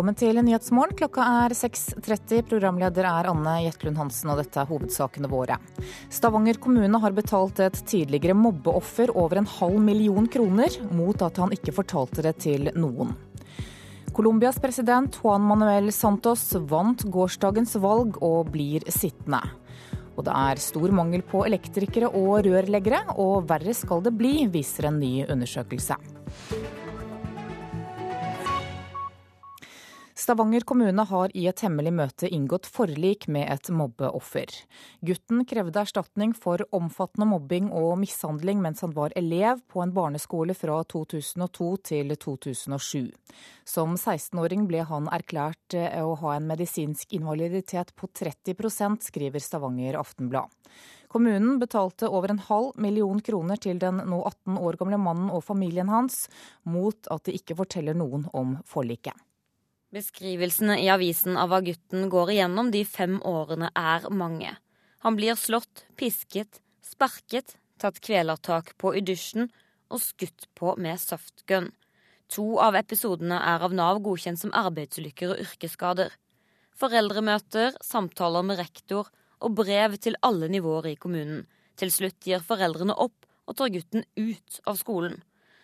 [0.00, 0.96] Velkommen til Nyhetsmorgen.
[0.96, 2.38] Klokka er 6.30.
[2.48, 5.58] Programleder er Anne Jetlund Hansen, og dette er hovedsakene våre.
[6.08, 11.52] Stavanger kommune har betalt et tidligere mobbeoffer over en halv million kroner, mot at han
[11.52, 13.12] ikke fortalte det til noen.
[14.16, 19.44] Colombias president Juan Manuel Santos vant gårsdagens valg og blir sittende.
[20.16, 24.88] Og det er stor mangel på elektrikere og rørleggere, og verre skal det bli, viser
[24.88, 26.00] en ny undersøkelse.
[30.20, 34.50] Stavanger kommune har i et hemmelig møte inngått forlik med et mobbeoffer.
[35.00, 40.52] Gutten krevde erstatning for omfattende mobbing og mishandling mens han var elev på en barneskole
[40.58, 43.08] fra 2002 til 2007.
[43.64, 49.96] Som 16-åring ble han erklært eh, å ha en medisinsk invaliditet på 30% skriver Stavanger
[50.02, 50.52] Aftenblad.
[51.08, 55.46] Kommunen betalte over en halv million kroner til den nå 18 år gamle mannen og
[55.48, 56.26] familien hans,
[56.68, 59.16] mot at de ikke forteller noen om forliket.
[59.90, 64.52] Beskrivelsene i avisen av hva gutten går igjennom de fem årene er mange.
[65.02, 69.48] Han blir slått, pisket, sparket, tatt kvelertak på i dusjen
[69.90, 71.72] og skutt på med softgun.
[72.30, 76.14] To av episodene er av Nav godkjent som arbeidsulykker og yrkesskader.
[76.78, 79.10] Foreldremøter, samtaler med rektor
[79.42, 81.48] og brev til alle nivåer i kommunen.
[81.74, 85.18] Til slutt gir foreldrene opp og tar gutten ut av skolen.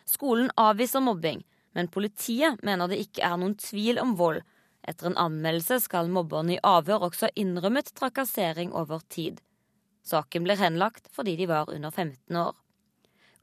[0.06, 1.44] Skolen avviser mobbing,
[1.76, 4.40] men politiet mener det ikke er noen tvil om vold.
[4.88, 9.42] Etter en anmeldelse skal mobberne i avhør også ha innrømmet trakassering over tid.
[10.06, 12.54] Saken blir henlagt fordi de var under 15 år.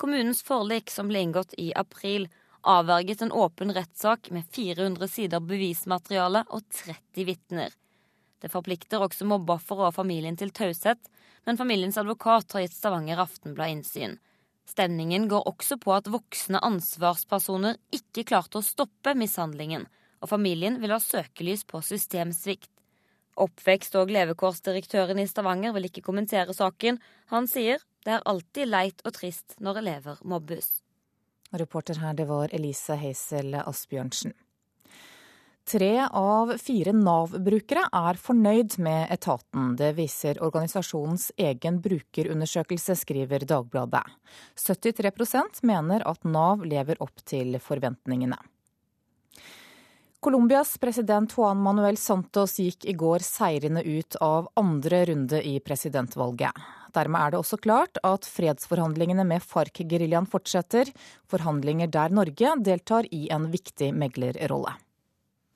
[0.02, 2.26] Kommunens forlik, som ble inngått i april,
[2.66, 7.78] avverget en åpen rettssak med 400 sider bevismateriale og 30 vitner.
[8.42, 11.06] Det forplikter også mobbeofferet og familien til taushet,
[11.46, 14.18] men familiens advokat har gitt Stavanger Aftenblad innsyn.
[14.70, 19.88] Stemningen går også på at voksne ansvarspersoner ikke klarte å stoppe mishandlingen,
[20.24, 22.70] og familien vil ha søkelys på systemsvikt.
[23.44, 27.00] Oppvekst- og levekårsdirektøren i Stavanger vil ikke kommentere saken.
[27.34, 30.84] Han sier det er alltid leit og trist når elever mobbes.
[31.54, 34.34] Reporter her, det var Elise Heisel Asbjørnsen.
[35.64, 39.78] Tre av fire Nav-brukere er fornøyd med etaten.
[39.80, 44.04] Det viser organisasjonens egen brukerundersøkelse, skriver Dagbladet.
[44.60, 48.42] 73% mener at Nav lever opp til forventningene.
[50.24, 56.56] Colombias president Juan Manuel Santos gikk i går seirende ut av andre runde i presidentvalget.
[56.96, 60.92] Dermed er det også klart at fredsforhandlingene med FARC-geriljaen fortsetter,
[61.32, 64.76] forhandlinger der Norge deltar i en viktig meglerrolle.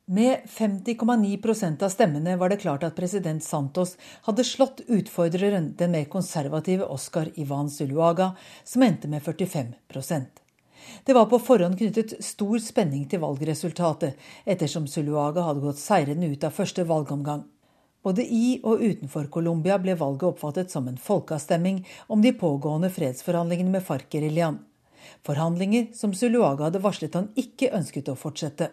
[0.09, 6.05] Med 50,9% av stemmene var det klart at president Santos hadde slått utfordreren, den mer
[6.05, 8.29] konservative Oscar Ivan Zuluaga,
[8.63, 10.23] som endte med 45%
[11.03, 16.43] Det var på forhånd knyttet stor spenning til valgresultatet, ettersom Zuluaga hadde gått seirende ut
[16.43, 17.43] av første valgomgang.
[18.03, 23.75] Både i og utenfor Colombia ble valget oppfattet som en folkeavstemning om de pågående fredsforhandlingene
[23.75, 24.63] med FARC-geriljaen.
[25.27, 28.71] Forhandlinger som Zuluaga hadde varslet han ikke ønsket å fortsette.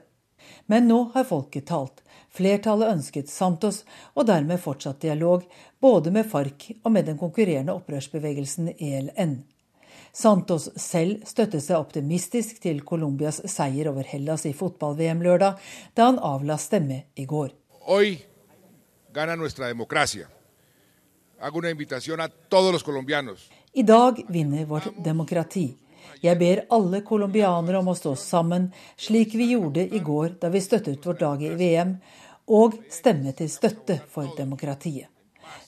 [0.67, 2.03] Men nå har folket talt.
[2.35, 3.85] Flertallet ønsket Santos,
[4.15, 5.45] og dermed fortsatt dialog,
[5.81, 9.43] både med FARC og med den konkurrerende opprørsbevegelsen ELN.
[10.15, 15.59] Santos selv støttet seg optimistisk til Colombias seier over Hellas i fotball-VM lørdag,
[15.95, 17.51] da han avla stemme i går.
[17.87, 18.17] Hoy
[19.15, 20.29] gana nuestra democracia.
[21.41, 23.51] Hago una invitación a todos los colombianos.
[23.73, 25.77] I dag vinner vårt demokrati.
[26.25, 30.63] Jeg ber alle colombianere om å stå sammen, slik vi gjorde i går da vi
[30.65, 31.97] støttet vårt lag i VM,
[32.49, 35.09] og stemme til støtte for demokratiet.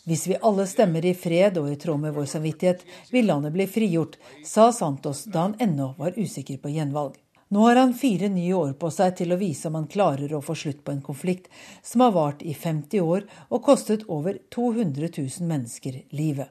[0.07, 2.83] Hvis vi alle stemmer i fred og i tråd med vår samvittighet,
[3.13, 7.17] vil landet bli frigjort, sa Santos da han ennå var usikker på gjenvalg.
[7.49, 10.43] Nå har han fire nye år på seg til å vise om han klarer å
[10.43, 11.47] få slutt på en konflikt
[11.83, 16.51] som har vart i 50 år og kostet over 200 000 mennesker livet.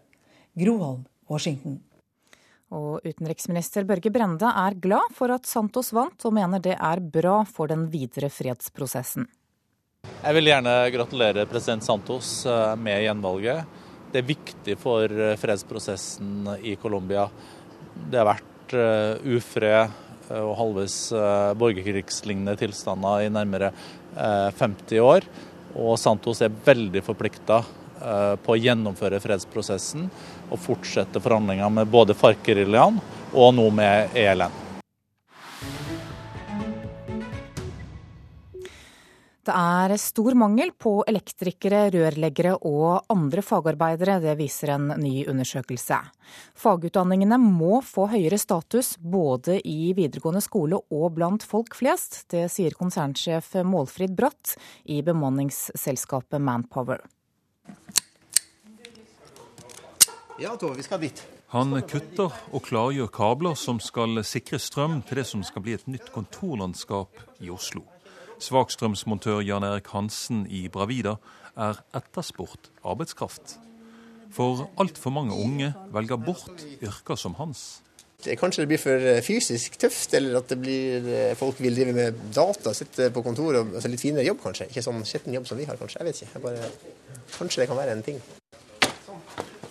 [0.56, 1.82] Groholm, Washington.
[2.76, 7.40] Og utenriksminister Børge Brende er glad for at Santos vant, og mener det er bra
[7.48, 9.28] for den videre fredsprosessen.
[10.06, 13.78] Jeg vil gjerne gratulere president Santos eh, med gjenvalget.
[14.12, 17.30] Det er viktig for eh, fredsprosessen i Colombia.
[17.96, 20.96] Det har vært eh, ufred og halvveis
[21.54, 23.68] borgerkrigslignende tilstander i nærmere
[24.18, 25.28] 50 år.
[25.78, 27.60] Og Santos er veldig forplikta
[28.42, 30.08] på å gjennomføre fredsprosessen
[30.50, 33.02] og fortsette forhandlinger med både FARC-geriljaen
[33.36, 34.62] og nå med ELN.
[39.46, 46.00] Det er stor mangel på elektrikere, rørleggere og andre fagarbeidere, det viser en ny undersøkelse.
[46.58, 52.24] Fagutdanningene må få høyere status både i videregående skole og blant folk flest.
[52.34, 54.56] Det sier konsernsjef Målfrid Bratt
[54.90, 57.06] i bemanningsselskapet Manpower.
[60.40, 61.22] Ja, Tove, vi skal dit.
[61.54, 65.86] Han kutter og klargjør kabler som skal sikre strøm til det som skal bli et
[65.88, 67.86] nytt kontorlandskap i Oslo.
[68.44, 71.16] Svakstrømsmontør Jan Erik Hansen i Bravida
[71.56, 73.56] er etterspurt arbeidskraft.
[74.36, 77.80] For altfor mange unge velger bort yrker som hans.
[78.26, 82.24] Kanskje det blir for eh, fysisk tøft, eller at blir, eh, folk vil drive med
[82.36, 83.70] data, sitte på kontoret.
[83.72, 84.68] Altså litt finere jobb, kanskje.
[84.72, 86.02] Ikke sånn skitten jobb som vi har, kanskje.
[86.02, 86.32] Jeg vet ikke.
[86.34, 86.72] Jeg bare,
[87.38, 88.20] kanskje det kan være en ting.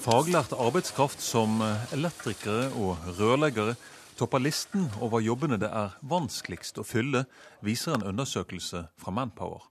[0.05, 3.73] Faglært arbeidskraft som eh, elektrikere og rørleggere
[4.19, 7.23] topper listen over jobbene det er vanskeligst å fylle,
[7.65, 9.65] viser en undersøkelse fra Manpower.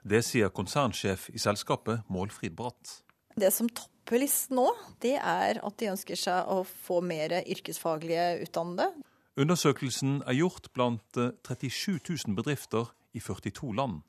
[0.00, 2.94] Det sier konsernsjef i selskapet Målfrid Bratt.
[3.36, 4.70] Det som topper listen nå,
[5.04, 8.88] det er at de ønsker seg å få mer yrkesfaglige utdannede.
[9.36, 14.00] Undersøkelsen er gjort blant 37 eh, 000 bedrifter i 42 land.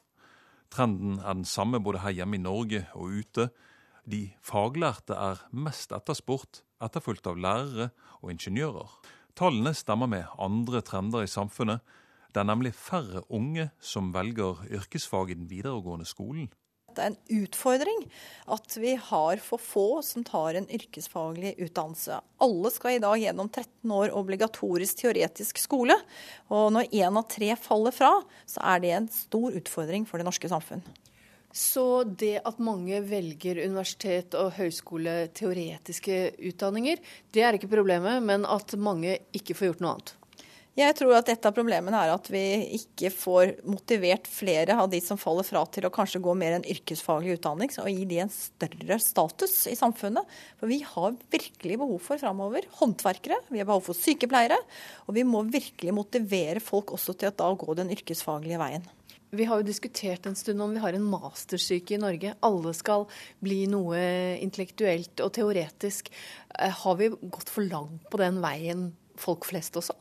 [0.72, 3.52] Trenden er den samme både her hjemme i Norge og ute.
[4.06, 7.90] De faglærte er mest etterspurt, etterfulgt av lærere
[8.22, 8.92] og ingeniører.
[9.36, 11.82] Tallene stemmer med andre trender i samfunnet.
[12.30, 16.52] Det er nemlig færre unge som velger yrkesfag i den videregående skolen.
[16.96, 18.06] Det er en utfordring
[18.56, 22.22] at vi har for få som tar en yrkesfaglig utdannelse.
[22.46, 25.98] Alle skal i dag gjennom 13 år obligatorisk teoretisk skole.
[26.48, 28.14] Og når én av tre faller fra,
[28.48, 30.86] så er det en stor utfordring for det norske samfunn.
[31.56, 36.18] Så det at mange velger universitet og høyskole teoretiske
[36.52, 37.00] utdanninger,
[37.32, 40.16] det er ikke problemet, men at mange ikke får gjort noe annet?
[40.76, 42.42] Jeg tror at et av problemene er at vi
[42.76, 46.68] ikke får motivert flere av de som faller fra til å kanskje gå mer en
[46.68, 50.28] yrkesfaglig utdanning, og gi de en større status i samfunnet.
[50.60, 54.60] For vi har virkelig behov for framover håndverkere, vi har behov for sykepleiere.
[55.08, 58.84] Og vi må virkelig motivere folk også til å da gå den yrkesfaglige veien.
[59.30, 62.36] Vi har jo diskutert en stund om vi har en mastersyke i Norge.
[62.46, 63.08] Alle skal
[63.44, 64.00] bli noe
[64.44, 66.12] intellektuelt og teoretisk.
[66.60, 69.98] Eh, har vi gått for langt på den veien, folk flest også?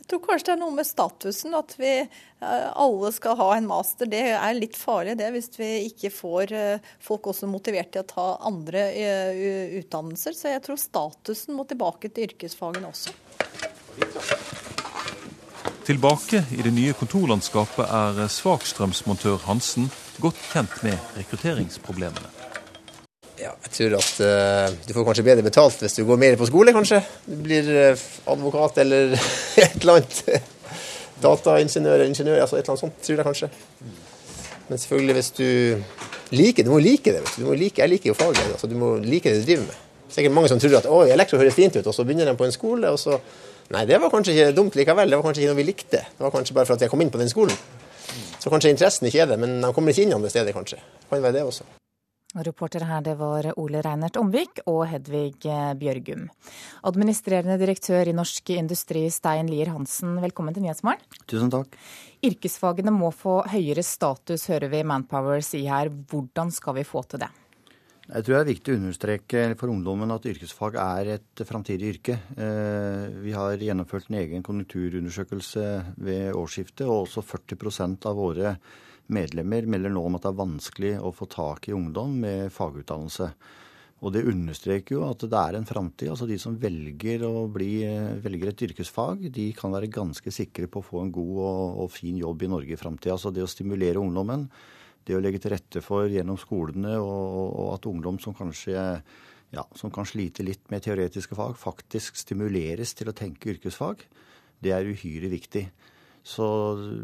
[0.00, 3.70] Jeg tror kanskje det er noe med statusen, at vi eh, alle skal ha en
[3.70, 4.10] master.
[4.10, 8.10] Det er litt farlig det, hvis vi ikke får eh, folk også motivert til å
[8.10, 8.88] ta andre
[9.80, 10.34] utdannelser.
[10.34, 13.14] Så jeg tror statusen må tilbake til yrkesfagene også.
[15.86, 19.88] Tilbake i det nye kontorlandskapet er svakstrømsmontør Hansen
[20.20, 22.28] godt kjent med rekrutteringsproblemene.
[23.40, 26.48] Ja, jeg tror at uh, du får kanskje bedre betalt hvis du går mer på
[26.50, 27.00] skole, kanskje.
[27.24, 29.16] Du blir uh, advokat eller
[29.64, 30.48] et eller annet.
[31.24, 33.50] Dataingeniør, ingeniør, altså et eller annet sånt, tror jeg kanskje.
[34.68, 35.48] Men selvfølgelig hvis du
[36.36, 37.24] liker Du må like det.
[37.36, 38.44] Du må like, jeg liker jo faget.
[38.52, 39.86] Altså, du må like det du driver med.
[40.10, 42.54] Sikkert mange som tror at elektro høres fint ut, og så begynner de på en
[42.54, 43.16] skole, og så
[43.70, 45.12] Nei, det var kanskje ikke dumt likevel.
[45.12, 46.00] Det var kanskje ikke noe vi likte.
[46.02, 47.54] Det var kanskje bare for at jeg kom inn på den skolen.
[48.42, 50.80] Så kanskje interessen ikke er det, men de kommer ikke inn andre steder, kanskje.
[50.80, 51.66] Det kan være det også.
[52.46, 55.46] Reporter her det var Ole Reinert Omvik og Hedvig
[55.78, 56.28] Bjørgum.
[56.86, 61.02] Administrerende direktør i Norsk Industri Stein Lier Hansen, velkommen til Nyhetsmorgen.
[61.30, 61.74] Tusen takk.
[62.26, 65.90] Yrkesfagene må få høyere status, hører vi Manpower si her.
[65.90, 67.30] Hvordan skal vi få til det?
[68.10, 72.16] Jeg tror det er viktig å understreke for ungdommen at yrkesfag er et framtidig yrke.
[72.34, 75.66] Eh, vi har gjennomført en egen konjunkturundersøkelse
[76.02, 78.56] ved årsskiftet, og også 40% av våre
[79.14, 83.30] medlemmer melder nå om at det er vanskelig å få tak i ungdom med fagutdannelse.
[84.02, 86.10] Og det understreker jo at det er en framtid.
[86.10, 87.22] Altså de som velger,
[87.54, 87.72] bli,
[88.26, 91.94] velger, et yrkesfag, de kan være ganske sikre på å få en god og, og
[91.94, 93.14] fin jobb i Norge i framtida.
[93.20, 94.48] Så det å stimulere ungdommen
[95.06, 98.76] det å legge til rette for gjennom skolene, og, og at ungdom som kanskje
[99.50, 104.04] ja, som kan slite litt med teoretiske fag, faktisk stimuleres til å tenke yrkesfag,
[104.62, 105.64] det er uhyre viktig.
[106.22, 106.46] Så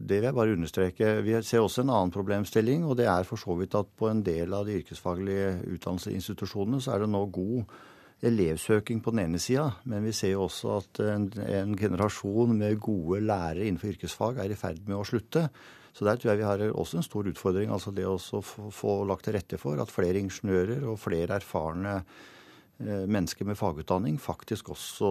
[0.04, 1.10] det vil jeg bare understreke.
[1.24, 4.20] Vi ser også en annen problemstilling, og det er for så vidt at på en
[4.24, 7.76] del av de yrkesfaglige utdannelsesinstitusjonene så er det nå god
[8.26, 12.78] elevsøking på den ene sida, men vi ser jo også at en, en generasjon med
[12.80, 15.48] gode lærere innenfor yrkesfag er i ferd med å slutte.
[15.96, 17.72] Så der tror jeg vi har også en stor utfordring.
[17.72, 23.06] Altså det å få lagt til rette for at flere ingeniører og flere erfarne eh,
[23.08, 25.10] mennesker med fagutdanning faktisk også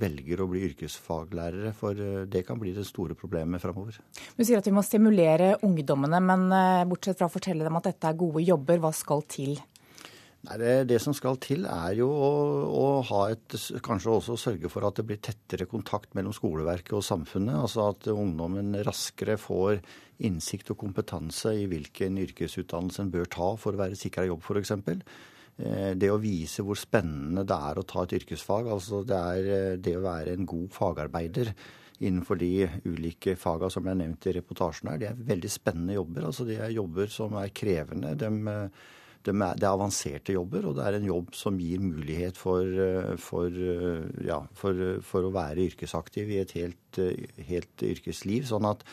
[0.00, 1.74] velger å bli yrkesfaglærere.
[1.76, 4.00] For eh, det kan bli det store problemet framover.
[4.32, 7.90] Du sier at vi må stimulere ungdommene, men eh, bortsett fra å fortelle dem at
[7.92, 9.58] dette er gode jobber, hva skal til?
[10.46, 12.26] Nei, det, det, som skal til, er jo å,
[12.70, 17.02] å, ha et Kanskje også sørge for at det blir tettere kontakt mellom skoleverket og
[17.02, 17.56] samfunnet.
[17.58, 19.80] Altså at ungdommen raskere får
[20.28, 24.72] innsikt og kompetanse i hvilken yrkesutdannelse en bør ta for å være sikra jobb, f.eks.
[25.58, 28.70] Eh, det å vise hvor spennende det er å ta et yrkesfag.
[28.70, 31.50] Altså det er eh, det å være en god fagarbeider
[31.98, 32.52] innenfor de
[32.86, 35.02] ulike fagene som jeg nevnt i reportasjen her.
[35.02, 36.28] Det er veldig spennende jobber.
[36.30, 38.14] Altså de er jobber som er krevende.
[38.14, 38.30] De,
[39.26, 43.46] det er avanserte jobber, og det er en jobb som gir mulighet for, eh, for,
[43.46, 48.46] eh, ja, for, for å være yrkesaktiv i et helt, eh, helt, yrkesliv.
[48.46, 48.84] sånn at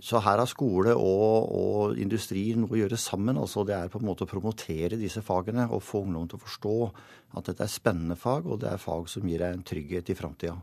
[0.00, 3.36] så her har skole og, og industri noe å gjøre sammen.
[3.36, 6.44] altså Det er på en måte å promotere disse fagene og få ungdom til å
[6.44, 6.74] forstå
[7.36, 10.14] at dette er spennende fag, og det er fag som gir deg en trygghet i
[10.14, 10.54] framtida.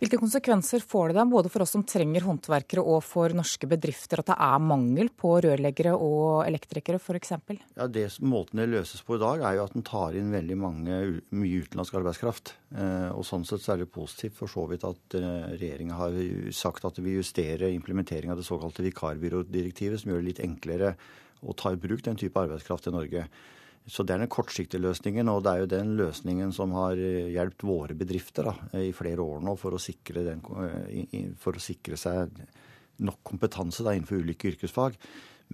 [0.00, 4.22] Hvilke konsekvenser får det da, både for oss som trenger håndverkere og for norske bedrifter,
[4.22, 7.34] at det er mangel på rørleggere og elektrikere f.eks.?
[7.76, 10.60] Ja, det, måten det løses på i dag, er jo at en tar inn veldig
[10.60, 11.00] mange,
[11.36, 12.54] mye utenlandsk arbeidskraft.
[12.76, 16.20] Eh, og Sånn sett så er det positivt for så vidt at eh, regjeringa har
[16.54, 20.94] sagt at vi justerer justere implementering av det såkalte vikarbyrådirektivet, som gjør det litt enklere
[21.42, 23.26] å ta i bruk den type arbeidskraft i Norge.
[23.86, 27.30] Så det er den kortsiktige løsningen, og det er jo den løsningen som har eh,
[27.30, 31.62] hjulpet våre bedrifter da, i flere år nå for å sikre, den, eh, for å
[31.62, 32.34] sikre seg
[33.06, 34.98] nok kompetanse da, innenfor ulike yrkesfag.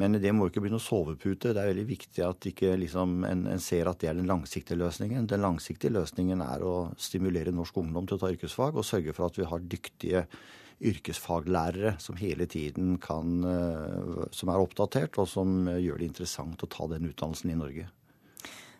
[0.00, 1.52] Men det må ikke bli noe sovepute.
[1.52, 4.80] Det er veldig viktig at ikke liksom, en, en, ser at det er den langsiktige
[4.80, 5.28] løsningen.
[5.28, 9.28] Den langsiktige løsningen er å stimulere norsk ungdom til å ta yrkesfag, og sørge for
[9.28, 10.24] at vi har dyktige
[10.82, 16.72] yrkesfaglærere som hele tiden kan, eh, som er oppdatert, og som gjør det interessant å
[16.72, 17.92] ta den utdannelsen i Norge.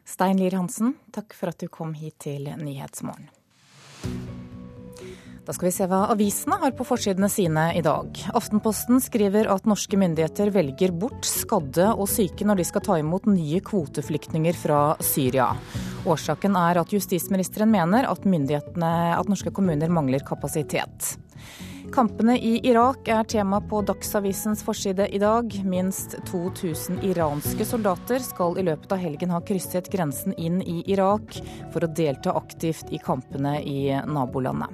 [0.05, 3.31] Stein Lier Hansen, takk for at du kom hit til Nyhetsmorgen.
[5.43, 8.19] Da skal vi se hva avisene har på forsidene sine i dag.
[8.31, 13.27] Aftenposten skriver at norske myndigheter velger bort skadde og syke når de skal ta imot
[13.27, 15.49] nye kvoteflyktninger fra Syria.
[16.07, 21.17] Årsaken er at justisministeren mener at, at norske kommuner mangler kapasitet.
[21.91, 25.53] Kampene i Irak er tema på Dagsavisens forside i dag.
[25.65, 31.41] Minst 2000 iranske soldater skal i løpet av helgen ha krysset grensen inn i Irak
[31.75, 34.71] for å delta aktivt i kampene i nabolandet.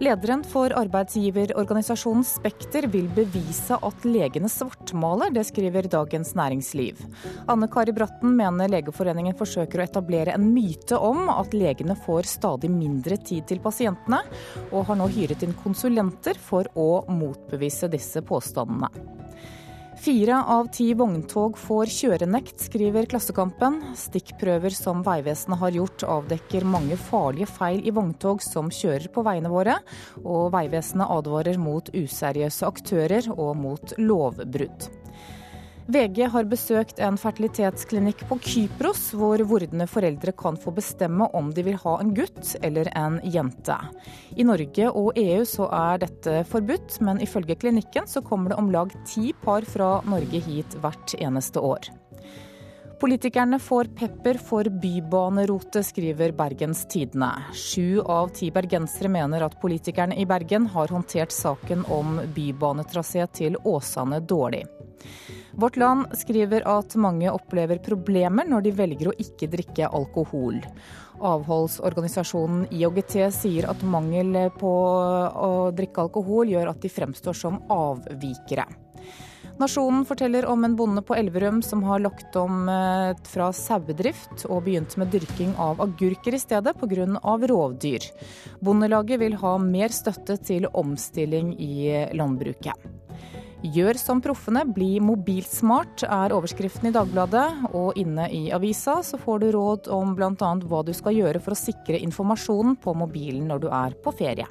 [0.00, 7.02] Lederen for arbeidsgiverorganisasjonen Spekter vil bevise at legene svartmaler, det skriver Dagens Næringsliv.
[7.52, 12.72] Anne Kari Bratten mener Legeforeningen forsøker å etablere en myte om at legene får stadig
[12.72, 14.22] mindre tid til pasientene,
[14.72, 18.88] og har nå hyret inn konsulenter for å motbevise disse påstandene.
[20.00, 23.74] Fire av ti vogntog får kjørenekt, skriver Klassekampen.
[24.00, 29.52] Stikkprøver som Vegvesenet har gjort avdekker mange farlige feil i vogntog som kjører på veiene
[29.52, 29.74] våre,
[30.24, 34.88] og Vegvesenet advarer mot useriøse aktører og mot lovbrudd.
[35.90, 41.64] VG har besøkt en fertilitetsklinikk på Kypros, hvor vordende foreldre kan få bestemme om de
[41.66, 43.74] vil ha en gutt eller en jente.
[44.38, 48.70] I Norge og EU så er dette forbudt, men ifølge klinikken så kommer det om
[48.70, 51.90] lag ti par fra Norge hit hvert eneste år.
[53.00, 57.32] Politikerne får pepper for bybanerotet, skriver Bergens Tidende.
[57.56, 63.58] Sju av ti bergensere mener at politikerne i Bergen har håndtert saken om bybanetrasé til
[63.64, 64.66] Åsane dårlig.
[65.52, 70.60] Vårt Land skriver at mange opplever problemer når de velger å ikke drikke alkohol.
[71.20, 78.68] Avholdsorganisasjonen IOGT sier at mangel på å drikke alkohol gjør at de fremstår som avvikere.
[79.60, 84.62] Nasjonen forteller om en bonde på Elverum som har lagt om eh, fra sauedrift og
[84.64, 87.04] begynt med dyrking av agurker i stedet pga.
[87.52, 88.06] rovdyr.
[88.64, 92.88] Bondelaget vil ha mer støtte til omstilling i landbruket.
[93.60, 97.44] Gjør som proffene, bli mobilsmart, er overskriften i Dagbladet.
[97.76, 100.52] Og inne i avisa så får du råd om bl.a.
[100.64, 104.48] hva du skal gjøre for å sikre informasjonen på mobilen når du er på ferie.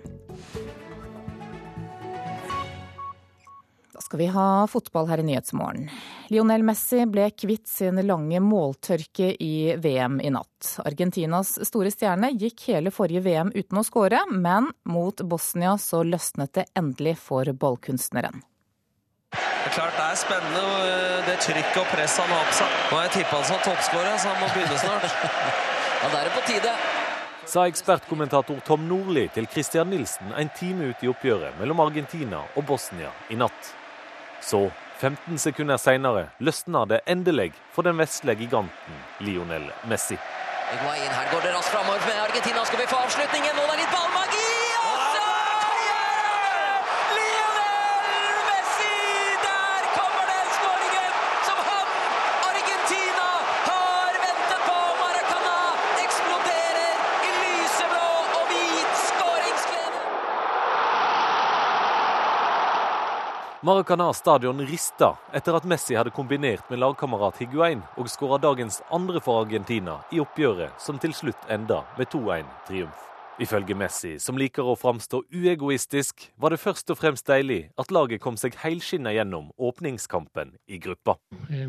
[3.96, 5.90] Da skal vi ha fotball her i Nyhetsmorgen.
[6.30, 10.76] Lionel Messi ble kvitt sin lange måltørke i VM i natt.
[10.86, 16.54] Argentinas store stjerne gikk hele forrige VM uten å skåre, men mot Bosnia så løsnet
[16.62, 18.46] det endelig for ballkunstneren.
[19.60, 22.78] Det er klart det er spennende, eh, det trykket og presset han har på seg.
[22.90, 25.04] Nå har jeg tippa han som toppskårer, så han må begynne snart.
[26.02, 26.74] ja, da er det på tide.
[27.50, 32.66] Sa ekspertkommentator Tom Nordli til Christian Nilsen en time ut i oppgjøret mellom Argentina og
[32.70, 33.74] Bosnia i natt.
[34.40, 34.70] Så,
[35.02, 40.20] 15 sekunder seinere, løsner det endelig for den vesle giganten Lionel Messi.
[40.70, 42.64] Her går det raskt framover med Argentina.
[42.66, 43.56] Skal vi få avslutningen?
[43.58, 43.89] Nå er det
[63.62, 69.20] Maracana stadion rista etter at Messi hadde kombinert med lagkamerat Higuain og skåra dagens andre
[69.20, 73.02] for Argentina i oppgjøret som til slutt enda med 2-1-triumf.
[73.44, 78.24] Ifølge Messi, som liker å framstå uegoistisk, var det først og fremst deilig at laget
[78.24, 81.18] kom seg helskinna gjennom åpningskampen i gruppa.
[81.52, 81.68] Eh,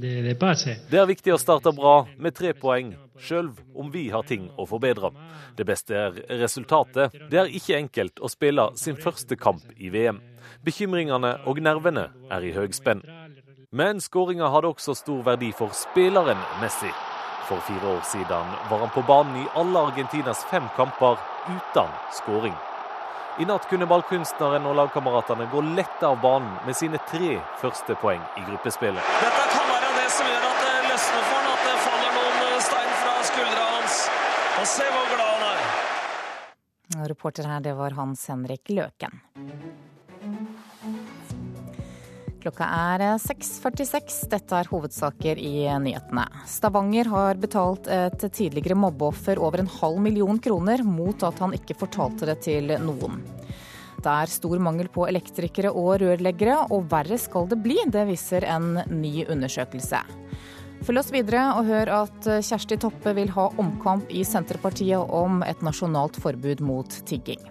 [0.00, 4.66] det er viktig å starte bra med tre poeng, sjøl om vi har ting å
[4.68, 5.10] forbedre.
[5.58, 7.16] Det beste er resultatet.
[7.30, 10.20] Det er ikke enkelt å spille sin første kamp i VM.
[10.64, 13.02] Bekymringene og nervene er i høgspenn.
[13.70, 16.92] Men skåringa hadde også stor verdi for spilleren Messi.
[17.48, 22.56] For fire år siden var han på banen i alle Argentinas fem kamper uten skåring.
[23.38, 28.24] I natt kunne ballkunstneren og lagkameratene gå lett av banen med sine tre første poeng
[28.36, 29.12] i gruppespillet.
[29.22, 29.77] Dette kan
[30.12, 33.98] som gjør at det løsner for han, at det faller noen stein fra skuldra hans.
[34.58, 37.08] Og se hvor glad han er.
[37.12, 39.20] Reporter her, det var Hans Henrik Løken.
[42.38, 44.28] Klokka er 6.46.
[44.32, 46.24] Dette er hovedsaker i nyhetene.
[46.48, 51.76] Stavanger har betalt et tidligere mobbeoffer over en halv million kroner mot at han ikke
[51.76, 53.20] fortalte det til noen.
[53.98, 57.80] Det er stor mangel på elektrikere og rørleggere, og verre skal det bli.
[57.90, 60.04] Det viser en ny undersøkelse.
[60.86, 65.64] Følg oss videre og hør at Kjersti Toppe vil ha omkamp i Senterpartiet om et
[65.66, 67.42] nasjonalt forbud mot tigging.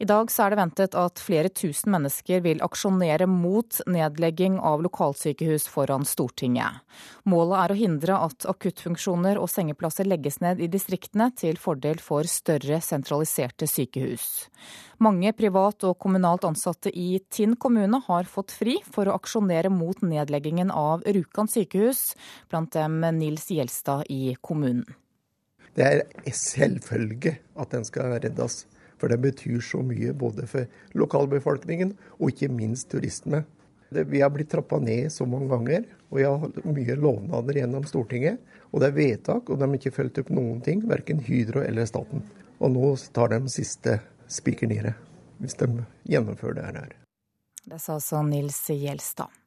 [0.00, 5.66] I dag er det ventet at flere tusen mennesker vil aksjonere mot nedlegging av lokalsykehus
[5.68, 6.78] foran Stortinget.
[7.28, 12.24] Målet er å hindre at akuttfunksjoner og sengeplasser legges ned i distriktene til fordel for
[12.24, 14.48] større sentraliserte sykehus.
[15.04, 20.00] Mange privat og kommunalt ansatte i Tinn kommune har fått fri for å aksjonere mot
[20.00, 22.14] nedleggingen av Rjukan sykehus,
[22.48, 24.88] blant dem Nils Gjelstad i kommunen.
[25.76, 28.62] Det er selvfølge at den skal reddes.
[29.00, 33.44] For det betyr så mye både for lokalbefolkningen og ikke minst turisme.
[33.90, 38.38] Vi har blitt trappa ned så mange ganger, og vi har mye lovnader gjennom Stortinget.
[38.70, 41.88] Og det er vedtak, og de har ikke fulgt opp noen ting, verken Hydro eller
[41.90, 42.22] staten.
[42.60, 43.98] Og nå tar de siste
[44.30, 44.94] spiker nede,
[45.42, 45.72] hvis de
[46.06, 46.96] gjennomfører det her.
[47.66, 49.39] Det sa også Nils Gjelstad.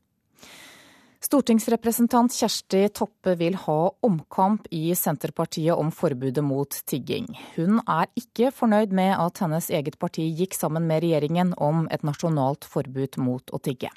[1.23, 7.29] Stortingsrepresentant Kjersti Toppe vil ha omkamp i Senterpartiet om forbudet mot tigging.
[7.55, 12.03] Hun er ikke fornøyd med at hennes eget parti gikk sammen med regjeringen om et
[12.03, 13.93] nasjonalt forbud mot å tigge.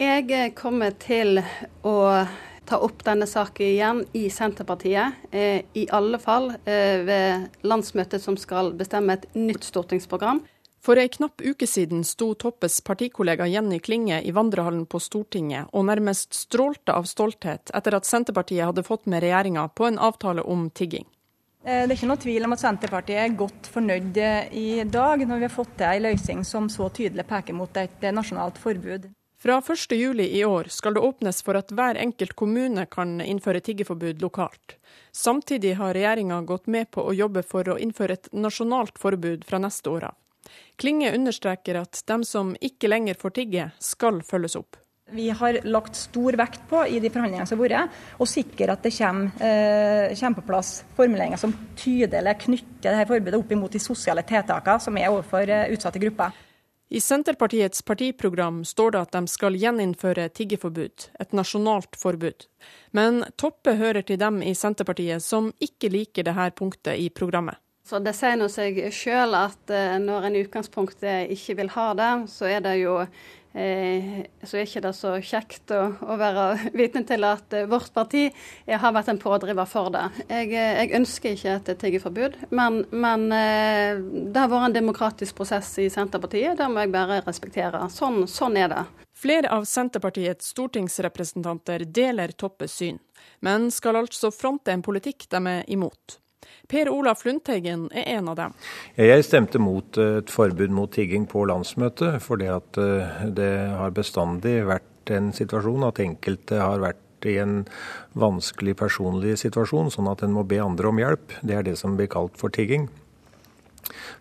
[0.00, 1.42] Jeg kommer til
[1.84, 1.96] å
[2.66, 5.20] ta opp denne saken igjen i Senterpartiet.
[5.30, 10.40] Eh, I alle fall eh, ved landsmøtet som skal bestemme et nytt stortingsprogram.
[10.86, 15.88] For ei knapp uke siden sto Toppes partikollega Jenny Klinge i vandrehallen på Stortinget og
[15.88, 20.68] nærmest strålte av stolthet etter at Senterpartiet hadde fått med regjeringa på en avtale om
[20.70, 21.08] tigging.
[21.64, 25.24] Eh, det er ikke noe tvil om at Senterpartiet er godt fornøyd eh, i dag,
[25.26, 28.60] når vi har fått til en løsning som så tydelig peker mot et eh, nasjonalt
[28.62, 29.08] forbud.
[29.42, 34.22] Fra 1.7 i år skal det åpnes for at hver enkelt kommune kan innføre tiggeforbud
[34.22, 34.76] lokalt.
[35.10, 39.58] Samtidig har regjeringa gått med på å jobbe for å innføre et nasjonalt forbud fra
[39.66, 40.16] neste år av.
[40.80, 44.76] Klinge understreker at dem som ikke lenger får tigge, skal følges opp.
[45.10, 48.82] Vi har lagt stor vekt på i de forhandlingene som har vært, å sikre at
[48.82, 53.78] det kommer, eh, kommer på plass formuleringer som tydelig knytter dette forbudet opp mot de
[53.78, 56.34] sosiale tiltakene som er overfor eh, utsatte grupper.
[56.88, 62.46] I Senterpartiets partiprogram står det at de skal gjeninnføre tiggeforbud, et nasjonalt forbud.
[62.90, 67.58] Men Toppe hører til dem i Senterpartiet som ikke liker dette punktet i programmet.
[67.86, 71.90] Så Det sier nå seg sjøl at eh, når en i utgangspunktet ikke vil ha
[71.94, 76.46] det, så er det jo eh, så er ikke det så kjekt å, å være
[76.80, 78.24] vitne til at eh, vårt parti
[78.66, 80.02] har vært en pådriver for det.
[80.26, 85.86] Jeg, jeg ønsker ikke et tiggeforbud, men, men, det har vært en demokratisk prosess i
[85.86, 86.58] Senterpartiet.
[86.58, 87.86] Det må jeg bare respektere.
[87.94, 88.84] Sånn, sånn er det.
[89.16, 92.98] Flere av Senterpartiets stortingsrepresentanter deler Toppes syn,
[93.46, 96.18] men skal altså fronte en politikk de er imot.
[96.66, 98.54] Per Olaf Lundteigen er en av dem.
[98.98, 104.58] Jeg stemte mot et forbud mot tigging på landsmøtet, fordi at eh, det har bestandig
[104.66, 107.60] vært en situasjon at enkelte har vært i en
[108.18, 111.38] vanskelig personlig situasjon, sånn at en må be andre om hjelp.
[111.46, 112.90] Det er det som blir kalt for tigging.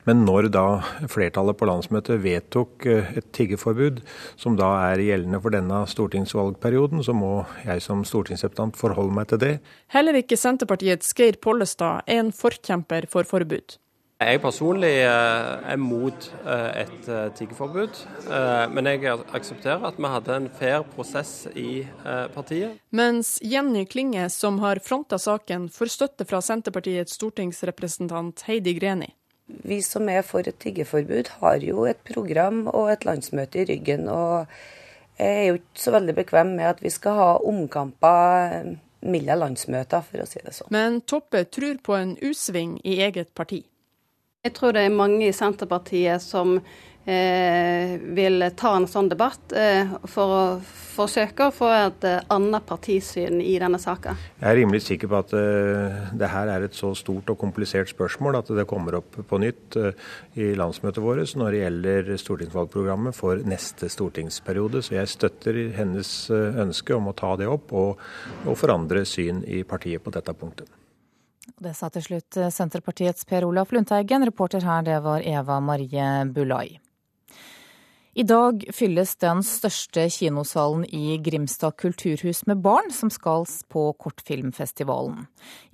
[0.05, 0.65] Men når da
[1.11, 4.01] flertallet på landsmøtet vedtok eh, et tiggeforbud,
[4.39, 9.41] som da er gjeldende for denne stortingsvalgperioden, så må jeg som stortingsrepresentant forholde meg til
[9.41, 9.55] det.
[9.95, 13.79] Heller ikke Senterpartiets Geir Pollestad er en forkjemper for forbud.
[14.15, 17.97] Jeg personlig eh, er mot eh, et tiggeforbud,
[18.71, 21.83] men jeg aksepterer at vi hadde en fair prosess i
[22.33, 22.77] partiet.
[22.95, 29.11] Mens Jenny Klinge, som har fronta saken, får støtte fra Senterpartiets stortingsrepresentant Heidi Greni.
[29.45, 34.09] Vi som er for et tiggeforbud, har jo et program og et landsmøte i ryggen.
[34.09, 34.47] og
[35.19, 40.01] jeg er jo ikke så veldig bekvem med at vi skal ha omkamper mellom landsmøter,
[40.03, 40.71] for å si det sånn.
[40.75, 43.61] Men Toppe tror på en U-sving i eget parti.
[44.45, 46.63] Jeg tror det er mange i Senterpartiet som eh,
[47.05, 50.43] vil ta en sånn debatt eh, for å
[50.95, 54.15] forsøke å få et eh, annet partisyn i denne saka.
[54.39, 55.33] Jeg er rimelig sikker på at
[56.17, 59.77] det her er et så stort og komplisert spørsmål at det kommer opp på nytt
[60.39, 64.81] i landsmøtet vårt når det gjelder stortingsvalgprogrammet for neste stortingsperiode.
[64.85, 68.01] Så jeg støtter hennes ønske om å ta det opp og,
[68.45, 70.71] og forandre syn i partiet på dette punktet.
[71.61, 74.25] Det sa til slutt Senterpartiets Per Olaf Lundteigen.
[74.27, 76.79] Reporter her, det var Eva Marie Bulai.
[78.15, 85.25] I dag fylles den største kinosalen i Grimstad kulturhus med barn, som skal på kortfilmfestivalen.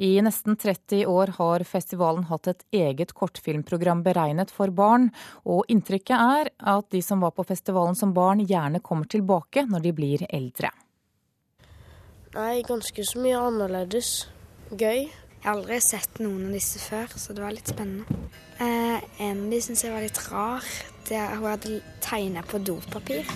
[0.01, 5.11] I nesten 30 år har festivalen hatt et eget kortfilmprogram beregnet for barn,
[5.45, 9.85] og inntrykket er at de som var på festivalen som barn, gjerne kommer tilbake når
[9.85, 10.71] de blir eldre.
[12.33, 14.15] Nei, ganske så mye annerledes.
[14.71, 15.11] Gøy.
[15.41, 18.17] Jeg har aldri sett noen av disse før, så det var litt spennende.
[18.61, 20.73] Eh, en av de syns jeg var litt rar.
[21.07, 23.27] Det, hun hadde tegna på dopapir.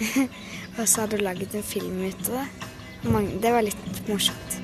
[0.78, 2.48] og så hadde hun laget en film ut av det.
[3.40, 4.60] Det var litt morsomt.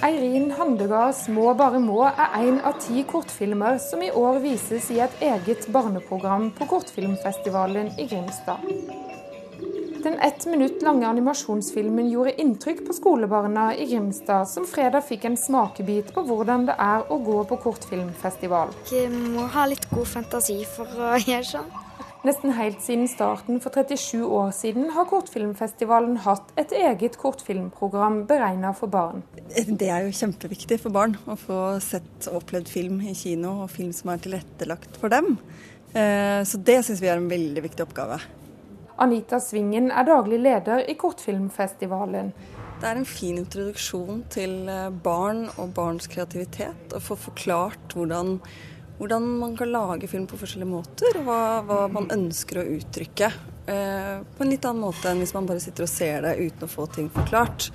[0.00, 5.00] Eirin Handegards 'Må bare må' er én av ti kortfilmer som i år vises i
[5.00, 8.64] et eget barneprogram på Kortfilmfestivalen i Grimstad.
[10.00, 15.36] Den ett minutt lange animasjonsfilmen gjorde inntrykk på skolebarna i Grimstad, som fredag fikk en
[15.36, 18.72] smakebit på hvordan det er å gå på kortfilmfestival.
[18.88, 21.68] Jeg må ha litt god fantasi for å gjøre sånn.
[22.24, 28.74] Nesten helt siden starten for 37 år siden har Kortfilmfestivalen hatt et eget kortfilmprogram beregna
[28.76, 29.22] for barn.
[29.48, 33.72] Det er jo kjempeviktig for barn å få sett og opplevd film i kino, og
[33.72, 35.32] film som er tilrettelagt for dem.
[35.92, 38.20] Eh, så det syns vi er en veldig viktig oppgave.
[39.00, 42.34] Anita Svingen er daglig leder i Kortfilmfestivalen.
[42.80, 46.92] Det er en fin introduksjon til eh, barn og barns kreativitet.
[46.92, 48.34] Å få forklart hvordan,
[48.98, 53.30] hvordan, man kan lage film på forskjellige måter, og hva, hva man ønsker å uttrykke.
[53.72, 56.68] Eh, på en litt annen måte enn hvis man bare sitter og ser det uten
[56.68, 57.70] å få ting forklart.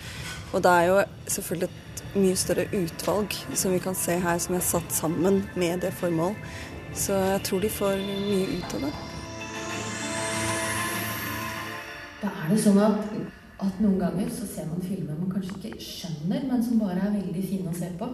[0.53, 1.01] Og det er jo
[1.37, 5.81] selvfølgelig et mye større utvalg som vi kan se her, som er satt sammen med
[5.87, 6.37] det formål.
[6.93, 8.95] Så jeg tror de får mye ut av det.
[12.45, 13.13] Er det sånn at,
[13.65, 17.15] at noen ganger så ser man filmer man kanskje ikke skjønner, men som bare er
[17.15, 18.09] veldig fine å se på.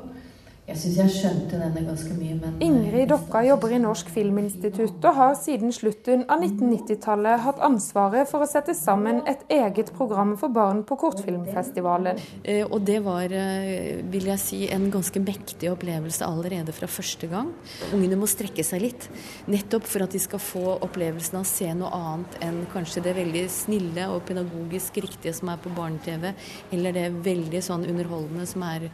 [0.72, 5.04] Jeg syns jeg skjønte denne ganske mye, men eh, Ingrid Dokka jobber i Norsk Filminstitutt
[5.04, 10.38] og har siden slutten av 1990-tallet hatt ansvaret for å sette sammen et eget program
[10.40, 12.22] for barn på kortfilmfestivalen.
[12.46, 17.28] Eh, og det var, eh, vil jeg si, en ganske mektig opplevelse allerede fra første
[17.28, 17.52] gang.
[17.92, 19.10] Ungene må strekke seg litt,
[19.52, 23.18] nettopp for at de skal få opplevelsen av å se noe annet enn kanskje det
[23.20, 26.32] veldig snille og pedagogisk riktige som er på barne-TV,
[26.72, 28.88] eller det veldig sånn underholdende som er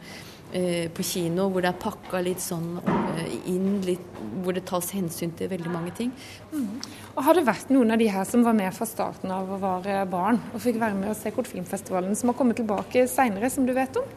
[0.94, 5.34] på kino, hvor det er pakka litt sånn eh, inn, litt, hvor det tas hensyn
[5.36, 6.12] til veldig mange ting.
[6.52, 6.78] Mm.
[7.14, 9.60] Og Har det vært noen av de her som var med fra starten av å
[9.60, 13.68] være barn, og fikk være med og se Kortfilmfestivalen, som har kommet tilbake seinere, som
[13.68, 14.08] du vet om?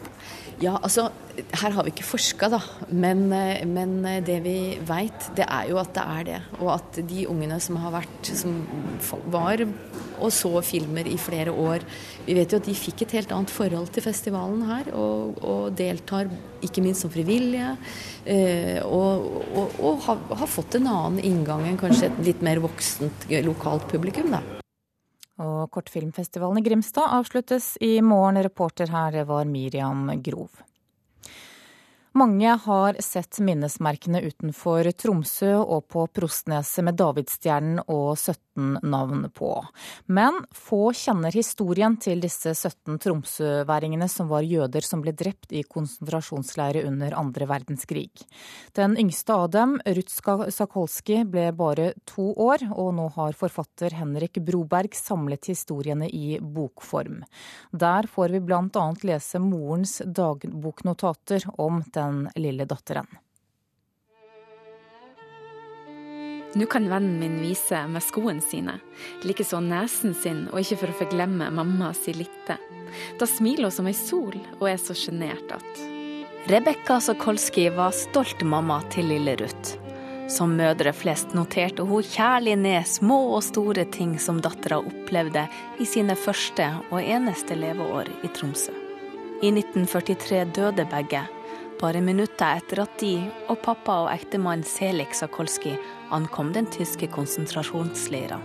[0.61, 1.07] Ja, altså,
[1.57, 2.59] her har vi ikke forska, da.
[2.89, 6.39] Men, eh, men det vi veit, det er jo at det er det.
[6.59, 8.61] Og at de ungene som har vært, som
[9.33, 9.65] var
[10.21, 11.81] og så filmer i flere år,
[12.27, 15.73] vi vet jo at de fikk et helt annet forhold til festivalen her, og, og
[15.77, 16.29] deltar
[16.61, 17.73] ikke minst som frivillige.
[18.25, 22.61] Eh, og, og, og har, har, fått en annen inngang enn kanskje et litt mer
[22.61, 24.60] voksent lokalt publikum, da.
[25.41, 28.41] Og kortfilmfestivalen i Grimstad avsluttes i morgen.
[28.45, 30.61] Reporter her var Miriam Grov.
[32.13, 39.53] Mange har sett minnesmerkene utenfor Tromsø og på Prostneset med davidsstjernen og 17 navn på.
[40.11, 45.61] Men få kjenner historien til disse 17 tromsøværingene som var jøder som ble drept i
[45.63, 48.11] konsentrasjonsleirer under andre verdenskrig.
[48.75, 54.41] Den yngste av dem, Ruth Sakolsky, ble bare to år, og nå har forfatter Henrik
[54.43, 57.23] Broberg samlet historiene i bokform.
[57.71, 58.85] Der får vi bl.a.
[59.07, 63.07] lese morens dagboknotater om den den lille datteren.
[66.53, 68.73] Nå kan vennen min vise med skoene sine,
[69.23, 72.57] likeså nesen sin, og ikke for å forglemme mamma si litte.
[73.19, 75.85] Da smiler hun som ei sol og er så sjenert at
[76.51, 79.77] Rebekka Sokolski var stolt mamma til lille Ruth.
[80.31, 85.45] Som mødre flest noterte hun kjærlig ned små og store ting som dattera opplevde
[85.79, 88.73] i sine første og eneste leveår i Tromsø.
[89.41, 91.23] I 1943 døde begge,
[91.81, 93.15] bare minutter etter at de
[93.49, 95.73] og pappa og ektemann Selik Sakolski
[96.13, 98.37] ankom den tyske konsentrasjonsleira.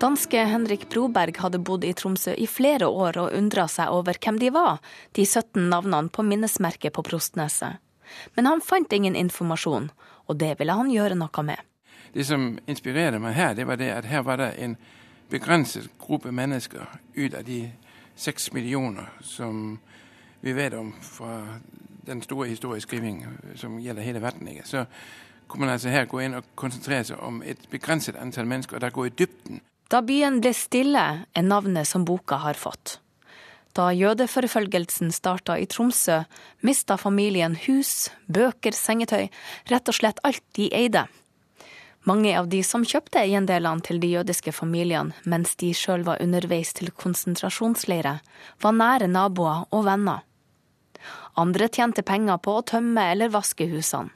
[0.00, 4.40] Danske Henrik Broberg hadde bodd i Tromsø i flere år og undra seg over hvem
[4.40, 4.80] de var,
[5.12, 7.76] de 17 navnene på minnesmerket på Prostneset.
[8.34, 9.90] Men han fant ingen informasjon,
[10.26, 11.60] og det ville han gjøre noe med.
[12.16, 14.76] Det som inspirerte meg her, det var det at her var det en
[15.28, 17.66] begrenset gruppe mennesker ut av de
[18.16, 19.78] seks millioner som
[20.44, 21.58] vi vet om fra
[22.04, 23.22] den store historieskriving
[23.56, 24.48] som gjelder hele verden.
[24.48, 24.66] Ikke?
[24.68, 24.84] Så
[25.48, 28.84] kunne man altså her gå inn og konsentrere seg om et begrenset antall mennesker, og
[28.84, 29.62] da gå i dybden.
[29.88, 32.98] Da byen ble stille, er navnet som boka har fått.
[33.74, 36.20] Da jødeforfølgelsen starta i Tromsø,
[36.60, 39.30] mista familien hus, bøker, sengetøy,
[39.72, 41.06] rett og slett alt de eide.
[42.04, 46.76] Mange av de som kjøpte eiendelene til de jødiske familiene mens de sjøl var underveis
[46.76, 48.20] til konsentrasjonsleirer,
[48.60, 50.20] var nære naboer og venner.
[51.34, 54.12] Andre tjente penger på å tømme eller vaske husene.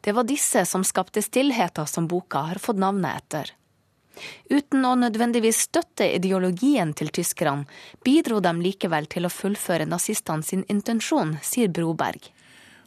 [0.00, 3.50] Det var disse som skapte stillheten som boka har fått navnet etter.
[4.50, 7.66] Uten å nødvendigvis støtte ideologien til tyskerne,
[8.04, 12.30] bidro de likevel til å fullføre nazistene sin intensjon, sier Broberg.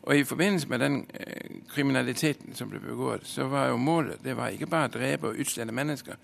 [0.01, 4.33] Og I forbindelse med den eh, kriminaliteten som ble begått, så var jo målet det
[4.37, 6.17] var ikke bare å drepe og utslette mennesker,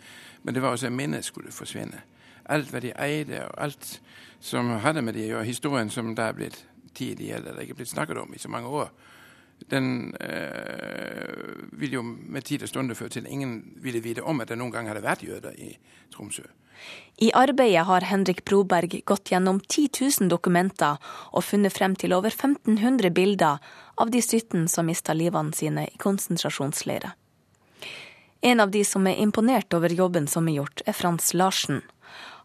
[0.43, 2.01] men det var også at minnet skulle forsvinne.
[2.49, 3.91] Alt hva de eide, og alt
[4.41, 6.63] som hadde med de å gjøre, historien som da er blitt
[6.97, 8.91] tid i er ikke blitt snakket om i så mange år,
[9.71, 14.49] den øh, vil jo med tid og stunder føre til ingen ville vite om at
[14.51, 15.73] det noen gang hadde vært jøder i
[16.13, 16.45] Tromsø.
[17.17, 19.87] I arbeidet har Henrik Broberg gått gjennom 10
[20.21, 21.01] 000 dokumenter
[21.33, 23.57] og funnet frem til over 1500 bilder
[23.97, 27.15] av de 17 som mista livene sine i konsentrasjonsleirer.
[28.45, 31.81] En av de som er imponert over jobben som er gjort, er Frans Larsen.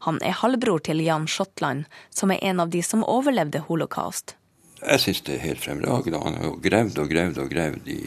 [0.08, 4.38] Han er halvbror til Jan Shotland, som er en av de som overlevde holocaust.
[4.82, 6.18] Jeg syns det er helt fremragende.
[6.18, 8.00] Han har jo gravd og gravd og gravd i,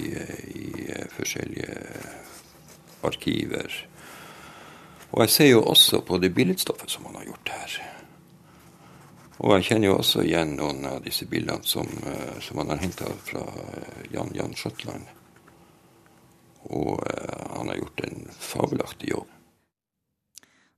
[0.59, 0.65] i,
[1.15, 1.75] forskjellige
[3.07, 3.77] arkiver.
[5.11, 7.77] Og jeg ser jo også på det billedstoffet som han har gjort her.
[9.39, 11.87] Og jeg kjenner jo også igjen noen av disse bildene som,
[12.43, 13.43] som han har henta fra
[14.11, 15.07] Jan Jan Schottland.
[16.75, 16.99] Og
[17.55, 19.31] han har gjort en fabelaktig jobb.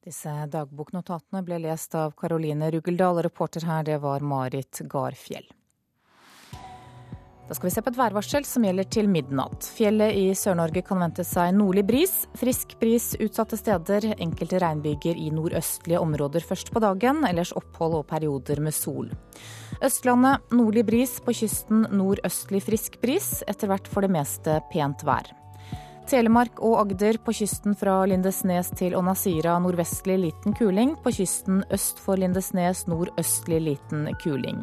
[0.08, 5.50] Disse dagboknotatene ble lest av Karoline Rugeldal, og reporter her det var Marit Garfjell.
[7.48, 9.70] Da skal vi se på et værvarsel som gjelder til midnatt.
[9.78, 12.16] Fjellet i Sør-Norge kan vente seg nordlig bris.
[12.36, 14.10] Frisk bris utsatte steder.
[14.20, 19.14] Enkelte regnbyger i nordøstlige områder først på dagen, ellers opphold og perioder med sol.
[19.80, 23.38] Østlandet nordlig bris, på kysten nordøstlig frisk bris.
[23.48, 25.37] Etter hvert for det meste pent vær.
[26.08, 30.94] Telemark og Agder på kysten fra Lindesnes til Onasira nordvestlig liten kuling.
[31.04, 34.62] På kysten øst for Lindesnes nordøstlig liten kuling.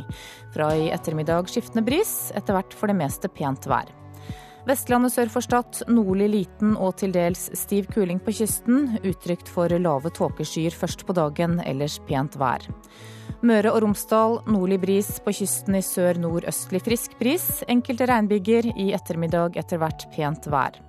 [0.55, 3.93] Fra i ettermiddag skiftende bris, etter hvert for det meste pent vær.
[4.65, 8.95] Vestlandet sør for Stad nordlig liten og til dels stiv kuling på kysten.
[9.05, 12.65] Utrygt for lave tåkeskyer først på dagen, ellers pent vær.
[13.45, 17.51] Møre og Romsdal nordlig bris, på kysten i sør nordøstlig frisk bris.
[17.69, 20.81] Enkelte regnbyger, i ettermiddag etter hvert pent vær.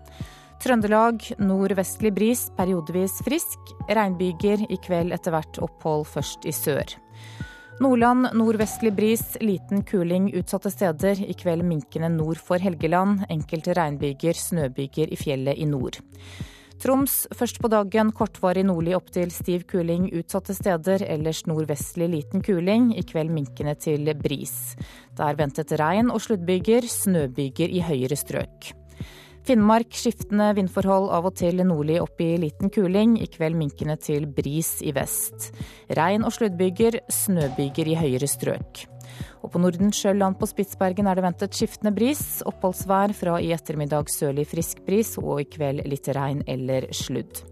[0.64, 3.74] Trøndelag nordvestlig bris, periodevis frisk.
[3.90, 6.96] Regnbyger, i kveld etter hvert opphold først i sør.
[7.84, 11.20] Nordland nordvestlig bris, liten kuling utsatte steder.
[11.20, 13.26] I kveld minkende nord for Helgeland.
[13.30, 16.00] Enkelte regnbyger, snøbyger i fjellet i nord.
[16.80, 21.04] Troms først på dagen kortvarig nordlig opp til stiv kuling utsatte steder.
[21.04, 22.94] Ellers nordvestlig liten kuling.
[22.96, 24.76] I kveld minkende til bris.
[25.12, 28.72] Det er ventet regn og sluddbyger, snøbyger i høyere strøk.
[29.46, 33.14] Finnmark skiftende vindforhold, av og til nordlig opp i liten kuling.
[33.22, 35.52] I kveld minkende til bris i vest.
[35.94, 38.88] Regn og sluddbyger, snøbyger i høyere strøk.
[39.46, 42.42] Og på Nordensjøland på Spitsbergen er det ventet skiftende bris.
[42.50, 47.46] Oppholdsvær fra i ettermiddag sørlig frisk bris, og i kveld litt regn eller sludd.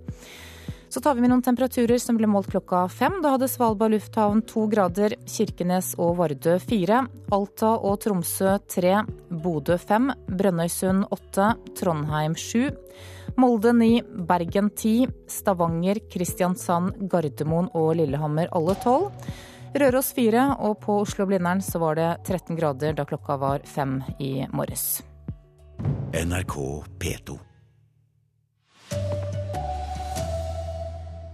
[0.94, 3.16] Så tar vi med noen temperaturer som ble målt klokka fem.
[3.24, 7.00] Da hadde Svalbard lufthavn to grader, Kirkenes og Vardø fire,
[7.34, 9.00] Alta og Tromsø tre,
[9.42, 11.48] Bodø fem, Brønnøysund åtte,
[11.80, 12.68] Trondheim sju,
[13.42, 19.10] Molde ni, Bergen ti, Stavanger, Kristiansand, Gardermoen og Lillehammer alle tolv.
[19.74, 24.46] Røros fire, og på Oslo-Blindern så var det 13 grader da klokka var fem i
[24.54, 25.02] morges.
[26.14, 26.60] NRK
[27.02, 27.40] P2.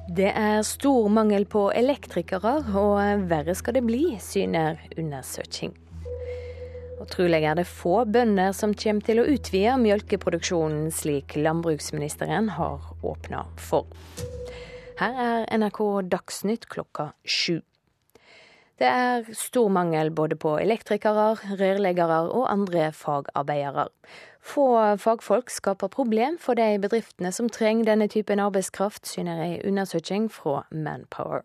[0.09, 5.75] Det er stor mangel på elektrikere, og verre skal det bli, syner undersøking.
[6.97, 12.89] Og Trolig er det få bønder som kommer til å utvide melkeproduksjonen, slik landbruksministeren har
[13.05, 13.85] åpna for.
[14.97, 17.59] Her er NRK Dagsnytt klokka sju.
[18.81, 23.91] Det er stor mangel både på elektrikere, rørleggere og andre fagarbeidere.
[24.49, 24.65] Få
[24.97, 30.63] fagfolk skaper problem for de bedriftene som trenger denne typen arbeidskraft, syner ei undersøking fra
[30.73, 31.43] Manpower.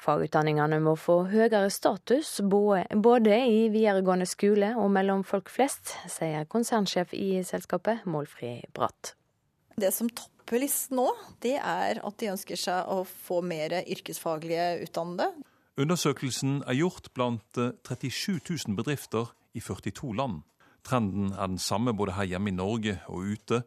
[0.00, 7.12] Fagutdanningene må få høyere status både i videregående skole og mellom folk flest, sier konsernsjef
[7.12, 9.12] i selskapet, Målfrid Bratt.
[9.76, 11.10] Det som topper listen nå,
[11.44, 15.28] det er at de ønsker seg å få mer yrkesfaglige utdannede.
[15.80, 20.40] Undersøkelsen er gjort blant 37 eh, 000 bedrifter i 42 land.
[20.86, 23.62] Trenden er den samme både her hjemme i Norge og ute.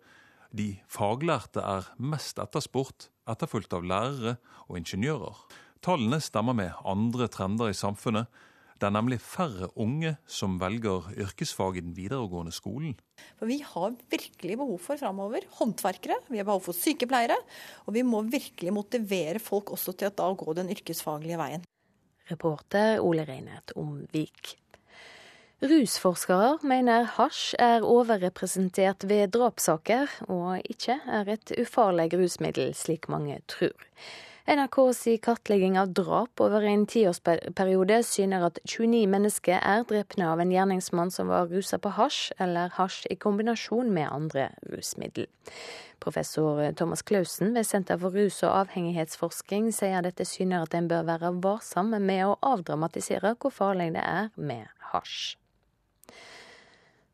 [0.54, 5.38] De faglærte er mest etterspurt, etterfulgt av lærere og ingeniører.
[5.84, 8.30] Tallene stemmer med andre trender i samfunnet.
[8.80, 12.96] Det er nemlig færre unge som velger yrkesfag i den videregående skolen.
[13.40, 17.38] For Vi har virkelig behov for framover håndverkere, vi har behov for sykepleiere.
[17.88, 21.64] Og vi må virkelig motivere folk også til å da gå den yrkesfaglige veien.
[22.32, 24.58] Reporter Ole Reinet Omvik.
[25.64, 33.38] Rusforskere mener hasj er overrepresentert ved drapssaker, og ikke er et ufarlig rusmiddel, slik mange
[33.48, 33.86] tror.
[34.44, 40.52] NRKs kartlegging av drap over en tiårsperiode syner at 29 mennesker er drepne av en
[40.52, 45.30] gjerningsmann som var rusa på hasj, eller hasj i kombinasjon med andre rusmiddel.
[46.04, 51.08] Professor Thomas Clausen ved Senter for rus- og avhengighetsforskning sier dette syner at en bør
[51.08, 55.38] være varsom med å avdramatisere hvor farlig det er med hasj.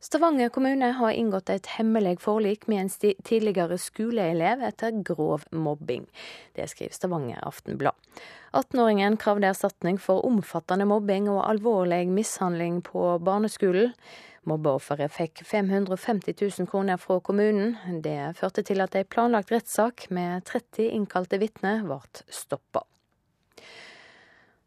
[0.01, 6.05] Stavanger kommune har inngått et hemmelig forlik med en tidligere skoleelev etter grov mobbing.
[6.55, 7.97] Det skriver Stavanger Aftenblad.
[8.55, 13.91] 18-åringen krevde erstatning for omfattende mobbing og alvorlig mishandling på barneskolen.
[14.47, 17.75] Mobbeofferet fikk 550 000 kroner fra kommunen.
[18.01, 21.99] Det førte til at ei planlagt rettssak med 30 innkalte vitner ble
[22.31, 22.85] stoppa.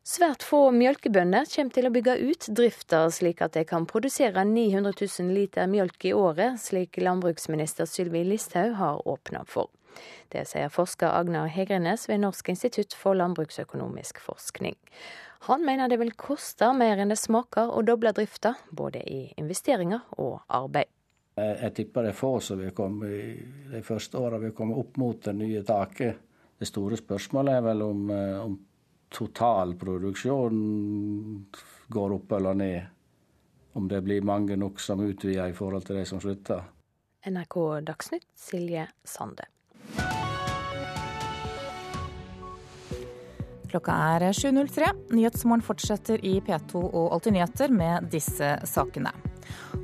[0.02, 4.96] Svært få mjølkebønder kommer til å bygge ut drifta slik at de kan produsere 900
[4.98, 9.70] 000 liter mjølk i året, slik landbruksminister Sylvi Listhaug har åpna for.
[10.34, 14.74] Det sier forsker Agnar Hegrenes ved Norsk institutt for landbruksøkonomisk forskning.
[15.46, 20.02] Han mener det vil koste mer enn det smaker å doble drifta, både i investeringer
[20.18, 20.90] og arbeid.
[21.38, 23.14] Jeg tipper det er få som vil komme
[23.70, 26.18] de første åra vil komme opp mot det nye taket.
[26.58, 28.58] Det store spørsmålet er vel om, eh, om
[29.12, 31.46] totalproduksjonen
[31.92, 32.82] går opp eller ned.
[33.72, 36.62] Om det blir mange nok som utvider i forhold til de som slutter.
[37.28, 39.44] NRK Dagsnytt, Silje Sande.
[43.72, 44.90] Klokka er 7.03.
[45.16, 49.14] Nyhetsmorgen fortsetter i P2 og Alltid nyheter med disse sakene.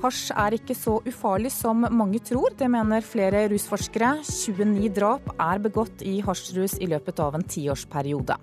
[0.03, 4.19] Hasj er ikke så ufarlig som mange tror, det mener flere rusforskere.
[4.29, 8.37] 29 drap er begått i hasjrus i løpet av en tiårsperiode.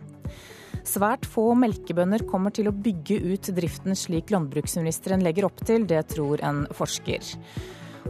[0.86, 6.04] Svært få melkebønder kommer til å bygge ut driften slik landbruksministeren legger opp til, det
[6.14, 7.26] tror en forsker.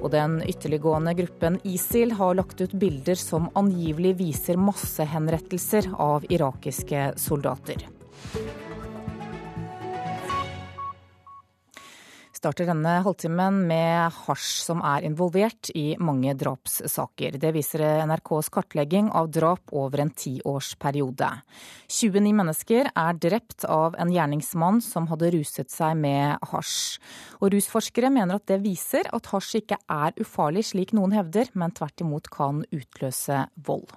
[0.01, 7.13] Og den ytterliggående gruppen ISIL har lagt ut bilder som angivelig viser massehenrettelser av irakiske
[7.21, 7.87] soldater.
[12.45, 17.39] Starter denne halvtimen med hasj som er involvert i mange drapssaker.
[17.41, 21.31] Det viser NRKs kartlegging av drap over en tiårsperiode.
[21.89, 26.99] 29 mennesker er drept av en gjerningsmann som hadde ruset seg med hasj.
[27.41, 31.73] Og rusforskere mener at det viser at hasj ikke er ufarlig, slik noen hevder, men
[31.73, 33.89] tvert imot kan utløse vold.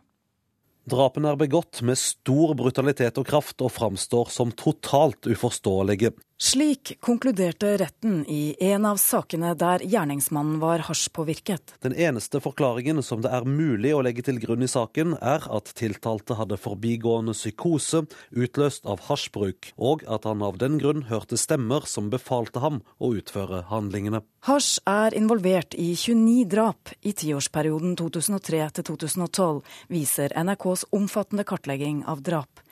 [0.89, 6.15] Drapene er begått med stor brutalitet og kraft og framstår som totalt uforståelige.
[6.40, 11.72] Slik konkluderte retten i en av sakene der gjerningsmannen var hasjpåvirket.
[11.83, 15.72] Den eneste forklaringen som det er mulig å legge til grunn i saken, er at
[15.81, 21.90] tiltalte hadde forbigående psykose utløst av hasjbruk, og at han av den grunn hørte stemmer
[21.90, 24.22] som befalte ham å utføre handlingene.
[24.46, 29.59] Hasj er involvert i 29 drap i tiårsperioden 2003 til 2012,
[29.90, 32.62] viser NRKs omfattende kartlegging av drap.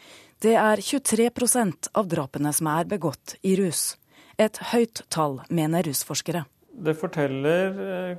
[0.42, 3.94] Det er 23% av drapene som er begått i rus.
[4.36, 6.44] Et høyt tall, mener rusforskere.
[6.76, 8.18] Det forteller eh,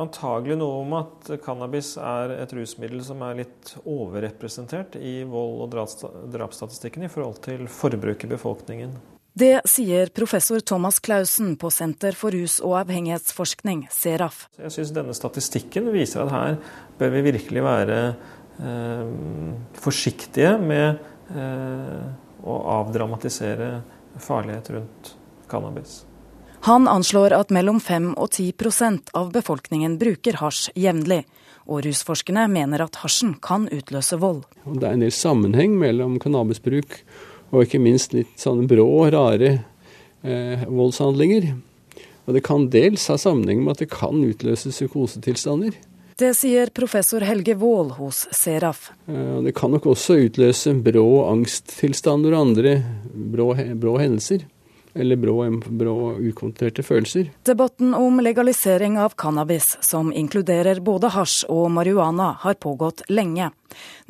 [0.00, 5.76] antagelig noe om at cannabis er et rusmiddel som er litt overrepresentert i vold- og
[6.32, 8.96] drapsstatistikken i forhold til forbruk i befolkningen.
[9.40, 14.48] Det sier professor Thomas Clausen på Senter for rus- og avhengighetsforskning, SERAF.
[14.58, 16.58] Jeg syns denne statistikken viser at her
[16.98, 18.00] bør vi virkelig være
[19.80, 20.98] forsiktige med
[22.44, 23.70] å avdramatisere
[24.20, 25.12] farlighet rundt
[25.48, 26.02] cannabis.
[26.60, 31.22] Han anslår at mellom 5 og 10% av befolkningen bruker hasj jevnlig.
[31.70, 34.42] Og rusforskerne mener at hasjen kan utløse vold.
[34.66, 36.98] Det er en del sammenheng mellom cannabisbruk
[37.50, 39.50] og ikke minst litt sånne brå, rare
[40.22, 41.48] eh, voldshandlinger.
[42.26, 45.78] Og det kan dels ha sammenheng med at det kan utløse psykosetilstander.
[46.20, 48.90] Det sier professor Helge Wold hos Seraf.
[49.44, 52.74] Det kan nok også utløse brå angsttilstander og andre
[53.32, 53.46] brå,
[53.80, 54.44] brå hendelser
[54.92, 55.38] eller brå,
[55.80, 57.30] brå ukontrollerte følelser.
[57.48, 63.48] Debatten om legalisering av cannabis, som inkluderer både hasj og marihuana, har pågått lenge.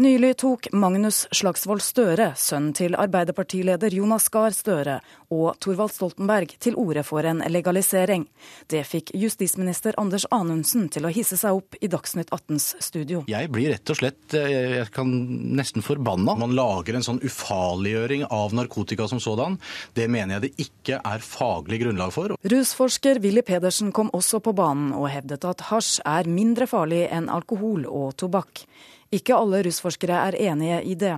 [0.00, 5.00] Nylig tok Magnus Slagsvold Støre, sønnen til Arbeiderpartileder Jonas Gahr Støre,
[5.30, 8.24] og Thorvald Stoltenberg til orde for en legalisering.
[8.72, 13.22] Det fikk justisminister Anders Anundsen til å hisse seg opp i Dagsnytt 18s studio.
[13.30, 15.11] Jeg blir rett og slett eh, jeg kan
[15.58, 16.34] nesten forbanna.
[16.40, 19.58] Man lager en sånn ufarliggjøring av narkotika som sådan.
[19.94, 22.36] Det mener jeg det ikke er faglig grunnlag for.
[22.54, 27.30] Rusforsker Willy Pedersen kom også på banen og hevdet at hasj er mindre farlig enn
[27.32, 28.64] alkohol og tobakk.
[29.11, 31.16] Ikke alle rusforskere er enige i det.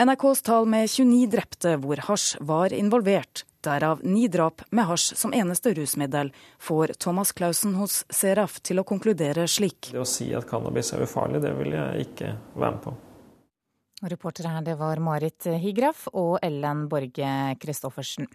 [0.00, 5.34] NRKs tall med 29 drepte hvor hasj var involvert, derav ni drap med hasj som
[5.36, 9.90] eneste rusmiddel, får Thomas Clausen hos Seraf til å konkludere slik.
[9.92, 12.96] Det å si at cannabis er ufarlig, det vil jeg ikke være med på.
[14.08, 18.30] Reportere her, det var Marit Higraf og Ellen Borge Christoffersen.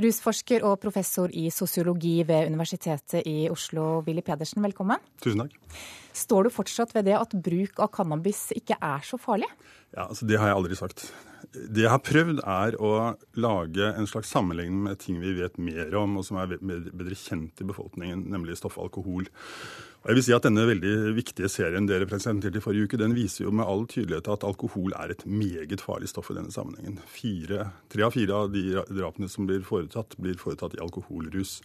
[0.00, 5.02] Rusforsker og professor i sosiologi ved Universitetet i Oslo, Willy Pedersen, velkommen.
[5.22, 5.56] Tusen takk.
[6.16, 9.48] Står du fortsatt ved det at bruk av cannabis ikke er så farlig?
[9.94, 11.04] Ja, altså Det har jeg aldri sagt.
[11.50, 12.92] Det jeg har prøvd, er å
[13.40, 17.62] lage en slags sammenligning med ting vi vet mer om, og som er bedre kjent
[17.62, 19.26] i befolkningen, nemlig stoffet alkohol.
[20.00, 23.12] Og jeg vil si at Denne veldig viktige serien dere presenterte i forrige uke, den
[23.16, 26.96] viser jo med all tydelighet at alkohol er et meget farlig stoff i denne sammenhengen.
[27.04, 31.58] Fire, tre av fire av de drapene som blir foretatt, blir foretatt i alkoholrus.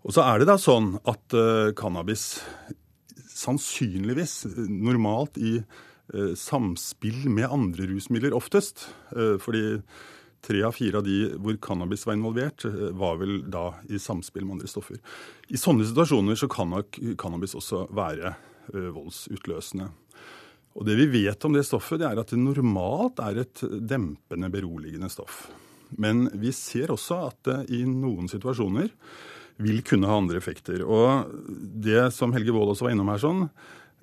[0.00, 2.40] Og så er det da sånn at uh, cannabis
[3.28, 4.38] sannsynligvis,
[4.72, 9.82] normalt i uh, samspill med andre rusmidler oftest, uh, fordi
[10.40, 14.46] Tre av fire av de hvor cannabis var involvert, eh, var vel da i samspill
[14.46, 15.00] med andre stoffer.
[15.52, 18.32] I sånne situasjoner så kan nok cannabis også være
[18.72, 19.90] uh, voldsutløsende.
[20.78, 24.48] Og Det vi vet om det stoffet, det er at det normalt er et dempende,
[24.52, 25.48] beroligende stoff.
[25.98, 28.88] Men vi ser også at det i noen situasjoner
[29.60, 30.84] vil kunne ha andre effekter.
[30.86, 33.48] Og det som Helge Wold også var innom her, sånn,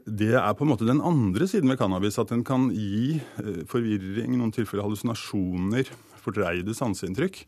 [0.08, 2.20] det er på en måte den andre siden ved cannabis.
[2.20, 3.18] At den kan gi
[3.72, 5.90] forvirring, i noen tilfeller hallusinasjoner,
[6.28, 7.46] fordreide sanseinntrykk.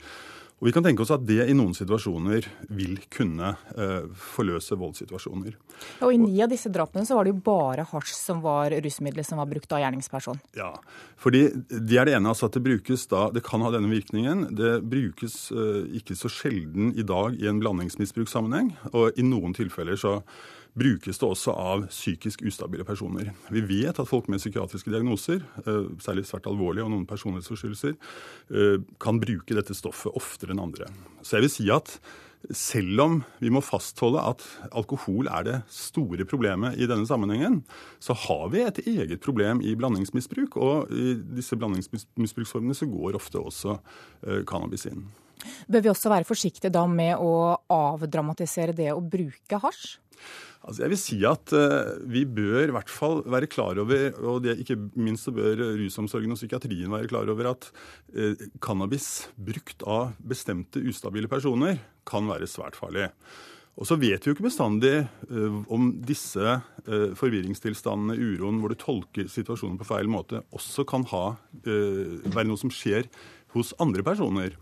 [0.60, 2.44] Og vi kan tenke oss at det i noen situasjoner
[2.76, 5.56] vil kunne eh, forløse voldssituasjoner.
[6.04, 9.28] Og I ni av disse drapene så var det jo bare hasj som var rusmiddelet
[9.28, 10.42] som var brukt av gjerningsperson.
[10.60, 10.74] Ja,
[11.20, 12.34] fordi det er det ene.
[12.34, 14.50] altså at Det brukes da, det kan ha denne virkningen.
[14.60, 18.74] Det brukes eh, ikke så sjelden i dag i en blandingsmisbrukssammenheng.
[18.92, 20.20] Og i noen tilfeller så
[20.78, 23.34] brukes det også av psykisk ustabile personer.
[23.50, 27.96] Vi vet at folk med psykiatriske diagnoser, eh, særlig svært alvorlige og noen personlighetsforstyrrelser,
[28.52, 30.88] eh, kan bruke dette stoffet oftere enn andre.
[31.22, 32.00] Så jeg vil si at
[32.56, 37.64] selv om vi må fastholde at alkohol er det store problemet i denne sammenhengen,
[38.00, 40.56] så har vi et eget problem i blandingsmisbruk.
[40.56, 43.80] Og i disse blandingsmisbruksformene så går ofte også
[44.24, 45.10] eh, cannabis inn.
[45.70, 47.34] Bør vi også være forsiktige da med å
[47.72, 49.98] avdramatisere det å bruke hasj?
[50.60, 54.48] Altså jeg vil si at uh, vi bør i hvert fall være klar over, og
[54.52, 57.70] ikke minst så bør rusomsorgen og psykiatrien være klar over, at
[58.18, 61.80] uh, cannabis brukt av bestemte ustabile personer
[62.10, 63.08] kan være svært farlig.
[63.80, 64.94] Og så vet vi jo ikke bestandig
[65.32, 66.60] uh, om disse
[66.90, 71.26] forvirringstilstandene, uroen, hvor du tolker situasjonen på feil måte, også kan ha,
[71.62, 73.06] være noe som skjer
[73.54, 74.56] hos andre personer.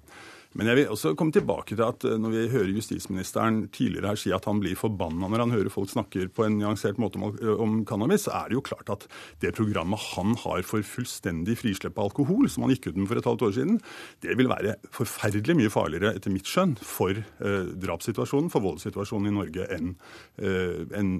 [0.56, 4.20] Men jeg vil også komme tilbake til at eh, når vi hører justisministeren tidligere her
[4.20, 7.36] si at han blir forbanna når han hører folk snakker på en nyansert måte om,
[7.36, 9.08] eh, om, cannabis, så er det jo klart at
[9.43, 13.22] det programmet han har for fullstendig frislipp av alkohol, som han gikk ut med for
[13.22, 13.82] et halvt år siden,
[14.26, 19.36] det vil være forferdelig mye farligere, etter mitt skjønn, for eh, drapssituasjonen, for voldssituasjonen i
[19.38, 19.93] Norge, enn
[20.39, 21.14] eh, en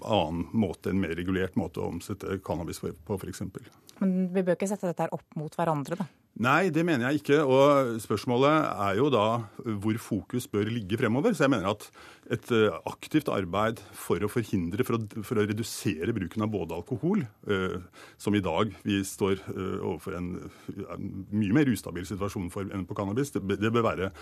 [0.00, 3.44] annen måte, en mer regulert måte å omsette cannabis på, f.eks.
[4.02, 6.08] Men vi bør ikke sette dette opp mot hverandre, da?
[6.40, 7.42] Nei, det mener jeg ikke.
[7.44, 9.24] Og spørsmålet er jo da
[9.82, 11.34] hvor fokus bør ligge fremover.
[11.36, 11.84] Så jeg mener at
[12.32, 16.78] et eh, aktivt arbeid for å forhindre, for å, for å redusere bruken av både
[16.78, 17.76] alkohol, eh,
[18.16, 20.32] som i dag vi står eh, overfor en,
[20.86, 24.12] en, mye mer ustabil situasjon for enn på cannabis, det, det bør være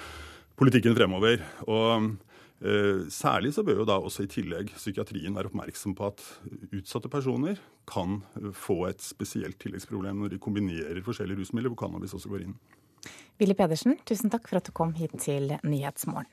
[0.58, 1.38] politikken fremover.
[1.70, 2.10] Og
[3.08, 6.24] særlig så bør jo da også i tillegg psykiatrien være oppmerksom på at
[6.76, 12.14] utsatte personer kan eh, få et spesielt tilleggsproblem når de kombinerer forskjellige rusmidler, hvor cannabis
[12.16, 12.58] også går inn.
[13.40, 16.28] Willy Pedersen, tusen takk for at du kom hit til Nyhetsmorgen.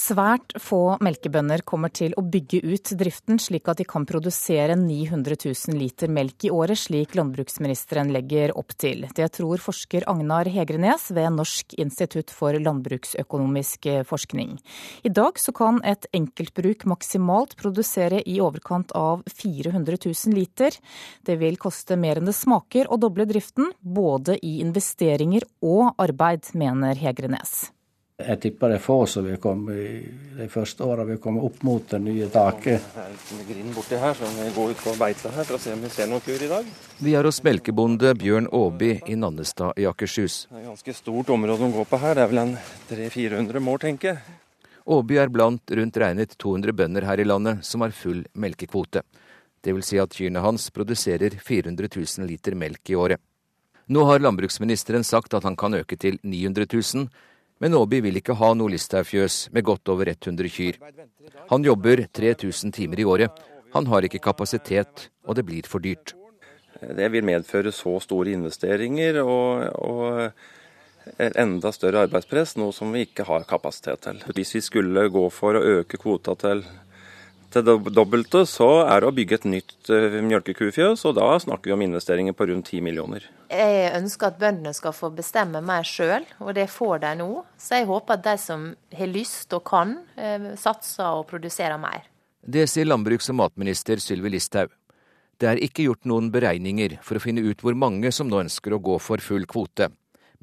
[0.00, 5.36] Svært få melkebønder kommer til å bygge ut driften slik at de kan produsere 900
[5.42, 9.04] 000 liter melk i året, slik landbruksministeren legger opp til.
[9.16, 14.54] Det tror forsker Agnar Hegrenes ved Norsk institutt for landbruksøkonomisk forskning.
[15.04, 20.78] I dag så kan et enkeltbruk maksimalt produsere i overkant av 400 000 liter.
[21.28, 26.48] Det vil koste mer enn det smaker å doble driften, både i investeringer og arbeid,
[26.56, 27.68] mener Hegrenes.
[28.20, 29.76] Jeg tipper det er få som vil komme
[30.40, 32.84] de første åra vil komme opp mot det nye taket.
[33.48, 35.90] grind borti her, så vi går ut på beita her for å se om vi
[35.92, 36.68] ser noen kur i dag.
[37.00, 40.46] Vi er hos melkebonde Bjørn Aaby i Nannestad i Akershus.
[40.50, 42.16] Det er et ganske stort område å går på her.
[42.16, 42.54] Det er vel en
[42.90, 44.38] 300-400 mål, tenker jeg.
[44.90, 49.04] Aaby er blant rundt regnet 200 bønder her i landet som har full melkekvote.
[49.60, 53.20] Det vil si at kyrne hans produserer 400 000 liter melk i året.
[53.90, 57.08] Nå har landbruksministeren sagt at han kan øke til 900 000,
[57.60, 60.78] men Aaby vil ikke ha noe Listhaug-fjøs med godt over 100 kyr.
[61.50, 63.42] Han jobber 3000 timer i året.
[63.74, 66.14] Han har ikke kapasitet, og det blir for dyrt.
[66.80, 73.26] Det vil medføre så store investeringer og, og enda større arbeidspress, noe som vi ikke
[73.28, 74.22] har kapasitet til.
[74.32, 76.64] Hvis vi skulle gå for å øke kvota til
[77.50, 81.70] til det dobbelte, så er det å bygge et nytt uh, mjølkekufjøs, og da snakker
[81.70, 83.26] vi om investeringer på rundt 10 millioner.
[83.50, 87.30] Jeg ønsker at bøndene skal få bestemme mer sjøl, og det får de nå.
[87.58, 92.06] Så jeg håper at de som har lyst og kan, uh, satser og produserer mer.
[92.40, 94.72] Det sier landbruks- og matminister Sylvi Listhaug.
[95.40, 98.76] Det er ikke gjort noen beregninger for å finne ut hvor mange som nå ønsker
[98.76, 99.88] å gå for full kvote.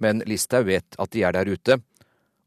[0.01, 1.79] Men Listhaug vet at de er der ute,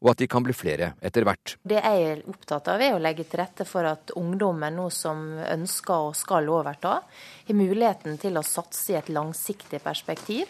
[0.01, 1.57] og at de kan bli flere etter hvert.
[1.63, 5.21] Det jeg er opptatt av, er å legge til rette for at ungdommen nå som
[5.45, 7.01] ønsker og skal overta,
[7.49, 10.49] har muligheten til å satse i et langsiktig perspektiv,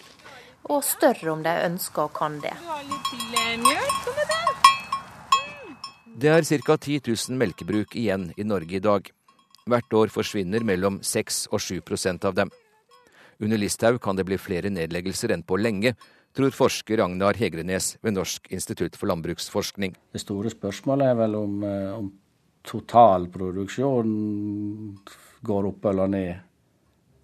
[0.70, 2.54] og større om de ønsker og kan det.
[6.20, 6.76] Det er ca.
[6.76, 9.06] 10 000 melkebruk igjen i Norge i dag.
[9.70, 12.50] Hvert år forsvinner mellom 6 og 7% av dem.
[13.40, 15.94] Under Listhaug kan det bli flere nedleggelser enn på lenge,
[16.36, 19.92] tror forsker Agnar Hegrenes ved Norsk institutt for landbruksforskning.
[20.12, 22.12] Det store spørsmålet er vel om, eh, om
[22.64, 24.98] totalproduksjonen
[25.42, 26.34] går opp eller ned.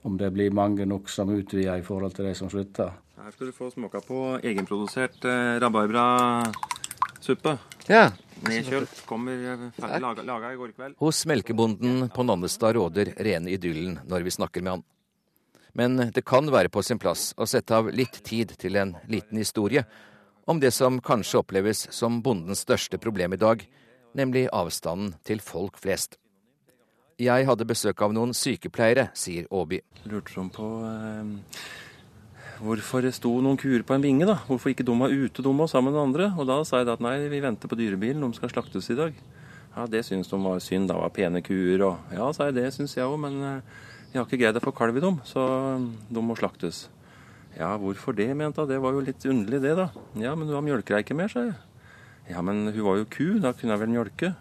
[0.02, 2.90] Om det blir mange nok som utvider i forhold til de som slutter.
[3.16, 7.58] Her skal du få smake på egenprodusert eh, rabarbrasuppe.
[7.88, 8.10] Ja.
[8.46, 9.06] Nedkjølt.
[9.08, 10.94] Kommer eh, ferdig laga, laga i går kveld.
[11.02, 14.84] Hos melkebonden på Nannestad råder rene idyllen når vi snakker med han.
[15.76, 19.36] Men det kan være på sin plass å sette av litt tid til en liten
[19.36, 19.84] historie
[20.46, 23.64] om det som kanskje oppleves som bondens største problem i dag,
[24.16, 26.16] nemlig avstanden til folk flest.
[27.20, 29.80] Jeg hadde besøk av noen sykepleiere, sier Aaby.
[30.06, 31.58] Lurte som på eh,
[32.60, 34.38] hvorfor det sto noen kuer på en vinge, da.
[34.46, 36.30] Hvorfor ikke de var ute, de var sammen med andre.
[36.36, 39.16] Og da sa jeg at nei, vi venter på dyrebilen, de skal slaktes i dag.
[39.74, 42.70] Ja, det syns de var synd, da var pene kuer og Ja, sa jeg, det
[42.76, 43.80] syns jeg òg, men eh,
[44.16, 45.42] jeg har ikke greid å få kalv i dem, så
[46.08, 46.86] de må slaktes.
[47.52, 48.68] Ja, hvorfor det, mente hun.
[48.70, 49.90] Det var jo litt underlig, det, da.
[50.16, 51.56] Ja, men hun mjølker mjølkereike mer, sa jeg.
[52.30, 54.32] Ja, men hun var jo ku, da kunne jeg vel mjølke.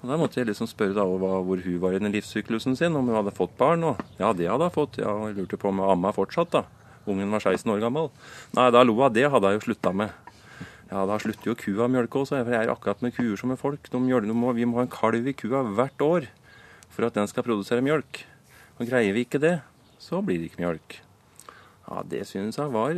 [0.00, 3.08] Og Da måtte jeg liksom spørre da hvor hun var i den livssyklusen sin, om
[3.08, 3.84] hun hadde fått barn.
[3.88, 5.00] Og ja, det hadde hun fått.
[5.00, 6.64] Ja, jeg lurte på om hun amma fortsatt, da.
[7.08, 8.10] Ungen var 16 år gammel.
[8.56, 9.12] Nei, da lo hun.
[9.16, 10.12] Det hadde jeg jo slutta med.
[10.90, 13.52] Ja, da slutter jo kua å mjølke også, for jeg er akkurat med kuer som
[13.52, 13.88] med folk.
[13.88, 16.28] De mjølker, de må, vi må ha en kalv i kua hvert år
[16.90, 18.24] for at den skal produsere mjølk.
[18.80, 19.58] Og Greier vi ikke det,
[20.00, 21.00] så blir det ikke mjølk.
[21.90, 22.94] Ja, Det synes jeg var,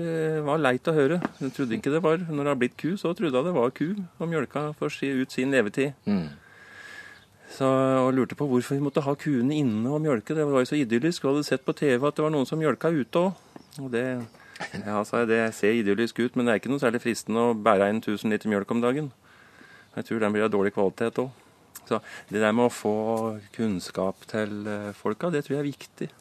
[0.47, 1.19] var, leit å høre.
[1.41, 3.71] Jeg trodde ikke det var, Når det har blitt ku, så trodde jeg det var
[3.71, 5.93] ku og mjølka for å si ut sin levetid.
[6.07, 6.29] Mm.
[7.53, 10.37] Så, og lurte på hvorfor vi måtte ha kuene inne og mjølke.
[10.37, 11.25] Det var jo så idyllisk.
[11.25, 13.43] Vi hadde sett på TV at det var noen som mjølka ute òg.
[13.83, 14.07] Og det,
[14.87, 17.57] ja, sa jeg, det ser idyllisk ut, men det er ikke noe særlig fristende å
[17.57, 19.13] bære inn 1000 liter mjølk om dagen.
[19.97, 21.42] Jeg tror den blir av dårlig kvalitet òg.
[21.93, 22.01] Så
[22.33, 22.97] det der med å få
[23.55, 24.67] kunnskap til
[24.97, 26.13] folka, det tror jeg er viktig.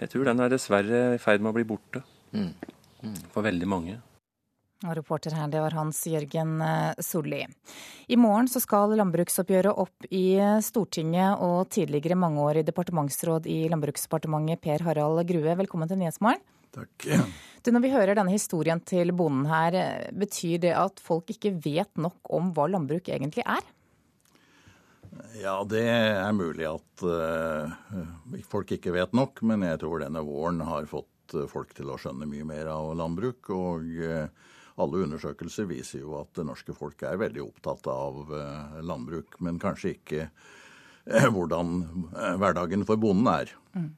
[0.00, 2.00] Jeg tror den er dessverre i ferd med å bli borte.
[2.32, 2.54] Mm.
[3.04, 3.18] Mm.
[3.34, 3.98] For veldig mange.
[4.80, 6.54] Og reporter her, det var Hans Jørgen
[7.04, 7.42] Solli.
[8.08, 14.86] I morgen så skal landbruksoppgjøret opp i Stortinget, og tidligere mangeårig departementsråd i Landbruksdepartementet Per
[14.86, 16.40] Harald Grue, velkommen til Nyhetsmorgen.
[16.72, 17.10] Takk.
[17.60, 19.76] Du, når vi hører denne historien til bonden her,
[20.16, 23.60] betyr det at folk ikke vet nok om hva landbruk egentlig er?
[25.40, 27.72] Ja, det er mulig at uh,
[28.48, 32.26] folk ikke vet nok, men jeg tror denne våren har fått folk til å skjønne
[32.26, 33.52] mye mer av landbruk.
[33.54, 34.26] Og uh,
[34.80, 38.30] alle undersøkelser viser jo at det norske folk er veldig opptatt av
[38.86, 40.28] landbruk, men kanskje ikke
[41.34, 41.82] hvordan
[42.40, 43.52] hverdagen for bonden er.
[43.76, 43.90] Mm.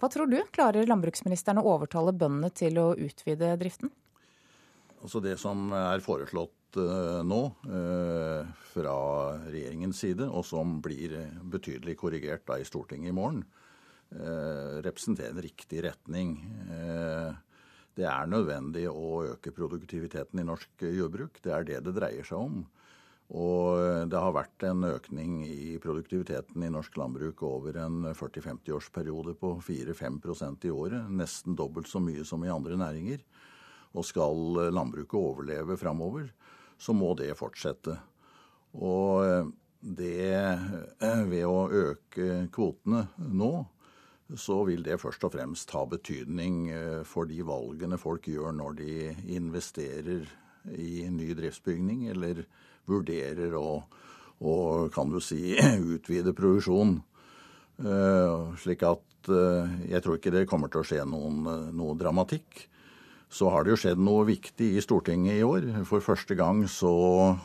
[0.00, 0.38] Hva tror du?
[0.52, 3.92] Klarer landbruksministeren å overtale bøndene til å utvide driften?
[5.02, 8.96] Altså Det som er foreslått uh, nå uh, fra
[9.46, 11.14] regjeringens side, og som blir
[11.52, 13.44] betydelig korrigert da i Stortinget i morgen,
[14.86, 16.36] representerer en riktig retning.
[17.98, 21.40] det er nødvendig å øke produktiviteten i norsk jordbruk.
[21.42, 22.60] Det er det det dreier seg om.
[23.34, 29.56] Og det har vært en økning i produktiviteten i norsk landbruk over en 40-50-årsperiode på
[29.66, 31.10] 4-5% i året.
[31.10, 33.26] Nesten dobbelt så mye som i andre næringer.
[33.98, 36.30] Og skal landbruket overleve framover,
[36.78, 37.96] så må det fortsette.
[38.76, 40.42] Og det
[41.30, 43.52] ved å øke kvotene nå,
[44.34, 46.66] så vil det først og fremst ha betydning
[47.06, 48.94] for de valgene folk gjør når de
[49.36, 50.26] investerer
[50.74, 52.42] i ny driftsbygning eller
[52.90, 53.82] vurderer å,
[54.42, 54.54] å
[54.94, 55.54] kan du si,
[55.94, 56.98] utvide produksjon.
[57.76, 61.42] Uh, slik at jeg tror ikke det kommer til å skje noen,
[61.74, 62.66] noe dramatikk.
[63.28, 65.66] Så har det jo skjedd noe viktig i Stortinget i år.
[65.88, 66.92] For første gang så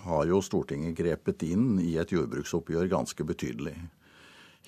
[0.06, 3.74] har jo Stortinget grepet inn i et jordbruksoppgjør ganske betydelig.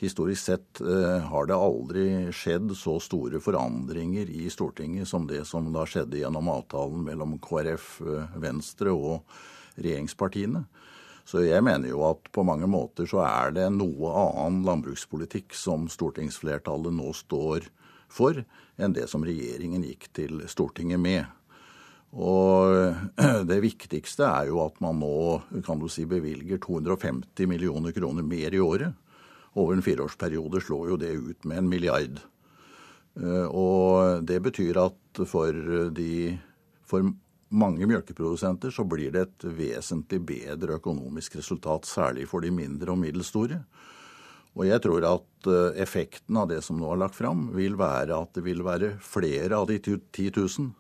[0.02, 0.82] Historisk sett
[1.30, 6.50] har det aldri skjedd så store forandringer i Stortinget som det som da skjedde gjennom
[6.52, 8.02] avtalen mellom KrF,
[8.42, 9.22] Venstre og
[9.78, 10.66] regjeringspartiene.
[11.30, 15.86] Så jeg mener jo at på mange måter så er det noe annen landbrukspolitikk som
[15.88, 17.83] stortingsflertallet nå står for,
[18.78, 21.26] enn det som regjeringen gikk til Stortinget med.
[22.14, 22.94] Og
[23.50, 28.54] det viktigste er jo at man nå kan du si, bevilger 250 millioner kroner mer
[28.54, 28.94] i året.
[29.54, 32.22] Over en fireårsperiode slår jo det ut med en milliard.
[33.22, 35.54] Eh, og det betyr at for
[35.94, 36.38] de
[36.90, 37.06] for
[37.54, 43.00] mange mjølkeprodusenter så blir det et vesentlig bedre økonomisk resultat, særlig for de mindre og
[43.02, 43.62] middelstore.
[44.54, 48.16] Og jeg tror at eh, effekten av det som nå er lagt fram, vil være
[48.16, 50.72] at det vil være flere av de 10 000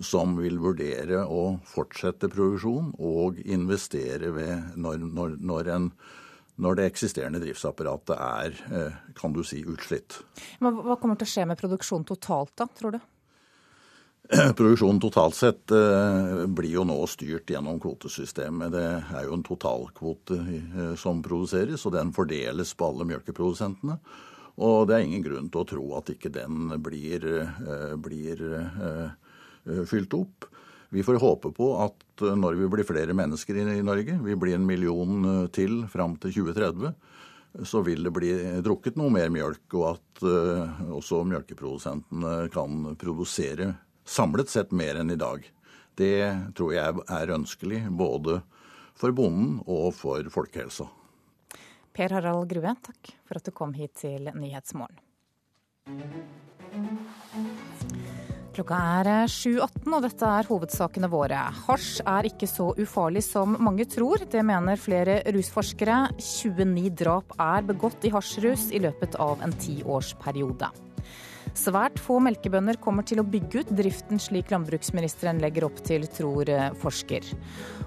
[0.00, 4.30] som vil vurdere å fortsette produksjon og investere
[4.80, 5.88] når, når, når, en,
[6.62, 10.22] når det eksisterende driftsapparatet er eh, kan du si, utslitt.
[10.64, 13.02] Men Hva kommer til å skje med produksjonen totalt, da, tror du?
[14.56, 18.70] Produksjonen totalt sett eh, blir jo nå styrt gjennom kvotesystemet.
[18.72, 23.98] Det er jo en totalkvote eh, som produseres, og den fordeles på alle mjølkeprodusentene.
[24.62, 28.46] Og det er ingen grunn til å tro at ikke den blir, eh, blir
[29.88, 30.48] fylt opp.
[30.92, 34.66] Vi får håpe på at når vi blir flere mennesker i Norge, vi blir en
[34.68, 36.92] million til fram til 2030,
[37.68, 38.32] så vil det bli
[38.64, 40.26] drukket noe mer mjølk, og at
[40.92, 43.72] også mjølkeprodusentene kan produsere
[44.04, 45.44] samlet sett mer enn i dag.
[45.94, 48.40] Det tror jeg er ønskelig både
[48.98, 50.88] for bonden og for folkehelsa.
[51.92, 55.00] Per Harald Grue, takk for at du kom hit til Nyhetsmorgen.
[58.52, 61.40] Klokka er 7.18, og dette er hovedsakene våre.
[61.64, 64.26] Hasj er ikke så ufarlig som mange tror.
[64.28, 66.02] Det mener flere rusforskere.
[66.20, 70.68] 29 drap er begått i hasjrus i løpet av en tiårsperiode.
[71.58, 76.48] Svært få melkebønder kommer til å bygge ut driften slik landbruksministeren legger opp til, tror
[76.48, 77.28] eh, forsker.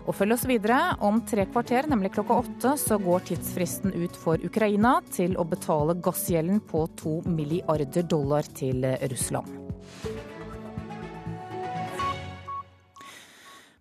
[0.05, 0.79] Og følg oss videre.
[1.05, 5.97] Om tre kvarter, nemlig klokka åtte, så går tidsfristen ut for Ukraina til å betale
[5.97, 9.64] gassgjelden på to milliarder dollar til Russland.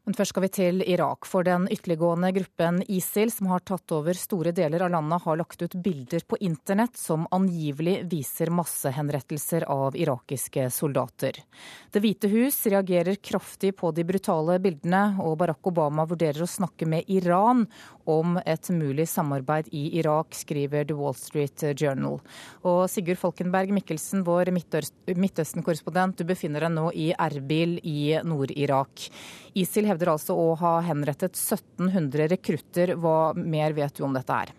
[0.04, 4.12] Men først skal vi til Irak, for den ytterliggående gruppen ISIL, som har tatt over
[4.18, 9.96] store deler av landet, har lagt ut bilder på internett som angivelig viser massehenrettelser av
[9.96, 11.40] irakiske soldater.
[11.88, 16.84] Det hvite hus reagerer kraftig på de brutale bildene, og Barack Obama vurderer å snakke
[16.84, 17.64] med Iran
[18.04, 22.20] om et mulig samarbeid i Irak, skriver The Wall Street Journal.
[22.68, 29.08] Og Sigurd Falkenberg Mikkelsen, vår Midtøsten-korrespondent, du befinner deg nå i Erbil i Nord-Irak.
[29.54, 32.96] ISIL hevder altså å ha henrettet 1700 rekrutter.
[32.98, 34.54] Hva mer vet du om dette her?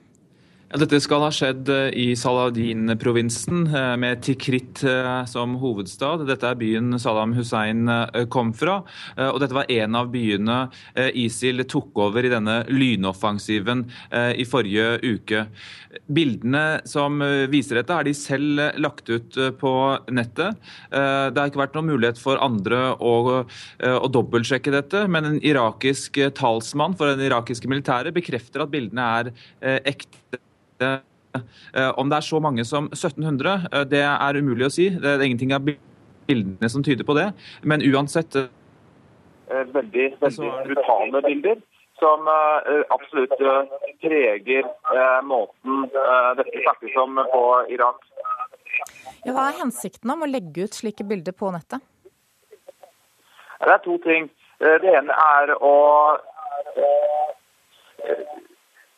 [0.74, 6.24] Dette skal ha skjedd eh, i Saladin-provinsen, eh, med Tikrit eh, som hovedstad.
[6.26, 7.86] Dette er byen Saddam Hussein
[8.34, 8.80] kom fra,
[9.20, 10.56] og dette var en av byene
[11.18, 15.44] ISIL tok over i denne lynoffensiven i forrige uke.
[16.12, 19.74] Bildene som viser dette, har de selv lagt ut på
[20.16, 20.60] nettet.
[20.90, 26.20] Det har ikke vært noen mulighet for andre å, å dobbeltsjekke dette, men en irakisk
[26.38, 29.34] talsmann for den irakiske militæret bekrefter at bildene er
[29.86, 30.42] ekte.
[30.82, 34.90] Eh, om det er så mange som 1700, eh, det er umulig å si.
[34.90, 37.32] Det er ingenting av bildene som tyder på det.
[37.64, 38.38] Men uansett
[39.48, 41.62] veldig, veldig brutale bilder
[42.00, 42.28] som
[42.92, 43.36] absolutt
[44.02, 44.66] preger
[45.24, 45.86] måten
[46.36, 48.02] dette snakkes om på Irak.
[49.24, 51.80] Ja, hva er hensikten om å legge ut slike bilder på nettet?
[53.62, 54.28] Det er to ting.
[54.60, 55.76] Det ene er å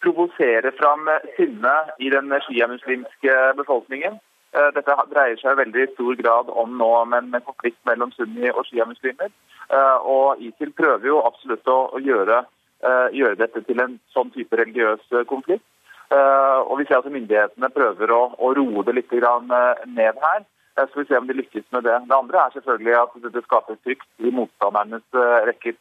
[0.04, 4.20] provosere fram sinne i den sjiamuslimske befolkningen.
[4.56, 8.66] Eh, dette dreier seg i stor grad om nå med en konflikt mellom sunni- og
[8.66, 9.32] sjiamuslimer.
[9.70, 12.46] Eh, og ISIL prøver jo absolutt å, gjøre,
[12.82, 15.64] eh, gjøre, dette til en sånn type religiøs konflikt.
[16.10, 20.46] Og vi ser at myndighetene prøver å, å roe det litt ned her.
[20.78, 21.98] Så vi ser om de lykkes med det.
[22.08, 25.04] Det andre er selvfølgelig at det skaper frykt i motstandernes
[25.50, 25.76] rekker.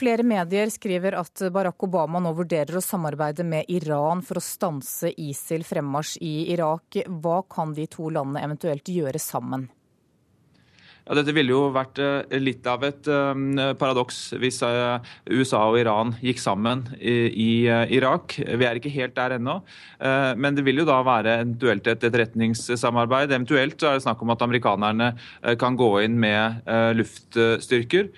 [0.00, 5.10] Flere medier skriver at Barack Obama nå vurderer å samarbeide med Iran for å stanse
[5.12, 7.02] ISIL fremmarsj i Irak.
[7.20, 9.68] Hva kan de to landene eventuelt gjøre sammen?
[11.10, 15.80] Ja, dette ville jo vært eh, litt av et eh, paradoks hvis eh, USA og
[15.80, 18.36] Iran gikk sammen i Irak.
[18.38, 19.56] Vi er ikke helt der ennå.
[20.00, 23.32] Men det vil jo da være eventuelt et etterretningssamarbeid.
[23.32, 25.08] Eventuelt er det snakk om at amerikanerne
[25.60, 26.60] kan gå inn med
[26.96, 28.08] luftstyrker.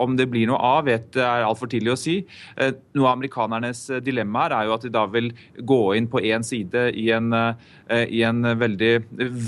[0.00, 2.16] Om det blir noe av, vet er altfor tidlig å si.
[2.58, 6.88] Noe av amerikanernes dilemma er jo at de da vil gå inn på én side
[6.98, 7.30] i en,
[7.90, 8.92] i en veldig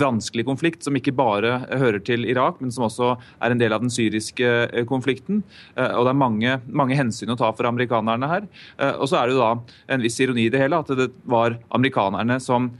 [0.03, 3.85] vanskelig konflikt, som ikke bare hører til Irak men som også er en del av
[3.85, 5.43] den syriske eh, konflikten.
[5.77, 8.49] Eh, og Det er mange, mange hensyn å ta for amerikanerne her.
[8.79, 9.53] Eh, og så er det jo da
[9.95, 12.71] en viss ironi i det hele, at det var amerikanerne som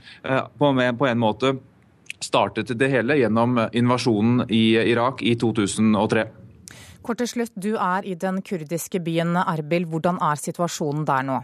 [0.57, 1.53] på en måte
[2.23, 6.25] startet det hele gjennom invasjonen i Irak i 2003.
[7.05, 9.85] Kort til slutt, Du er i den kurdiske byen Erbil.
[9.87, 11.37] Hvordan er situasjonen der nå?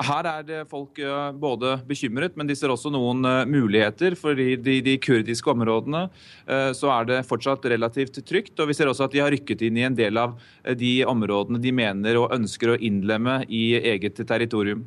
[0.00, 4.16] Her er folk eh, både bekymret, men de ser også noen eh, muligheter.
[4.18, 6.06] For i de, de, kurdiske områdene
[6.46, 8.54] eh, så er det fortsatt relativt trygt.
[8.60, 10.38] Og vi ser også at de har rykket inn i en del av
[10.80, 14.86] de områdene de mener og ønsker å innlemme i eget territorium.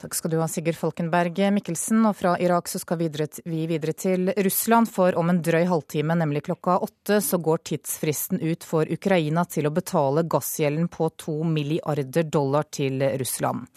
[0.00, 1.98] Takk skal du ha, Sigurd Falkenberg Mikkelsen.
[2.08, 3.08] Og fra Irak så skal vi
[3.68, 8.64] videre til Russland, for om en drøy halvtime, nemlig klokka åtte, så går tidsfristen ut
[8.64, 13.68] for Ukraina til å betale gassgjelden på to milliarder dollar til Russland.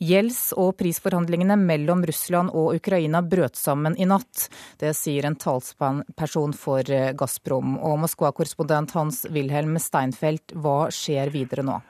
[0.00, 4.48] Gjelds- og prisforhandlingene mellom Russland og Ukraina brøt sammen i natt.
[4.80, 6.88] Det sier en talsperson for
[7.20, 7.76] Gazprom.
[7.84, 11.82] Og Moskva-korrespondent Hans-Wilhelm Steinfeld, hva skjer videre nå?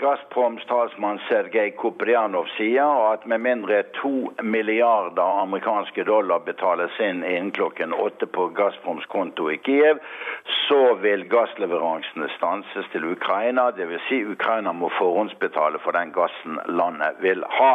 [0.00, 7.50] Gazproms talsmann Sergej Koprianov sier at med mindre to milliarder amerikanske dollar betales inn innen
[7.56, 9.98] klokken åtte på Gazproms konto i Kiev,
[10.68, 13.70] så vil gassleveransene stanses til Ukraina.
[13.76, 14.06] Dvs.
[14.08, 17.72] Si Ukraina må forhåndsbetale for den gassen landet vil ha.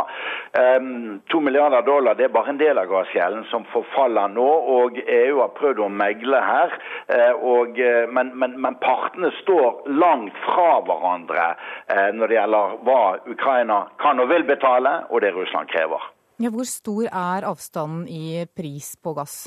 [1.32, 4.48] To milliarder dollar det er bare en del av gassgjelden som forfaller nå,
[4.80, 6.76] og EU har prøvd å megle her.
[7.10, 11.48] Uh, og, uh, men, men, men, partene står langt fra hverandre.
[11.86, 16.11] Uh, når det gjelder hva Ukraina kan og vil betale, og det Russland krever.
[16.41, 19.45] Ja, hvor stor er avstanden i pris på gass?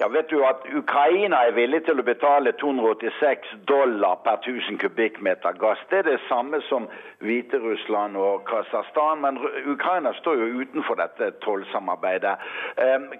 [0.00, 5.58] Ja, vet du at Ukraina er villig til å betale 286 dollar per 1000 kubikkmeter
[5.60, 5.82] gass.
[5.90, 6.86] Det er det samme som
[7.20, 9.36] Hviterussland og Kasakhstan, men
[9.68, 12.32] Ukraina står jo utenfor dette tollsamarbeidet.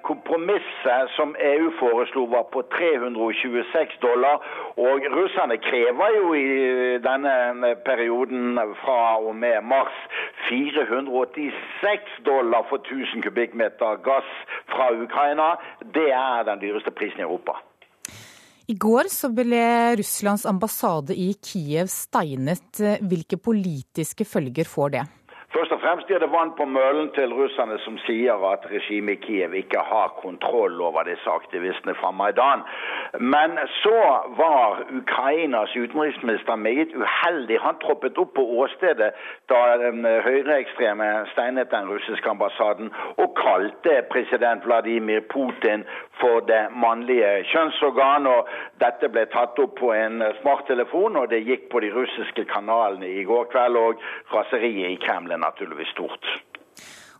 [0.08, 4.40] Kompromisset som EU foreslo var på 326 dollar,
[4.80, 6.48] og russerne krever jo i
[7.04, 10.00] denne perioden fra og med mars
[10.48, 14.32] 486 dollar for 1000 kubikkmeter gass
[14.72, 15.52] fra Ukraina.
[15.92, 17.58] Det er den dyreste prisen i Europa.
[18.70, 19.62] I går så ble
[19.98, 22.78] Russlands ambassade i Kiev steinet.
[23.02, 25.02] Hvilke politiske følger får det?
[25.54, 29.22] Først og fremst gir det vann på møllen til russerne som sier at regimet i
[29.24, 32.62] Kiev ikke har kontroll over disse aktivistene fra Maidan.
[33.18, 34.02] Men så
[34.38, 37.58] var Ukrainas utenriksminister meget uheldig.
[37.64, 39.10] Han troppet opp på åstedet
[39.50, 45.82] da den høyreekstreme steinet den russiske ambassaden, og kalte president Vladimir Putin
[46.20, 48.26] for det mannlige kjønnsorgan.
[48.26, 48.46] og
[48.78, 53.26] Dette ble tatt opp på en smarttelefon, og det gikk på de russiske kanalene i
[53.26, 53.76] går kveld.
[53.76, 56.30] og Raseriet i Kreml naturligvis stort.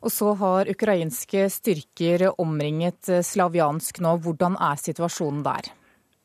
[0.01, 4.17] Og så har ukrainske styrker omringet Slavjansk nå.
[4.25, 5.75] Hvordan er situasjonen der?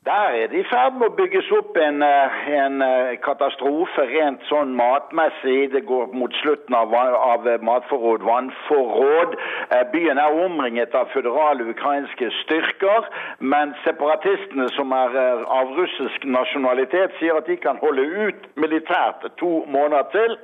[0.06, 4.40] Der er det i ferd med å bygges opp en, eh, en, eh, katastrofe rent
[4.46, 5.72] sånn matmessig.
[5.72, 9.34] Det går mot slutten av, av matforråd, vannforråd.
[9.70, 13.08] Eh, byen er omringet av føderale ukrainske styrker,
[13.40, 19.64] men separatistene, som er av russisk nasjonalitet, sier at de kan holde ut militært to
[19.66, 20.38] måneder til.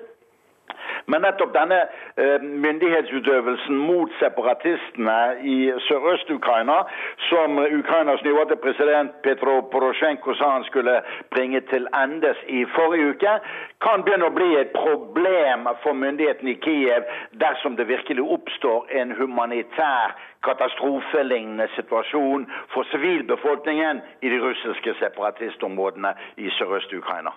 [1.13, 1.79] Men nettopp denne
[2.65, 5.17] myndighetsutøvelsen mot separatistene
[5.55, 5.57] i
[5.89, 6.77] Sørøst-Ukraina,
[7.31, 10.95] som Ukrainas nyvalgte president Petro Porosjenko sa han skulle
[11.35, 13.35] bringe til endes i forrige uke,
[13.87, 17.11] kan begynne å bli et problem for myndighetene i Kiev
[17.45, 20.15] dersom det virkelig oppstår en humanitær
[20.47, 27.35] katastrofelignende situasjon for sivilbefolkningen i de russiske separatistområdene i Sørøst-Ukraina.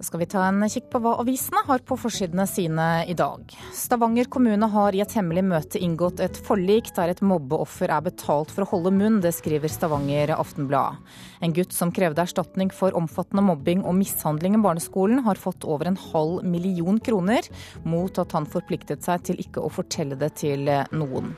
[0.00, 3.42] Da skal vi ta en kikk på hva avisene har på forsidene sine i dag.
[3.76, 8.48] Stavanger kommune har i et hemmelig møte inngått et forlik der et mobbeoffer er betalt
[8.48, 9.18] for å holde munn.
[9.20, 10.96] Det skriver Stavanger Aftenblad.
[11.44, 15.92] En gutt som krevde erstatning for omfattende mobbing og mishandling i barneskolen, har fått over
[15.92, 17.44] en halv million kroner,
[17.84, 20.64] mot at han forpliktet seg til ikke å fortelle det til
[20.96, 21.34] noen.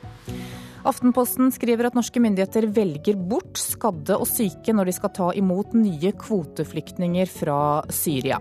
[0.87, 5.75] Aftenposten skriver at norske myndigheter velger bort skadde og syke når de skal ta imot
[5.75, 7.57] nye kvoteflyktninger fra
[7.91, 8.39] Syria.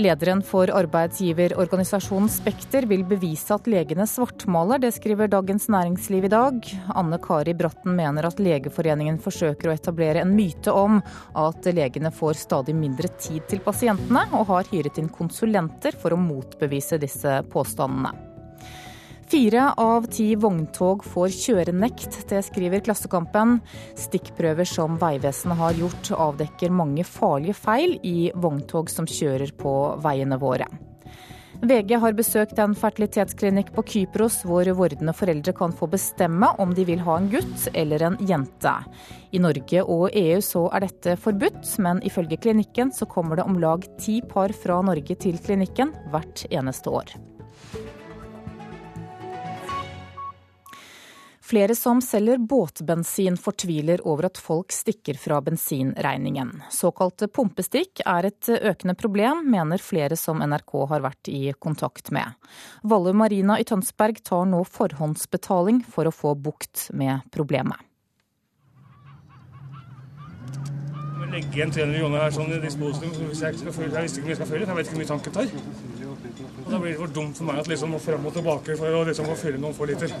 [0.00, 4.80] Lederen for arbeidsgiverorganisasjonen Spekter vil bevise at legene svartmaler.
[4.80, 6.70] Det skriver Dagens Næringsliv i dag.
[6.96, 11.02] Anne Kari Bratten mener at Legeforeningen forsøker å etablere en myte om
[11.36, 16.22] at legene får stadig mindre tid til pasientene, og har hyret inn konsulenter for å
[16.24, 18.31] motbevise disse påstandene.
[19.32, 23.54] Fire av ti vogntog får kjørenekt, det skriver Klassekampen.
[23.96, 29.72] Stikkprøver som Vegvesenet har gjort, avdekker mange farlige feil i vogntog som kjører på
[30.04, 30.66] veiene våre.
[31.64, 36.84] VG har besøkt en fertilitetsklinikk på Kypros, hvor vordende foreldre kan få bestemme om de
[36.92, 38.76] vil ha en gutt eller en jente.
[39.32, 43.56] I Norge og EU så er dette forbudt, men ifølge klinikken så kommer det om
[43.64, 47.16] lag ti par fra Norge til klinikken hvert eneste år.
[51.52, 56.62] Flere som selger båtbensin fortviler over at folk stikker fra bensinregningen.
[56.72, 62.24] Såkalte pumpestikk er et økende problem, mener flere som NRK har vært i kontakt med.
[62.80, 67.76] Valle Marina i Tønsberg tar nå forhåndsbetaling for å få bukt med problemet.
[71.32, 73.12] legge igjen 300 millioner her sånn i disposisjon.
[73.28, 75.02] Hvis jeg, skal jeg visste ikke hvor mye jeg skal følge, jeg vet ikke hvor
[75.04, 75.46] mye tanken tar.
[76.64, 79.08] Og Da blir det for dumt for meg at liksom fram og tilbake for å
[79.08, 80.12] liksom fylle noen få liter.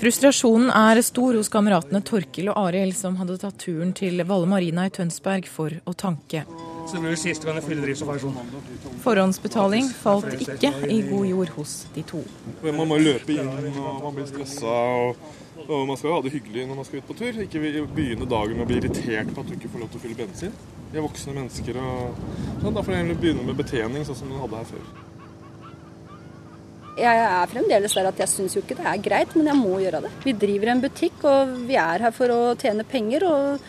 [0.00, 4.86] Frustrasjonen er stor hos kameratene Torkil og Arild, som hadde tatt turen til Valle Marina
[4.88, 6.46] i Tønsberg for å tanke.
[6.88, 8.38] Så det blir siste gang jeg fyller drivstoff sånn.
[9.04, 12.22] Forhåndsbetaling falt ikke i god jord hos de to.
[12.64, 14.72] Man må løpe inn, og man blir stressa.
[14.72, 15.22] Og,
[15.68, 17.38] og man skal ha det hyggelig når man skal ut på tur.
[17.44, 17.62] Ikke
[17.94, 20.20] begynne dagen med å bli irritert på at du ikke får lov til å fylle
[20.24, 20.58] bensin.
[20.92, 22.20] Vi er voksne mennesker, og
[22.64, 25.11] sånn, da får jeg begynne med betjening, sånn som man hadde her før.
[26.92, 29.78] Jeg er fremdeles der at jeg syns jo ikke det er greit, men jeg må
[29.80, 30.10] gjøre det.
[30.26, 33.24] Vi driver en butikk, og vi er her for å tjene penger.
[33.24, 33.64] Og,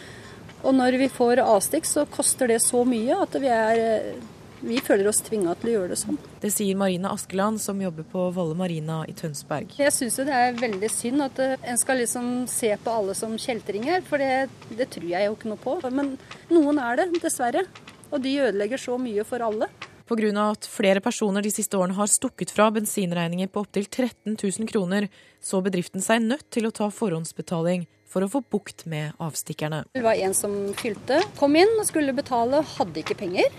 [0.63, 4.11] og når vi får avstikk, så koster det så mye at vi, er,
[4.59, 6.19] vi føler oss tvinga til å gjøre det sånn.
[6.43, 9.71] Det sier Marina Askeland, som jobber på Valle Marina i Tønsberg.
[9.79, 14.03] Jeg syns det er veldig synd at en skal liksom se på alle som kjeltringer,
[14.09, 15.79] for det, det tror jeg jo ikke noe på.
[15.95, 16.17] Men
[16.51, 17.63] noen er det, dessverre.
[18.11, 19.71] Og de ødelegger så mye for alle.
[20.13, 20.51] Pga.
[20.51, 25.09] at flere personer de siste årene har stukket fra bensinregninger på opptil 13 000 kroner,
[25.41, 29.83] så bedriften seg nødt til å ta forhåndsbetaling for å få bukt med avstikkerne.
[29.97, 33.49] Det var en som fylte, kom inn og skulle betale, hadde ikke penger.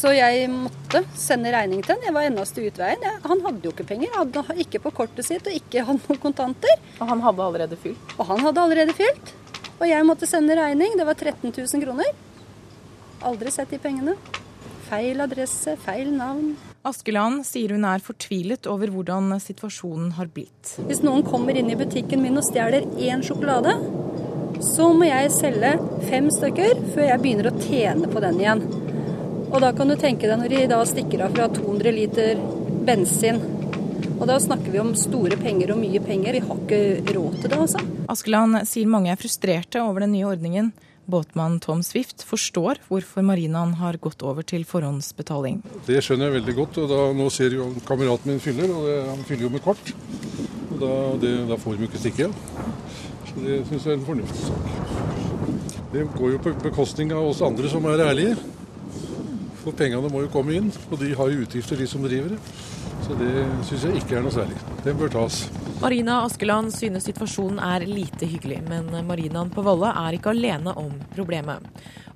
[0.00, 2.04] Så jeg måtte sende regning til han.
[2.06, 3.02] Jeg var eneste utveien.
[3.26, 4.14] Han hadde jo ikke penger.
[4.14, 6.72] Hadde ikke på kortet sitt og ikke hadde noen kontanter.
[6.96, 8.14] Og han hadde allerede fylt?
[8.16, 9.34] Og han hadde allerede fylt.
[9.76, 10.96] Og jeg måtte sende regning.
[10.96, 12.14] Det var 13 000 kroner.
[13.28, 14.14] Aldri sett de pengene.
[14.90, 16.56] Feil adresse, feil navn.
[16.82, 20.72] Askeland sier hun er fortvilet over hvordan situasjonen har blitt.
[20.88, 23.76] Hvis noen kommer inn i butikken min og stjeler én sjokolade,
[24.72, 25.76] så må jeg selge
[26.08, 28.64] fem stykker før jeg begynner å tjene på den igjen.
[29.52, 32.42] Og da kan du tenke deg når de da stikker av fra 200 liter
[32.86, 33.38] bensin.
[34.18, 36.34] Og da snakker vi om store penger og mye penger.
[36.34, 37.86] Vi har ikke råd til det, altså.
[38.10, 40.74] Askeland sier mange er frustrerte over den nye ordningen.
[41.10, 45.60] Båtmann Tom Swift forstår hvorfor marinaen har gått over til forhåndsbetaling.
[45.86, 46.78] Det skjønner jeg veldig godt.
[46.84, 49.92] og da, Nå ser jo kameraten min fyller, og det, han fyller jo med kort.
[50.70, 52.30] Og Da, det, da får de ikke stikke.
[53.30, 54.70] Så det syns jeg er en fornuftig sak.
[55.92, 58.38] Det går jo på bekostning av oss andre som er ærlige.
[59.60, 62.40] For pengene må jo komme inn, og de har jo utgifter, de som driver det.
[63.04, 63.32] Så det
[63.68, 64.56] syns jeg ikke er noe særlig.
[64.84, 65.42] Den bør tas.
[65.80, 70.92] Marina Askeland synes situasjonen er lite hyggelig, men marinaen på Valle er ikke alene om
[71.14, 71.64] problemet.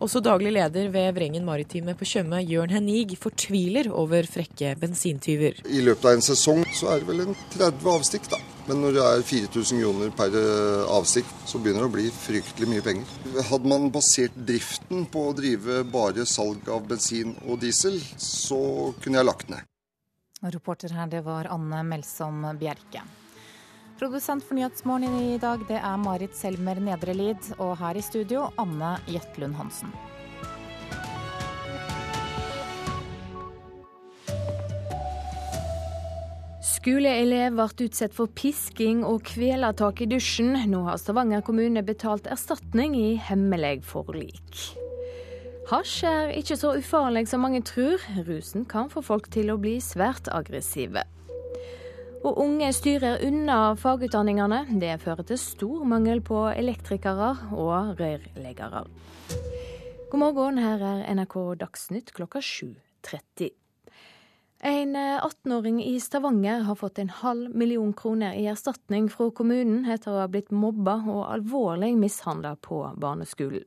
[0.05, 5.63] Også daglig leder ved Vrengen Maritime på Tjøme, Jørn Hennig, fortviler over frekke bensintyver.
[5.65, 8.41] I løpet av en sesong så er det vel en 30 avstikk, da.
[8.65, 12.69] Men når det er 4000 kroner per avstikk, avsikt, så begynner det å bli fryktelig
[12.71, 13.11] mye penger.
[13.51, 19.21] Hadde man basert driften på å drive bare salg av bensin og diesel, så kunne
[19.21, 19.69] jeg lagt ned.
[20.45, 23.05] Reporter her, det var Anne Melsom Bjerke.
[24.01, 27.55] Produsent for Nyhetsmorgen i dag, det er Marit Selmer Nedrelid.
[27.61, 29.93] Og her i studio, Anne Jetlund Hansen.
[36.85, 40.51] Skoleelev ble utsatt for pisking og kvelertak i dusjen.
[40.69, 44.67] Nå har Stavanger kommune betalt erstatning i hemmelig forlik.
[45.71, 48.05] Hasj er ikke så ufarlig som mange tror.
[48.29, 51.07] Rusen kan få folk til å bli svært aggressive.
[52.21, 54.67] Og unge styrer unna fagutdanningene.
[54.77, 58.85] Det fører til stor mangel på elektrikere og rørleggere.
[60.13, 63.55] God morgen, her er NRK Dagsnytt klokka 7.30.
[64.67, 70.15] En 18-åring i Stavanger har fått en halv million kroner i erstatning fra kommunen etter
[70.15, 73.67] å ha blitt mobba og alvorlig mishandla på barneskolen.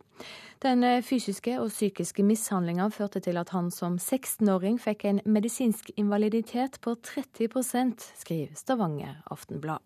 [0.66, 6.80] Den fysiske og psykiske mishandlinga førte til at han som 16-åring fikk en medisinsk invaliditet
[6.82, 9.86] på 30% skriver Stavanger Aftenblad.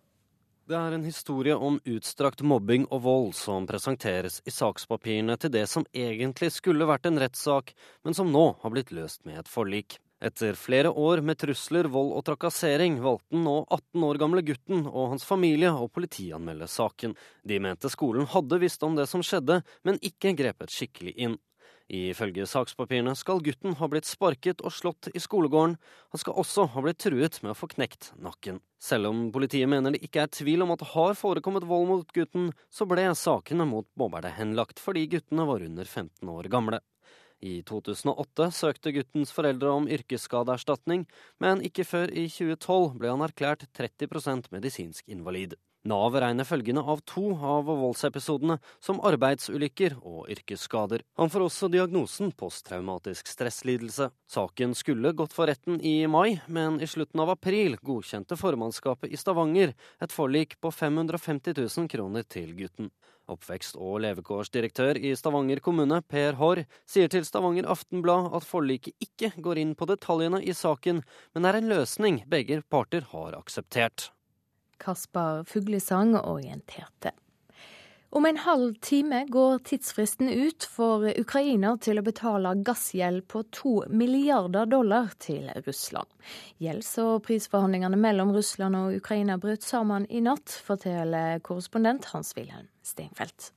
[0.71, 5.65] Det er en historie om utstrakt mobbing og vold som presenteres i sakspapirene til det
[5.67, 7.75] som egentlig skulle vært en rettssak,
[8.07, 9.99] men som nå har blitt løst med et forlik.
[10.21, 14.83] Etter flere år med trusler, vold og trakassering valgte den nå 18 år gamle gutten
[14.85, 17.15] og hans familie å politianmelde saken.
[17.41, 21.39] De mente skolen hadde visst om det som skjedde, men ikke grepet skikkelig inn.
[21.91, 25.73] Ifølge sakspapirene skal gutten ha blitt sparket og slått i skolegården.
[26.13, 28.61] Han skal også ha blitt truet med å få knekt nakken.
[28.79, 32.13] Selv om politiet mener det ikke er tvil om at det har forekommet vold mot
[32.13, 36.85] gutten, så ble sakene mot mobberne henlagt fordi guttene var under 15 år gamle.
[37.41, 41.07] I 2008 søkte guttens foreldre om yrkesskadeerstatning,
[41.41, 45.57] men ikke før i 2012 ble han erklært 30% medisinsk invalid.
[45.89, 51.01] Nav regner følgende av to av voldsepisodene som arbeidsulykker og yrkesskader.
[51.17, 54.11] Han får også diagnosen posttraumatisk stresslidelse.
[54.29, 59.17] Saken skulle gått for retten i mai, men i slutten av april godkjente formannskapet i
[59.17, 62.93] Stavanger et forlik på 550 000 kroner til gutten.
[63.31, 69.31] Oppvekst- og levekårsdirektør i Stavanger kommune, Per Haarr, sier til Stavanger Aftenblad at forliket ikke
[69.39, 71.03] går inn på detaljene i saken,
[71.33, 74.09] men er en løsning begge parter har akseptert.
[74.81, 77.13] Kaspar Fuglesang orienterte.
[78.13, 83.71] Om en halv time går tidsfristen ut for Ukraina til å betale gassgjeld på to
[83.87, 86.11] milliarder dollar til Russland.
[86.59, 93.53] Gjelds- og prisforhandlingene mellom Russland og Ukraina brøt sammen i natt, forteller korrespondent Hans-Wilhelm Steinfeld.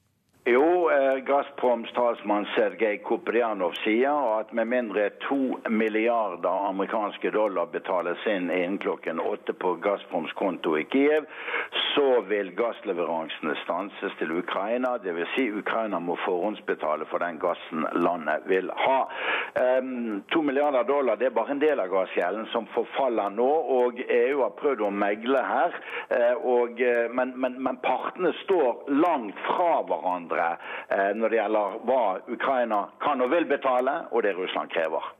[0.47, 8.27] Jo, eh, Gazproms talsmann Sergej Koprianov sier at med mindre to milliarder amerikanske dollar betales
[8.29, 11.25] inn innen klokken åtte på Gazproms konto i Kiev,
[11.95, 14.99] så vil gassleveransene stanses til Ukraina.
[14.99, 15.33] Dvs.
[15.37, 18.99] Si Ukraina må forhåndsbetale for den gassen landet vil ha.
[19.57, 24.05] Um, to milliarder dollar det er bare en del av gassgjelden som forfaller nå, og
[24.05, 25.81] EU har prøvd å megle her.
[26.13, 30.57] Uh, og, uh, men, men, men partene står langt fra hverandre hverandre
[30.89, 35.13] eh, når det gjelder hva Ukraina kan og vil betale, og det Russland krever.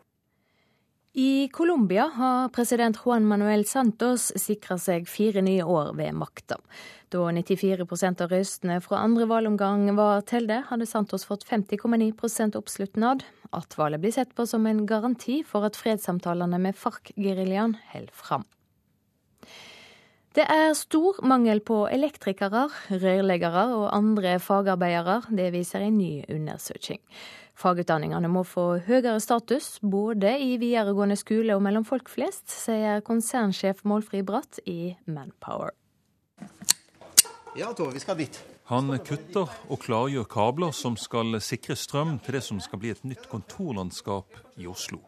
[1.15, 6.59] I Colombia har president Juan Manuel Santos sikra seg fire nye år ved makta.
[7.15, 13.23] Da 94% av røstene fra andre valgomgang var telt, hadde Santos fått 50,9% oppslutnad.
[13.55, 18.49] At valget blir sett på som en garanti for at fredssamtalene med FARC-geriljaen holder fram.
[20.35, 25.21] Det er stor mangel på elektrikere, rørleggere og andre fagarbeidere.
[25.31, 26.99] Det viser en ny undersøking.
[27.55, 33.85] Fagutdanningene må få høyere status, både i videregående skole og mellom folk flest, sier konsernsjef
[33.87, 35.71] Målfri Bratt i Manpower.
[37.55, 38.41] Ja, Tove, vi skal dit.
[38.73, 43.07] Han kutter og klargjør kabler som skal sikre strøm til det som skal bli et
[43.07, 44.99] nytt kontorlandskap i Oslo.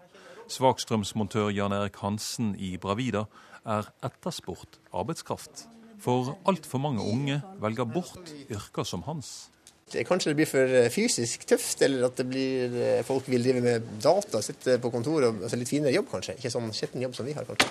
[0.47, 3.25] Svakstrømsmontør Jan Erik Hansen i Bravida
[3.67, 5.67] er etterspurt arbeidskraft.
[6.03, 9.49] For altfor mange unge velger bort yrker som hans.
[9.87, 13.63] Kanskje det blir for eh, fysisk tøft, eller at det blir, eh, folk vil drive
[13.63, 16.35] med data, sitte på kontoret og altså litt finere jobb, kanskje.
[16.41, 17.71] Ikke sånn skitten jobb som vi har, kanskje.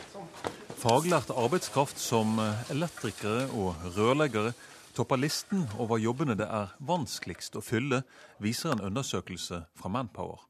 [0.80, 2.40] Faglært arbeidskraft som
[2.72, 4.54] elektrikere og rørleggere
[4.96, 8.04] topper listen over jobbene det er vanskeligst å fylle,
[8.40, 10.48] viser en undersøkelse fra Manpower.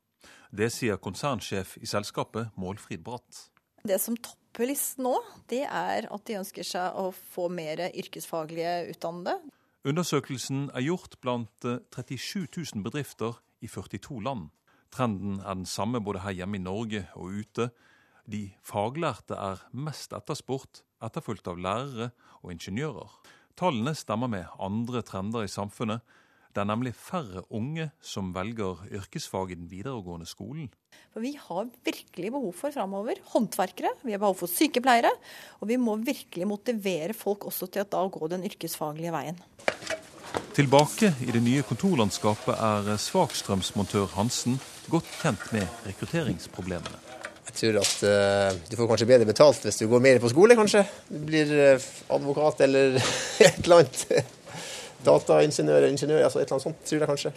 [0.53, 3.47] Det sier konsernsjef i selskapet Målfrid Bratt.
[3.81, 5.17] Det som topper topplisten nå,
[5.51, 9.35] det er at de ønsker seg å få mer yrkesfaglige utdannede.
[9.85, 14.49] Undersøkelsen er gjort blant 37 eh, 000 bedrifter i 42 land.
[14.95, 17.69] Trenden er den samme både her hjemme i Norge og ute.
[18.25, 23.11] De faglærte er mest etterspurt, etterfulgt av lærere og ingeniører.
[23.59, 26.01] Tallene stemmer med andre trender i samfunnet.
[26.55, 30.69] Det er nemlig færre unge som velger yrkesfag i den videregående skolen.
[31.11, 35.11] For Vi har virkelig behov for framover håndverkere, vi har behov for sykepleiere.
[35.59, 39.41] Og vi må virkelig motivere folk også til å da gå den yrkesfaglige veien.
[40.55, 44.55] Tilbake i det nye kontorlandskapet er svakstrømsmontør Hansen
[44.87, 47.03] godt kjent med rekrutteringsproblemene.
[47.49, 50.55] Jeg tror at uh, du får kanskje bedre betalt hvis du går mer på skole,
[50.55, 50.85] kanskje.
[51.11, 52.95] Du blir uh, advokat eller
[53.49, 54.33] et eller annet.
[55.05, 57.33] Dataingeniør, ingeniør, altså et eller annet sånt, tror jeg kanskje.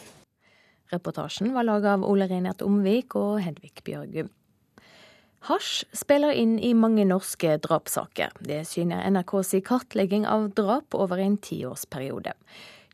[0.92, 4.30] Reportasjen var laga av Ole Reinert Omvik og Hedvig Bjørgum.
[5.46, 8.32] Hasj spiller inn i mange norske drapssaker.
[8.42, 12.34] Det syner NRKs kartlegging av drap over en tiårsperiode.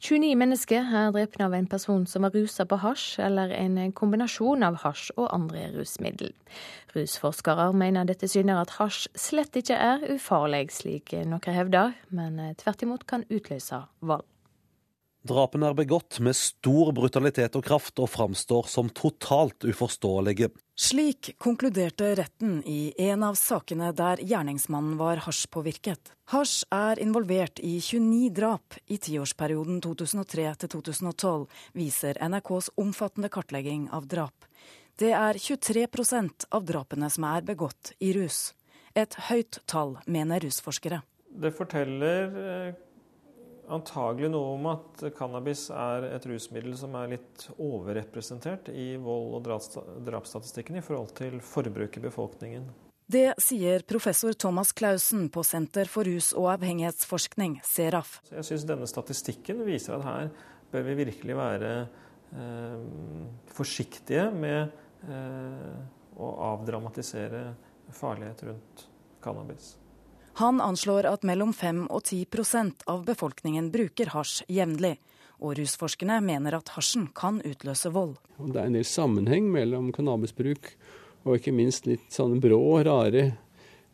[0.05, 4.67] 29 mennesker er drept av en person som var rusa på hasj, eller en kombinasjon
[4.67, 6.35] av hasj og andre rusmiddel.
[6.93, 12.85] Rusforskere mener dette syner at hasj slett ikke er ufarlig, slik noen hevder, men tvert
[12.85, 14.29] imot kan utløse vold.
[15.25, 20.51] Drapene er begått med stor brutalitet og kraft, og framstår som totalt uforståelige.
[20.77, 26.13] Slik konkluderte retten i en av sakene der gjerningsmannen var hasjpåvirket.
[26.35, 33.89] Hasj er involvert i 29 drap i tiårsperioden 2003 til 2012, viser NRKs omfattende kartlegging
[33.97, 34.45] av drap.
[35.01, 38.51] Det er 23% av drapene som er begått i rus.
[38.93, 41.01] Et høyt tall, mener rusforskere.
[41.35, 42.83] Det forteller eh,
[43.73, 49.45] antagelig noe om at cannabis er et rusmiddel som er litt overrepresentert i vold- og
[50.07, 52.67] drapsstatistikken i forhold til forbruk i befolkningen.
[53.05, 58.23] Det sier professor Thomas Clausen på Senter for rus- og avhengighetsforskning, SERAF.
[58.33, 60.31] Jeg syns denne statistikken viser at her
[60.73, 62.81] bør vi virkelig være eh,
[63.53, 64.73] forsiktige med
[65.05, 65.77] eh,
[66.17, 67.47] å avdramatisere
[67.93, 68.87] farlighet rundt
[69.25, 69.75] cannabis.
[70.35, 74.97] Han anslår at mellom 5 og 10% av befolkningen bruker hasj jevnlig.
[75.39, 78.17] Og rusforskerne mener at hasjen kan utløse vold.
[78.39, 80.73] Det er en del sammenheng mellom cannabisbruk
[81.25, 83.25] og ikke minst litt sånne brå, rare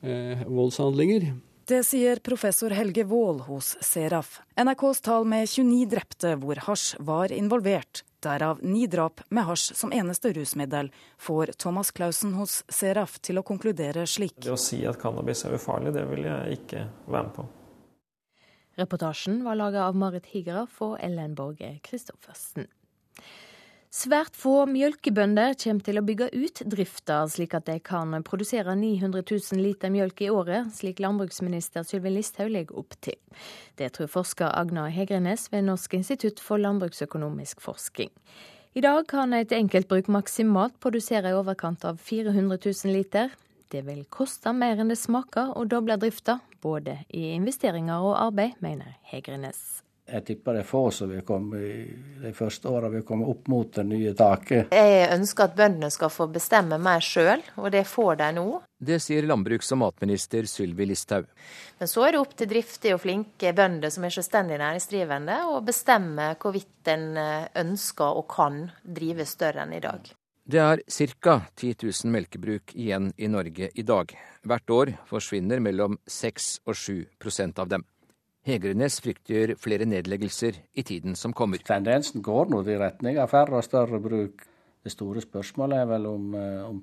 [0.00, 1.28] eh, voldshandlinger.
[1.70, 4.40] Det sier professor Helge Wold hos Seraf.
[4.58, 9.92] NRKs tall med 29 drepte hvor hasj var involvert, derav ni drap med hasj som
[9.92, 14.36] eneste rusmiddel, får Thomas Clausen hos Seraf til å konkludere slik.
[14.42, 17.46] Det å si at cannabis er ufarlig, det vil jeg ikke være med på.
[18.80, 22.68] Reportasjen var laga av Marit Higraff og Ellen Borge Christoffersen.
[23.90, 29.24] Svært få mjølkebønder kommer til å bygge ut drifta, slik at de kan produsere 900
[29.26, 33.18] 000 liter mjølk i året, slik landbruksminister Sylvi Listhaug legger opp til.
[33.74, 38.14] Det tror forsker Agna Hegrenes ved Norsk institutt for landbruksøkonomisk forskning.
[38.78, 43.34] I dag kan et enkeltbruk maksimalt produsere i overkant av 400 000 liter.
[43.74, 48.54] Det vil koste mer enn det smaker å doble drifta, både i investeringer og arbeid,
[48.62, 49.80] mener Hegrenes
[50.10, 51.60] jeg tipper det er få som vil komme
[52.20, 54.74] de første åra vil komme opp mot det nye taket.
[54.74, 58.46] Jeg ønsker at bøndene skal få bestemme mer sjøl, og det får de nå.
[58.80, 61.28] Det sier landbruks- og matminister Sylvi Listhaug.
[61.78, 65.60] Men så er det opp til driftige og flinke bønder som er selvstendig næringsdrivende, å
[65.64, 70.10] bestemme hvorvidt en eh, ønsker og kan drive større enn i dag.
[70.50, 70.80] Det er
[71.20, 71.34] ca.
[71.54, 74.10] 10 000 melkebruk igjen i Norge i dag.
[74.42, 77.84] Hvert år forsvinner mellom 6 og 7% av dem.
[78.46, 81.58] Hegrenes frykter flere nedleggelser i tiden som kommer.
[81.60, 84.46] Tendensen går nå i retning av færre og større bruk.
[84.80, 86.82] Det store spørsmålet er vel om, eh, om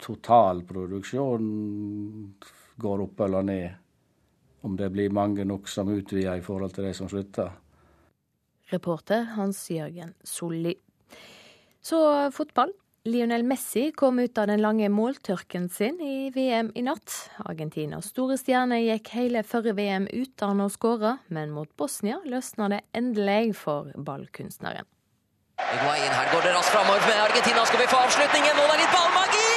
[0.00, 2.34] totalproduksjonen
[2.80, 3.70] går opp eller ned.
[4.62, 7.50] Om det blir mange nok som utvider i forhold til de som slutter.
[8.72, 10.74] Reporter Hans Jørgen Solli.
[11.82, 12.72] Så fotball.
[13.06, 17.12] Lionel Messi kom ut av den lange måltørken sin i VM i natt.
[17.44, 22.80] Argentinas store stjerne gikk hele forrige VM uten å skåre, men mot Bosnia løsna det
[22.96, 24.88] endelig for ballkunstneren.
[25.60, 28.56] her går det raskt framover, med Argentina skal vi få avslutningen.
[28.56, 29.53] Nå er det litt ballmagi!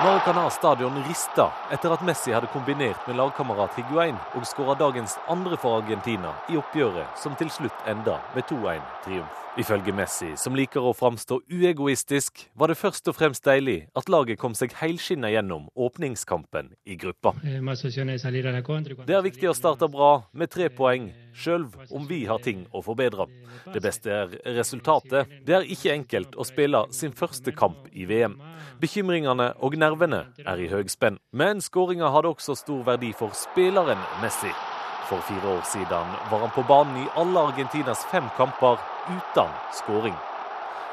[0.00, 5.58] Maracana stadion rista etter at Messi hadde kombinert med lagkamerat Higuain og skåra dagens andre
[5.58, 9.47] for Argentina i oppgjøret som til slutt enda med 2-1-triumf.
[9.58, 14.38] Ifølge Messi, som liker å framstå uegoistisk, var det først og fremst deilig at laget
[14.38, 17.32] kom seg helskinna gjennom åpningskampen i gruppa.
[17.42, 22.68] Eh, det er viktig å starte bra med tre poeng, sjøl om vi har ting
[22.70, 23.26] å forbedre.
[23.74, 25.26] Det beste er resultatet.
[25.42, 28.36] Det er ikke enkelt å spille sin første kamp i VM.
[28.78, 31.18] Bekymringene og nervene er i høgspenn.
[31.32, 34.54] Men skåringa hadde også stor verdi for spilleren Messi.
[35.08, 38.78] For fire år siden var han på banen i alle Argentinas fem kamper
[39.08, 40.16] uten skåring.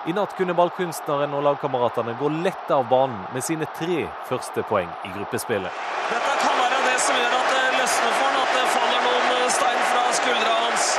[0.05, 4.91] I natt kunne ballkunstneren og lagkameratene gå lett av banen med sine tre første poeng
[5.07, 5.79] i gruppespillet.
[6.11, 9.55] Dette kan være det som gjør at det løsner for ham, at det faller noen
[9.57, 10.91] stein fra skuldra hans.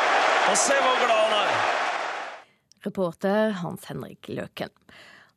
[0.46, 1.54] Og se hvor glad han er.
[2.86, 4.74] Reporter Hans Henrik Løken.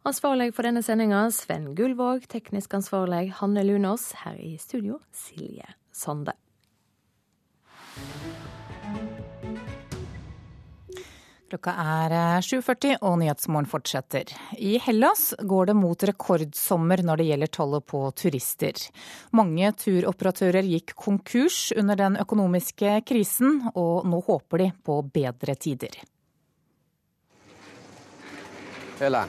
[0.10, 4.14] Ansvarlig for denne sendinga Sven Gullvåg, teknisk ansvarlig Hanne Lunås.
[4.24, 6.34] Her i studio Silje Sande.
[11.50, 12.14] Klokka er
[12.46, 14.30] 7.40 og Nyhetsmorgen fortsetter.
[14.54, 18.78] I Hellas går det mot rekordsommer når det gjelder tallet på turister.
[19.34, 25.98] Mange turoperatører gikk konkurs under den økonomiske krisen, og nå håper de på bedre tider.
[29.00, 29.24] Hela.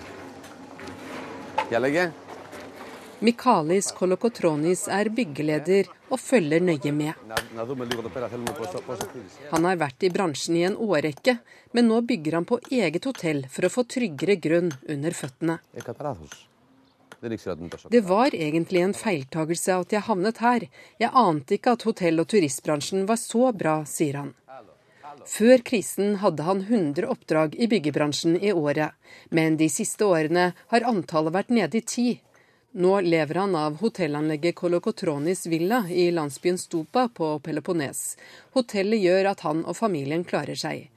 [3.20, 7.14] Mikalis Kolokotronis er byggeleder og følger nøye med.
[9.50, 11.38] Han har vært i bransjen i en årrekke,
[11.72, 15.60] men nå bygger han på eget hotell for å få tryggere grunn under føttene.
[17.20, 20.64] Det var egentlig en feiltagelse at jeg havnet her.
[20.98, 24.30] Jeg ante ikke at hotell- og turistbransjen var så bra, sier han.
[25.26, 28.96] Før krisen hadde han 100 oppdrag i byggebransjen i året,
[29.28, 32.08] men de siste årene har antallet vært nede i ti.
[32.75, 38.17] Nå lever han av hotellanlegget Kolokotronis villa i landsbyen Stupa på Peloponnes.
[38.51, 40.89] Hotellet gjør at han og familien klarer seg.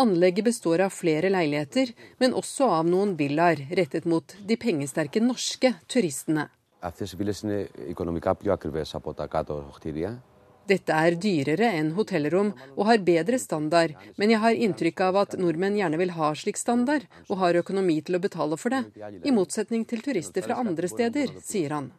[0.00, 5.74] Anlegget består av flere leiligheter, men også av noen villaer rettet mot de pengesterke norske
[5.88, 6.50] turistene.
[6.80, 10.22] Αυτές οι βίλες είναι οικονομικά πιο ακριβές από τα κάτω κτίρια.
[10.71, 15.39] Dette er dyrere enn hotellrom og har bedre standard, men jeg har inntrykk av at
[15.41, 18.85] nordmenn gjerne vil ha slik standard, og har økonomi til å betale for det,
[19.27, 21.91] i motsetning til turister fra andre steder, sier han.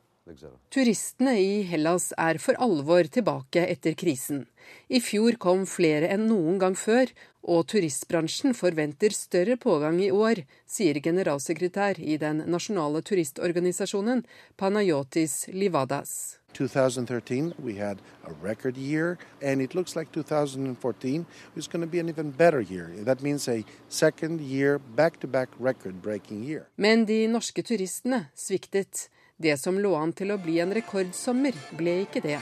[0.70, 4.44] Turistene i Hellas er for alvor tilbake etter krisen.
[4.86, 7.10] I fjor kom flere enn noen gang før,
[7.42, 14.22] og turistbransjen forventer større pågang i år, sier generalsekretær i den nasjonale turistorganisasjonen
[14.56, 16.38] Panayotis Livadas.
[16.54, 21.26] 2013 we had a record year and it looks like 2014
[21.56, 22.90] is going to be an even better year.
[23.04, 26.66] That means a second year back-to-back record-breaking year.
[26.76, 29.08] Men de norske turistene sviktet.
[29.42, 32.36] Det som lå an til å bli en rekordsommer, ble ikke det.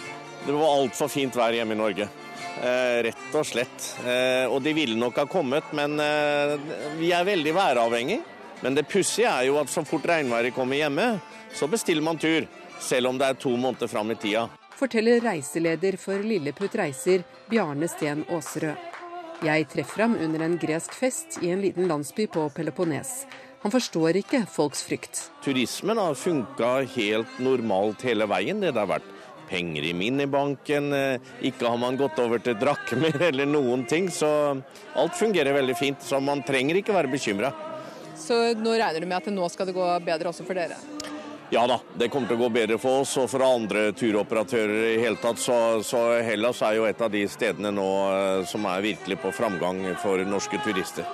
[0.45, 2.09] Det var altfor fint vær hjemme i Norge.
[2.61, 3.87] Eh, rett og slett.
[4.05, 6.57] Eh, og de ville nok ha kommet, men eh,
[6.99, 8.19] vi er veldig væravhengig.
[8.61, 11.15] Men det pussige er jo at så fort regnværet kommer hjemme,
[11.57, 12.45] så bestiller man tur.
[12.81, 14.49] Selv om det er to måneder fram i tida.
[14.81, 18.89] Forteller reiseleder for Lilleputt Reiser, Bjarne Sten Aasrød.
[19.45, 23.25] Jeg treffer ham under en gresk fest i en liten landsby på Peloponnes.
[23.63, 25.27] Han forstår ikke folks frykt.
[25.45, 28.61] Turismen har funka helt normalt hele veien.
[28.61, 29.09] Det har vært
[29.51, 30.93] penger i minibanken,
[31.45, 34.09] ikke har man gått over til drakmer eller noen ting.
[34.13, 34.29] Så
[34.97, 37.53] alt fungerer veldig fint, så man trenger ikke være bekymra.
[38.21, 40.77] Så nå regner du med at nå skal det gå bedre også for dere?
[41.51, 45.01] Ja da, det kommer til å gå bedre for oss og for andre turoperatører i
[45.03, 45.41] hele tatt.
[45.43, 47.87] Så, så Hellas er jo et av de stedene nå
[48.47, 51.09] som er virkelig på framgang for norske turister.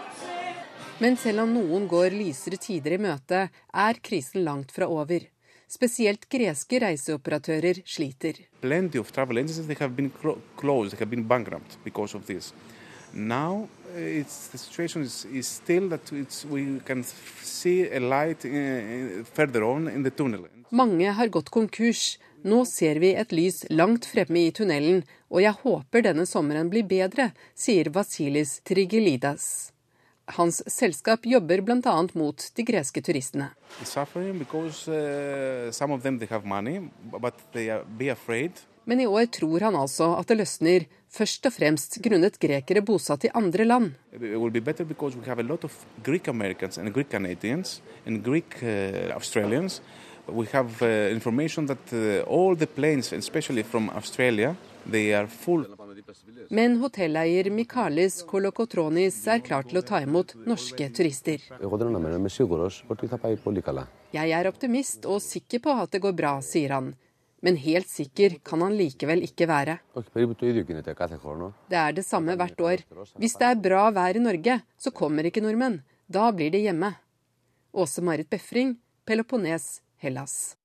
[1.01, 5.25] Men selv om noen går lysere tider i møte, er krisen langt fra over.
[5.73, 8.39] Spesielt greske reiseoperatører sliter.
[8.61, 10.13] Plenty of travel agencies they have been
[10.61, 12.53] closed, they have been bankrupt because of this.
[13.13, 16.13] Now it's, the situation is, is still that
[16.51, 17.05] we can
[17.43, 20.47] see a light in, further on in the tunnel.
[20.71, 22.19] Mange har gått konkurs.
[22.47, 25.01] Nå ser vi et lys langt fremme i tunnelen,
[25.33, 29.73] og jeg håper denne sommeren blir bedre, sier Vasilis Trigelidas.
[30.37, 31.97] Hans selskap jobber bl.a.
[32.15, 33.51] mot de greske turistene.
[34.39, 36.81] Because, uh, money,
[38.87, 43.27] Men i år tror han altså at det løsner, først og fremst grunnet grekere bosatt
[43.27, 43.91] i andre land.
[50.29, 54.57] We have uh, information that uh, all the planes, especially from Australia,
[54.91, 55.65] they are full.
[56.51, 61.47] Men hotelleier Mikalis Kolokotronis er klar til å ta imot norske turister.
[64.17, 66.95] Jeg er optimist og sikker på at det går bra, sier han.
[67.47, 69.77] Men helt sikker kan han likevel ikke være.
[71.71, 72.83] Det er det samme hvert år.
[73.23, 75.79] Hvis det er bra vær i Norge, så kommer ikke nordmenn.
[76.11, 76.91] Da blir de hjemme.
[77.71, 78.75] Åse Marit Befring,
[79.07, 80.57] Peloponnes, Hellas.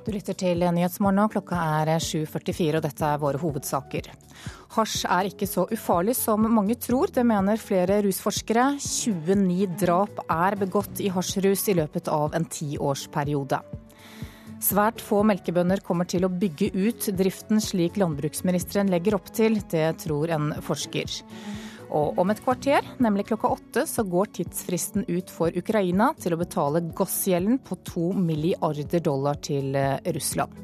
[0.00, 1.26] Du lytter til Nyhetsmorgen nå.
[1.28, 4.08] Klokka er 7.44 og dette er våre hovedsaker.
[4.72, 8.78] Hasj er ikke så ufarlig som mange tror, det mener flere rusforskere.
[8.80, 13.60] 29 drap er begått i hasjrus i løpet av en tiårsperiode.
[14.60, 19.60] Svært få melkebønder kommer til å bygge ut driften slik landbruksministeren legger opp til.
[19.68, 21.20] Det tror en forsker.
[21.90, 26.40] Og om et kvarter, nemlig klokka åtte, så går tidsfristen ut for Ukraina til å
[26.40, 30.54] betale gassgjelden på to milliarder dollar til eh, Russland.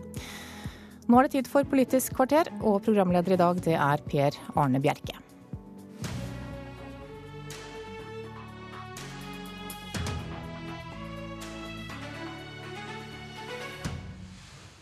[1.07, 4.83] Nå er det tid for Politisk kvarter, og programleder i dag det er Per Arne
[4.83, 5.26] Bjerke.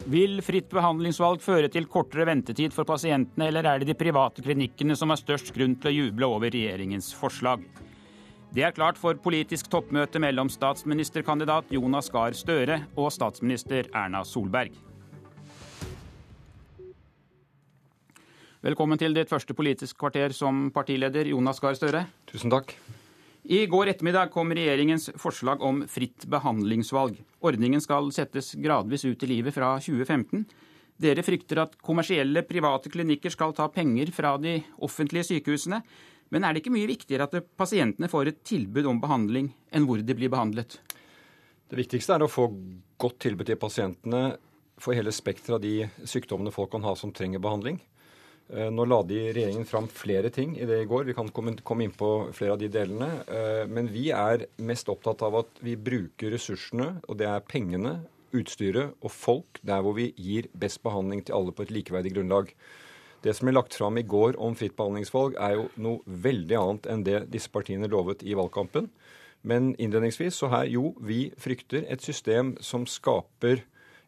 [0.05, 4.93] Vil fritt behandlingsvalg føre til kortere ventetid for pasientene, eller er det de private klinikkene
[5.01, 7.63] som har størst grunn til å juble over regjeringens forslag?
[8.53, 14.77] Det er klart for politisk toppmøte mellom statsministerkandidat Jonas Gahr Støre og statsminister Erna Solberg.
[18.65, 22.05] Velkommen til ditt første politisk kvarter som partileder, Jonas Gahr Støre.
[22.29, 22.77] Tusen takk.
[23.45, 27.17] I går ettermiddag kom regjeringens forslag om fritt behandlingsvalg.
[27.45, 30.47] Ordningen skal settes gradvis ut i livet fra 2015.
[31.05, 35.83] Dere frykter at kommersielle private klinikker skal ta penger fra de offentlige sykehusene.
[36.33, 40.01] Men er det ikke mye viktigere at pasientene får et tilbud om behandling, enn hvor
[40.01, 40.79] de blir behandlet?
[41.69, 42.49] Det viktigste er å få
[43.01, 44.23] godt tilbud til pasientene
[44.81, 47.79] for hele spekteret av de sykdommene folk kan ha som trenger behandling.
[48.53, 51.07] Eh, nå la de regjeringen fram flere ting i det i går.
[51.09, 51.55] Vi kan komme
[51.87, 53.11] inn på flere av de delene.
[53.25, 58.03] Eh, men vi er mest opptatt av at vi bruker ressursene, og det er pengene,
[58.35, 62.51] utstyret og folk, der hvor vi gir best behandling til alle på et likeverdig grunnlag.
[63.25, 66.89] Det som ble lagt fram i går om fritt behandlingsvalg, er jo noe veldig annet
[66.91, 68.91] enn det disse partiene lovet i valgkampen.
[69.47, 73.63] Men innledningsvis så her, jo, vi frykter et system som skaper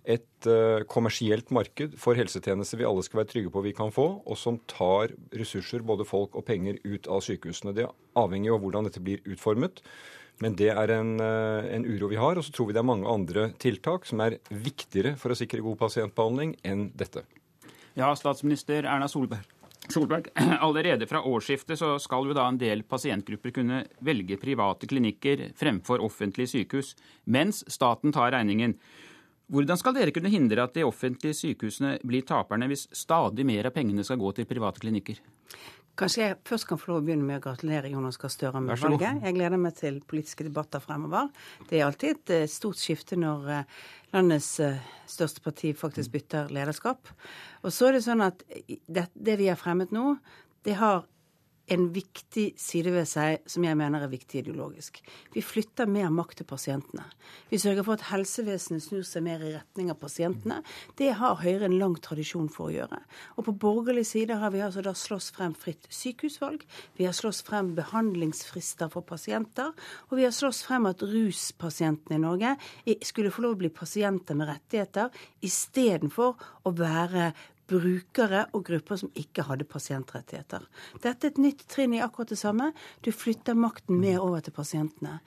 [0.07, 4.07] et uh, kommersielt marked for helsetjenester vi alle skal være trygge på vi kan få,
[4.23, 7.74] og som tar ressurser, både folk og penger, ut av sykehusene.
[7.74, 7.89] Det
[8.19, 9.83] avhenger jo av hvordan dette blir utformet.
[10.45, 12.39] Men det er en, uh, en, uro vi har.
[12.39, 15.65] Og så tror vi det er mange andre tiltak som er viktigere for å sikre
[15.65, 17.24] god pasientbehandling enn dette.
[17.97, 19.49] Ja, statsminister Erna Solberg.
[19.89, 20.28] Solberg,
[20.66, 26.05] Allerede fra årsskiftet så skal jo da en del pasientgrupper kunne velge private klinikker fremfor
[26.05, 28.77] offentlige sykehus, mens staten tar regningen.
[29.52, 33.74] Hvordan skal dere kunne hindre at de offentlige sykehusene blir taperne hvis stadig mer av
[33.77, 35.20] pengene skal gå til private klinikker?
[35.97, 38.77] Kanskje jeg først kan få lov å begynne med å gratulere Jonas Gahr Støre med
[38.82, 39.23] valget.
[39.24, 41.31] Jeg gleder meg til politiske debatter fremover.
[41.70, 43.78] Det er alltid et eh, stort skifte når eh,
[44.12, 47.09] landets eh, største parti faktisk bytter lederskap.
[47.62, 50.18] Og så er det sånn at det, det vi har fremmet nå,
[50.68, 51.06] det har
[51.67, 55.01] en viktig side ved seg som jeg mener er viktig ideologisk.
[55.35, 57.07] Vi flytter mer makt til pasientene.
[57.51, 60.61] Vi sørger for at helsevesenet snur seg mer i retning av pasientene.
[60.99, 63.01] Det har Høyre en lang tradisjon for å gjøre.
[63.37, 66.63] Og på borgerlig side har vi altså da slåss frem fritt sykehusvalg.
[66.99, 69.75] Vi har slåss frem behandlingsfrister for pasienter.
[70.11, 72.55] Og vi har slåss frem at ruspasientene i Norge
[73.07, 75.11] skulle få lov å bli pasienter med rettigheter
[75.47, 77.33] istedenfor å være
[77.71, 80.67] brukere og grupper som ikke hadde pasientrettigheter.
[81.03, 82.71] Dette er et nytt trinn i akkurat det samme.
[83.03, 85.19] Du flytter makten mer over til pasientene.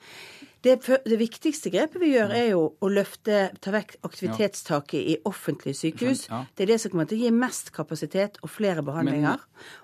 [0.60, 0.76] Det,
[1.08, 6.26] det, viktigste grepet vi gjør, er jo å løfte, ta vekk aktivitetstaket i offentlige sykehus.
[6.28, 9.40] Det er det som kommer til å gi mest kapasitet og flere behandlinger.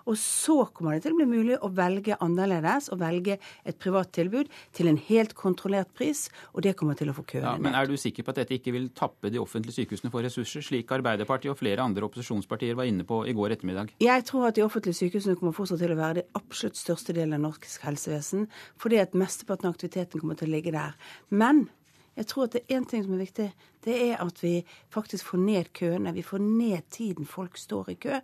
[0.09, 4.13] Og så kommer det til å bli mulig å velge annerledes og velge et privat
[4.17, 7.55] tilbud til en helt kontrollert pris, og det kommer til å få køene ja.
[7.61, 10.65] Men er du sikker på at dette ikke vil tappe de offentlige sykehusene for ressurser,
[10.65, 13.93] slik Arbeiderpartiet og flere andre opposisjonspartier var inne på i går ettermiddag?
[14.03, 17.37] Jeg tror at de offentlige sykehusene kommer fortsatt til å være det absolutt største delen
[17.39, 18.47] av norsk helsevesen,
[18.81, 20.93] fordi at mesteparten av aktiviteten kommer til å ligge ligge der.
[21.29, 21.69] Men
[22.17, 23.55] jeg tror at det er én ting som er viktig
[23.87, 24.61] det er at vi
[24.93, 26.13] faktisk får ned køene.
[26.15, 28.21] Vi får ned tiden folk står i kø.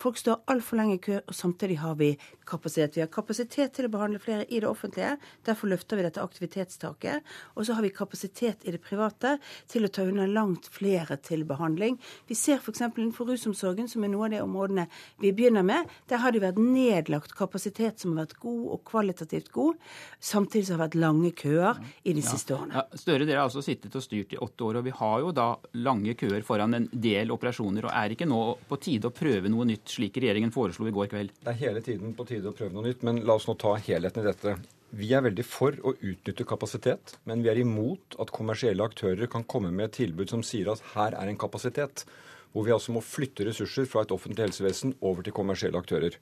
[0.00, 2.14] Folk står altfor lenge i kø, og samtidig har vi
[2.48, 2.96] kapasitet.
[2.96, 5.16] Vi har kapasitet til å behandle flere i det offentlige.
[5.46, 7.28] Derfor løfter vi dette aktivitetstaket.
[7.54, 9.36] Og så har vi kapasitet i det private
[9.70, 11.98] til å ta unna langt flere til behandling.
[12.28, 12.82] Vi ser f.eks.
[12.88, 14.88] innenfor rusomsorgen, som er noe av de områdene
[15.22, 15.92] vi begynner med.
[16.10, 19.78] Der har det vært nedlagt kapasitet som har vært god og kvalitativt god,
[20.20, 22.32] samtidig som det har vært lange køer i de ja.
[22.32, 22.80] siste årene.
[22.80, 24.80] Ja, Støre, dere har altså sittet og styrt i åtte år.
[24.80, 25.48] og vi har jo da
[25.82, 27.88] lange køer foran en del operasjoner.
[27.88, 31.10] og Er ikke nå på tide å prøve noe nytt, slik regjeringen foreslo i går
[31.10, 31.34] kveld?
[31.42, 33.74] Det er hele tiden på tide å prøve noe nytt, men la oss nå ta
[33.88, 34.54] helheten i dette.
[34.92, 39.46] Vi er veldig for å utnytte kapasitet, men vi er imot at kommersielle aktører kan
[39.48, 42.04] komme med et tilbud som sier at her er en kapasitet,
[42.52, 46.18] hvor vi altså må flytte ressurser fra et offentlig helsevesen over til kommersielle aktører.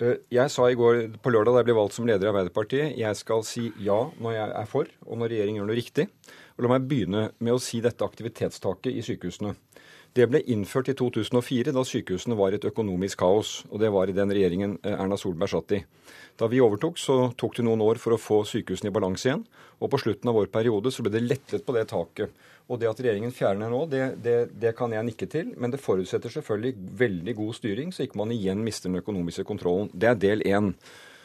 [0.00, 2.96] Eh, jeg sa i går på lørdag da jeg ble valgt som leder i Arbeiderpartiet,
[2.98, 6.08] jeg skal si ja når jeg er for, og når regjeringen gjør noe riktig.
[6.56, 9.54] Og La meg begynne med å si dette aktivitetstaket i sykehusene.
[10.12, 13.62] Det ble innført i 2004, da sykehusene var i et økonomisk kaos.
[13.70, 15.80] Og det var i den regjeringen eh, Erna Solberg satt i.
[16.36, 19.46] Da vi overtok, så tok det noen år for å få sykehusene i balanse igjen.
[19.80, 22.36] Og på slutten av vår periode så ble det lettet på det taket.
[22.68, 25.54] Og det at regjeringen fjerner nå, det, det, det kan jeg nikke til.
[25.56, 29.88] Men det forutsetter selvfølgelig veldig god styring, så ikke man igjen mister den økonomiske kontrollen.
[29.96, 30.74] Det er del én.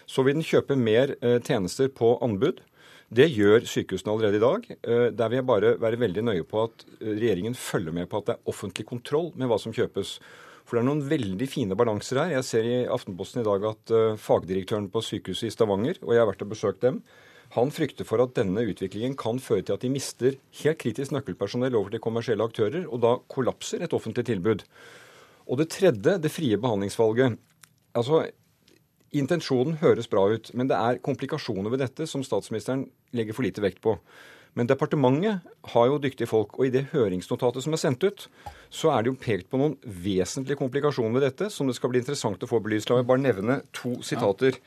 [0.07, 2.63] Så vil den kjøpe mer eh, tjenester på anbud.
[3.07, 4.65] Det gjør sykehusene allerede i dag.
[4.83, 8.19] Eh, der vil jeg bare være veldig nøye på at eh, regjeringen følger med på
[8.19, 10.17] at det er offentlig kontroll med hva som kjøpes.
[10.67, 12.33] For det er noen veldig fine balanser her.
[12.35, 16.19] Jeg ser i Aftenposten i dag at eh, fagdirektøren på sykehuset i Stavanger, og jeg
[16.19, 16.99] har vært og besøkt dem,
[17.55, 20.35] han frykter for at denne utviklingen kan føre til at de mister
[20.65, 24.65] helt kritisk nøkkelpersonell over til kommersielle aktører, og da kollapser et offentlig tilbud.
[25.47, 27.39] Og det tredje, det frie behandlingsvalget.
[27.95, 28.25] Altså,
[29.15, 33.63] Intensjonen høres bra ut, men det er komplikasjoner ved dette som statsministeren legger for lite
[33.63, 33.95] vekt på.
[34.57, 38.25] Men departementet har jo dyktige folk, og i det høringsnotatet som er sendt ut,
[38.73, 42.01] så er det jo pekt på noen vesentlige komplikasjoner ved dette som det skal bli
[42.01, 42.89] interessant å få belyst.
[42.89, 44.57] La meg bare nevne to sitater.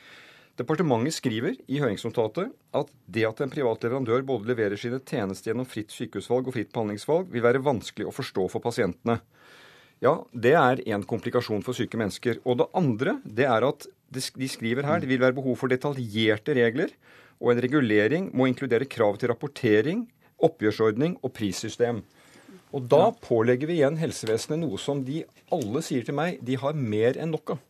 [0.59, 5.67] Departementet skriver i høringsnotatet at det at en privat leverandør både leverer sine tjenester gjennom
[5.67, 9.19] fritt sykehusvalg og fritt behandlingsvalg, vil være vanskelig å forstå for pasientene.
[10.01, 12.39] Ja, det er en komplikasjon for syke mennesker.
[12.47, 16.55] Og det andre det er at de skriver her det vil være behov for detaljerte
[16.57, 16.91] regler,
[17.41, 20.05] og en regulering må inkludere krav til rapportering,
[20.41, 22.03] oppgjørsordning og prissystem.
[22.71, 26.77] Og da pålegger vi igjen helsevesenet noe som de alle sier til meg de har
[26.77, 27.65] mer enn nok av.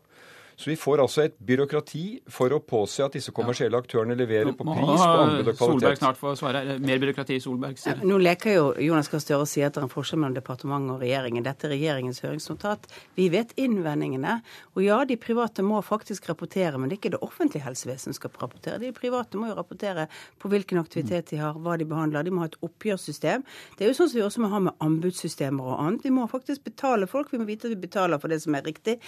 [0.62, 4.66] Så vi får altså et byråkrati for å påse at disse kommersielle aktørene leverer på
[4.68, 5.58] pris, på anbud og kvalitet.
[5.58, 6.62] Solberg snart få svare.
[6.78, 7.80] Mer byråkrati, Solberg.
[7.82, 10.36] Ja, nå leker jo Jonas Gahr Støre og sier at det er en forskjell mellom
[10.38, 11.48] departementet og regjeringen.
[11.48, 12.86] Dette er regjeringens høringsnotat.
[13.18, 14.36] Vi vet innvendingene.
[14.76, 18.20] Og ja, de private må faktisk rapportere, men det er ikke det offentlige helsevesenet som
[18.20, 18.78] skal rapportere.
[18.86, 20.06] De private må jo rapportere
[20.38, 22.30] på hvilken aktivitet de har, hva de behandler.
[22.30, 23.48] De må ha et oppgjørssystem.
[23.80, 26.06] Det er jo sånn som vi også må ha med anbudssystemer og annet.
[26.06, 27.34] Vi må faktisk betale folk.
[27.34, 29.00] Vi må vite at vi betaler for det som er riktig.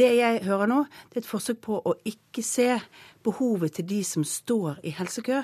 [0.00, 0.80] Det jeg hører nå,
[1.10, 2.70] det er et forsøk på å ikke se
[3.24, 5.42] behovet til de som står i helsekø.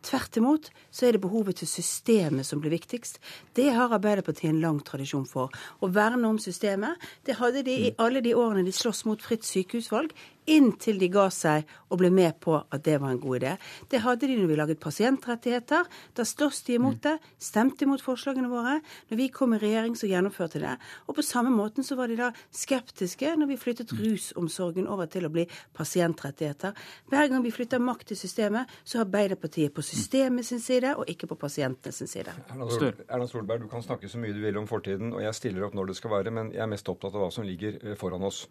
[0.00, 3.18] Tvert imot så er det behovet til systemet som blir viktigst.
[3.56, 5.52] Det har Arbeiderpartiet en lang tradisjon for.
[5.80, 6.96] Å verne om systemet.
[7.26, 10.14] Det hadde de i alle de årene de sloss mot fritt sykehusvalg
[10.50, 13.54] inntil de ga seg og ble med på at det var en god idé.
[13.90, 15.86] Det hadde de når vi laget pasientrettigheter.
[16.16, 18.78] Da sloss de imot det, stemte imot forslagene våre.
[19.10, 20.76] Når vi kom i regjering, så gjennomførte de det.
[21.06, 25.26] Og på samme måten så var de da skeptiske når vi flyttet rusomsorgen over til
[25.26, 25.46] å bli
[25.76, 26.76] pasientrettigheter.
[27.10, 31.08] Hver gang vi flytter makt i systemet, så har Arbeiderpartiet på systemet sin side og
[31.10, 32.34] ikke på pasientene sin side.
[32.50, 35.74] Erna Solberg, du kan snakke så mye du vil om fortiden, og jeg stiller opp
[35.74, 38.22] når det skal være, men jeg er mest opptatt av hva som ligger eh, foran
[38.26, 38.44] oss.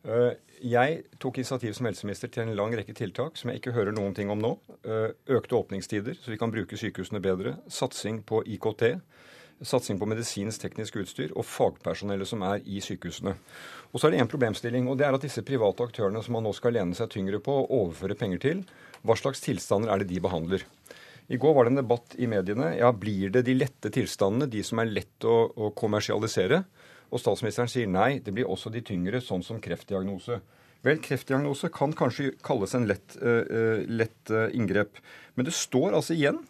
[0.00, 0.32] Eh,
[0.64, 4.14] jeg tok initiativ som helseminister til en lang rekke tiltak som jeg ikke hører noen
[4.16, 4.54] ting om nå.
[4.84, 7.58] Eh, økte åpningstider, så vi kan bruke sykehusene bedre.
[7.68, 9.00] Satsing på IKT.
[9.60, 13.34] Satsing på medisinsk teknisk utstyr og fagpersonellet som er i sykehusene.
[13.92, 16.46] Og så er det én problemstilling, og det er at disse private aktørene som man
[16.48, 18.62] nå skal lene seg tyngre på og overføre penger til,
[19.04, 20.64] hva slags tilstander er det de behandler?
[21.30, 22.72] I går var det en debatt i mediene.
[22.80, 26.64] Ja, Blir det de lette tilstandene, de som er lett å, å kommersialisere?
[27.10, 30.40] Og statsministeren sier nei, det blir også de tyngre, sånn som kreftdiagnose.
[30.86, 35.02] Vel, kreftdiagnose kan kanskje kalles en lett, uh, lett uh, inngrep.
[35.36, 36.40] Men det står altså igjen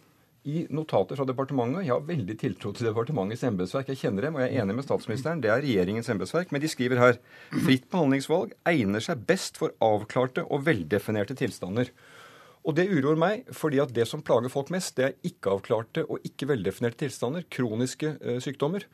[0.47, 3.91] i notater fra departementet Jeg har veldig tiltro til departementets embetsverk.
[3.91, 5.41] Jeg kjenner dem, og jeg er enig med statsministeren.
[5.43, 6.53] Det er regjeringens embetsverk.
[6.53, 7.19] Men de skriver her
[7.51, 11.91] fritt behandlingsvalg egner seg best for avklarte og veldefinerte tilstander.
[12.65, 16.25] Og det uroer meg, fordi at det som plager folk mest, det er ikke-avklarte og
[16.25, 17.45] ikke veldefinerte tilstander.
[17.49, 18.85] Kroniske uh, sykdommer.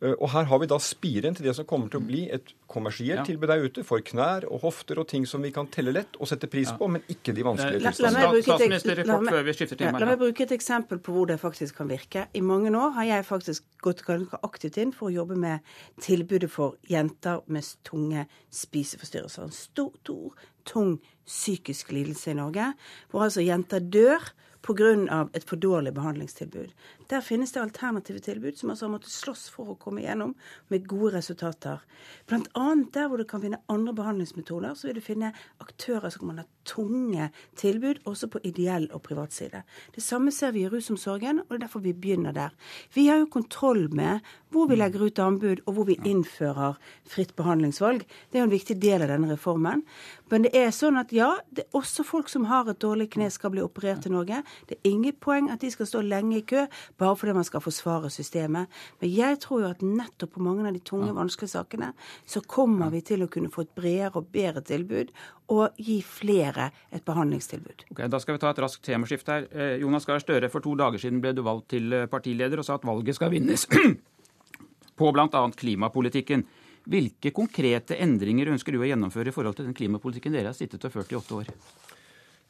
[0.00, 2.52] Eh, og her har vi da spiren til det som kommer til å bli et
[2.70, 3.24] kommersielt ja.
[3.26, 6.28] tilbud der ute for knær og hofter og ting som vi kan telle lett og
[6.30, 9.06] sette pris på, men ikke de vanskelige tilstandene.
[9.08, 12.26] La meg bruke et eksempel på hvor det faktisk kan virke.
[12.34, 16.50] I mange år har jeg faktisk gått ganske aktivt inn for å jobbe med tilbudet
[16.52, 19.46] for jenter med tunge spiseforstyrrelser.
[19.46, 22.72] En stor, stor, tung psykisk lidelse i Norge,
[23.10, 24.32] hvor altså jenter dør
[24.64, 25.28] pga.
[25.34, 26.72] et for dårlig behandlingstilbud.
[27.10, 30.34] Der finnes det alternative tilbud som altså har måttet slåss for å komme igjennom
[30.72, 31.82] med gode resultater.
[32.30, 35.32] Blant annet der hvor du kan finne andre behandlingsmetoder, så vil du finne
[35.62, 37.28] aktører som kan ha tunge
[37.60, 39.62] tilbud, også på ideell og privat side.
[39.94, 42.56] Det samme ser vi i rusomsorgen, og det er derfor vi begynner der.
[42.94, 44.24] Vi har jo kontroll med
[44.54, 46.78] hvor vi legger ut anbud, og hvor vi innfører
[47.10, 48.04] fritt behandlingsvalg.
[48.30, 49.82] Det er jo en viktig del av denne reformen.
[50.30, 53.28] Men det er sånn at ja, det er også folk som har et dårlig kne,
[53.34, 54.40] skal bli operert i Norge.
[54.70, 56.64] Det er ingen poeng at de skal stå lenge i kø
[57.00, 58.70] bare fordi man skal forsvare systemet.
[59.00, 61.92] Men jeg tror jo at nettopp på mange av de tunge, vanskelige sakene
[62.26, 65.12] så kommer vi til å kunne få et bredere og bedre tilbud
[65.54, 67.86] og gi flere et behandlingstilbud.
[67.92, 69.48] Ok, Da skal vi ta et raskt temaskift her.
[69.52, 72.64] Eh, Jonas Gahr Støre, for to dager siden ble du valgt til eh, partileder og
[72.66, 73.66] sa at valget skal vinnes
[74.98, 75.50] på bl.a.
[75.56, 76.46] klimapolitikken.
[76.84, 80.84] Hvilke konkrete endringer ønsker du å gjennomføre i forhold til den klimapolitikken dere har sittet
[80.84, 81.52] og ført i åtte år?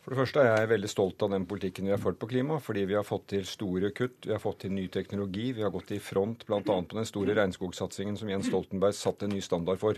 [0.05, 2.59] For det første er jeg veldig stolt av den politikken vi har ført på klima,
[2.61, 5.73] fordi vi har fått til store kutt, vi har fått til ny teknologi, vi har
[5.73, 6.61] gått i front bl.a.
[6.61, 9.97] på den store regnskogsatsingen som Jens Stoltenberg satte en ny standard for.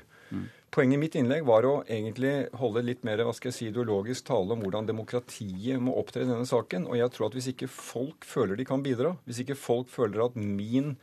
[0.71, 4.29] Poenget i mitt innlegg var å egentlig holde litt mer hva skal jeg si, ideologisk
[4.31, 6.87] tale om hvordan demokratiet må opptre i denne saken.
[6.87, 10.29] Og jeg tror at hvis ikke folk føler de kan bidra, hvis ikke folk føler
[10.29, 10.95] at min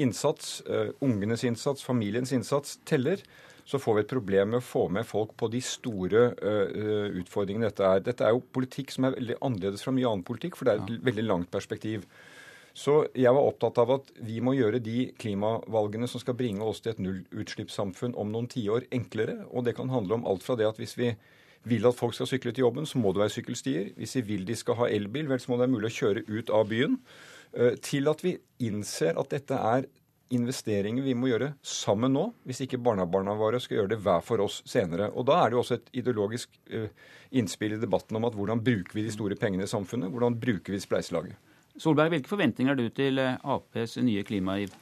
[0.00, 3.20] innsats, uh, ungenes innsats, familiens innsats teller,
[3.66, 7.66] så får vi et problem med å få med folk på de store uh, utfordringene
[7.66, 8.04] dette er.
[8.06, 10.82] Dette er jo politikk som er veldig annerledes fra mye annen politikk, for det er
[10.84, 11.02] et ja.
[11.08, 12.06] veldig langt perspektiv.
[12.76, 16.82] Så jeg var opptatt av at vi må gjøre de klimavalgene som skal bringe oss
[16.84, 19.40] til et nullutslippssamfunn om noen tiår, enklere.
[19.48, 21.14] Og det kan handle om alt fra det at hvis vi
[21.66, 23.94] vil at folk skal sykle til jobben, så må det være sykkelstier.
[23.96, 26.26] Hvis vi vil de skal ha elbil, vel så må det være mulig å kjøre
[26.28, 27.00] ut av byen.
[27.82, 28.36] Til at vi
[28.68, 29.88] innser at dette er
[30.34, 34.42] investeringer vi må gjøre sammen nå, hvis ikke barnebarna våre skal gjøre det hver for
[34.42, 35.10] oss senere.
[35.14, 36.88] Og Da er det jo også et ideologisk uh,
[37.30, 40.10] innspill i debatten om at hvordan bruker vi de store pengene i samfunnet?
[40.10, 41.36] Hvordan bruker vi spleiselaget?
[41.78, 44.72] Solberg, hvilke forventninger har du til eh, Aps nye klimagiv?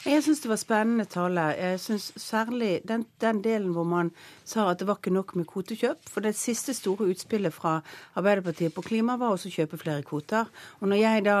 [0.00, 1.42] Jeg syns det var spennende tale.
[1.60, 4.10] Jeg synes Særlig den, den, delen hvor man
[4.48, 6.08] sa at det var ikke nok med kvotekjøp.
[6.08, 7.82] For det siste store utspillet fra
[8.16, 10.48] Arbeiderpartiet på klima var også å kjøpe flere kvoter.
[10.80, 11.34] Og når jeg da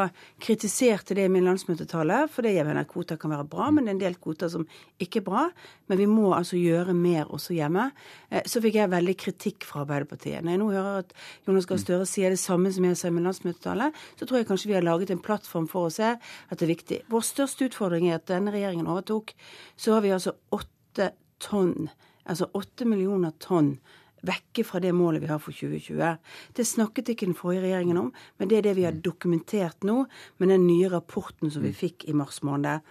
[0.44, 3.96] kritiserte det i min landsmøtetale, fordi jeg mener kvoter kan være bra, men det er
[3.96, 4.66] en del kvoter som
[5.00, 5.46] ikke er bra,
[5.88, 7.88] men vi må altså gjøre mer også hjemme,
[8.28, 10.44] eh, så fikk jeg veldig kritikk fra Arbeiderpartiet.
[10.44, 11.16] Når jeg nå hører at
[11.48, 13.88] Jonas Gahr Støre sier det samme som jeg sa i min landsmøtetale,
[14.20, 16.74] så tror jeg kanskje vi har laget en plattform for å se at det er
[16.74, 17.02] viktig.
[17.10, 19.34] Vår største utfordring er at denne regjeringen overtok,
[19.76, 21.12] så har vi altså åtte
[21.42, 21.90] tonn,
[22.24, 23.76] altså åtte millioner tonn
[24.26, 26.18] vekke fra det målet vi har for 2020.
[26.56, 30.04] Det snakket ikke den forrige regjeringen om, men det er det vi har dokumentert nå
[30.40, 32.84] med den nye rapporten som vi fikk i mars måned.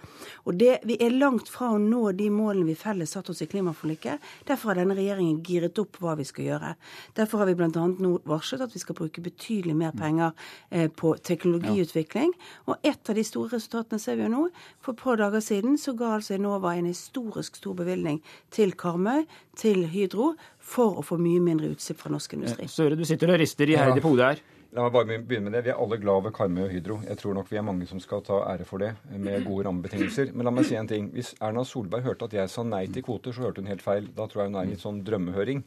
[0.44, 3.46] Og det, Vi er langt fra å nå de målene vi felles satte oss i
[3.46, 4.20] klimaforliket.
[4.48, 6.74] Derfor har denne regjeringen giret opp hva vi skal gjøre.
[7.14, 7.68] Derfor har vi bl.a.
[7.70, 10.32] nå varslet at vi skal bruke betydelig mer penger
[10.70, 12.32] eh, på teknologiutvikling.
[12.66, 14.44] Og et av de store resultatene ser vi jo nå.
[14.80, 18.20] For et par dager siden så ga altså Enova en historisk stor bevilgning
[18.54, 19.26] til Karmøy,
[19.60, 20.34] til Hydro,
[20.70, 22.68] for å få mye mindre utslipp fra norsk industri.
[22.70, 24.42] Søre, du sitter og rister iherdig på hodet her.
[24.70, 25.64] La meg bare begynne med det.
[25.66, 27.00] Vi er alle glad ved Karmøy og Hydro.
[27.02, 30.30] Jeg tror nok vi er mange som skal ta ære for det, med gode rammebetingelser.
[30.30, 31.08] Men la meg si en ting.
[31.14, 34.06] Hvis Erna Solberg hørte at jeg sa nei til kvoter, så hørte hun helt feil.
[34.14, 35.64] Da tror jeg hun er i en sånn drømmehøring.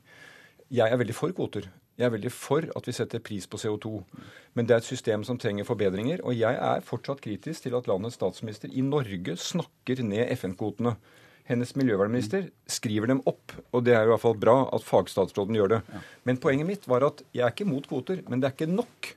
[0.73, 1.67] Jeg er veldig for kvoter.
[1.99, 3.91] Jeg er veldig for at vi setter pris på CO2.
[4.55, 6.23] Men det er et system som trenger forbedringer.
[6.23, 10.95] Og jeg er fortsatt kritisk til at landets statsminister i Norge snakker ned FN-kvotene
[11.49, 13.55] hennes miljøvernminister skriver dem opp.
[13.73, 15.81] Og det er jo i hvert fall bra at fagstatsråden gjør det.
[16.27, 19.13] Men poenget mitt var at jeg er ikke mot kvoter, men det er ikke nok.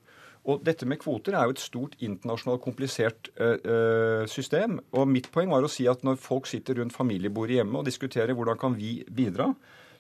[0.47, 4.79] Og dette med kvoter er jo et stort internasjonalt komplisert øh, system.
[4.95, 8.35] Og mitt poeng var å si at når folk sitter rundt familiebordet hjemme og diskuterer
[8.37, 9.51] hvordan kan vi bidra,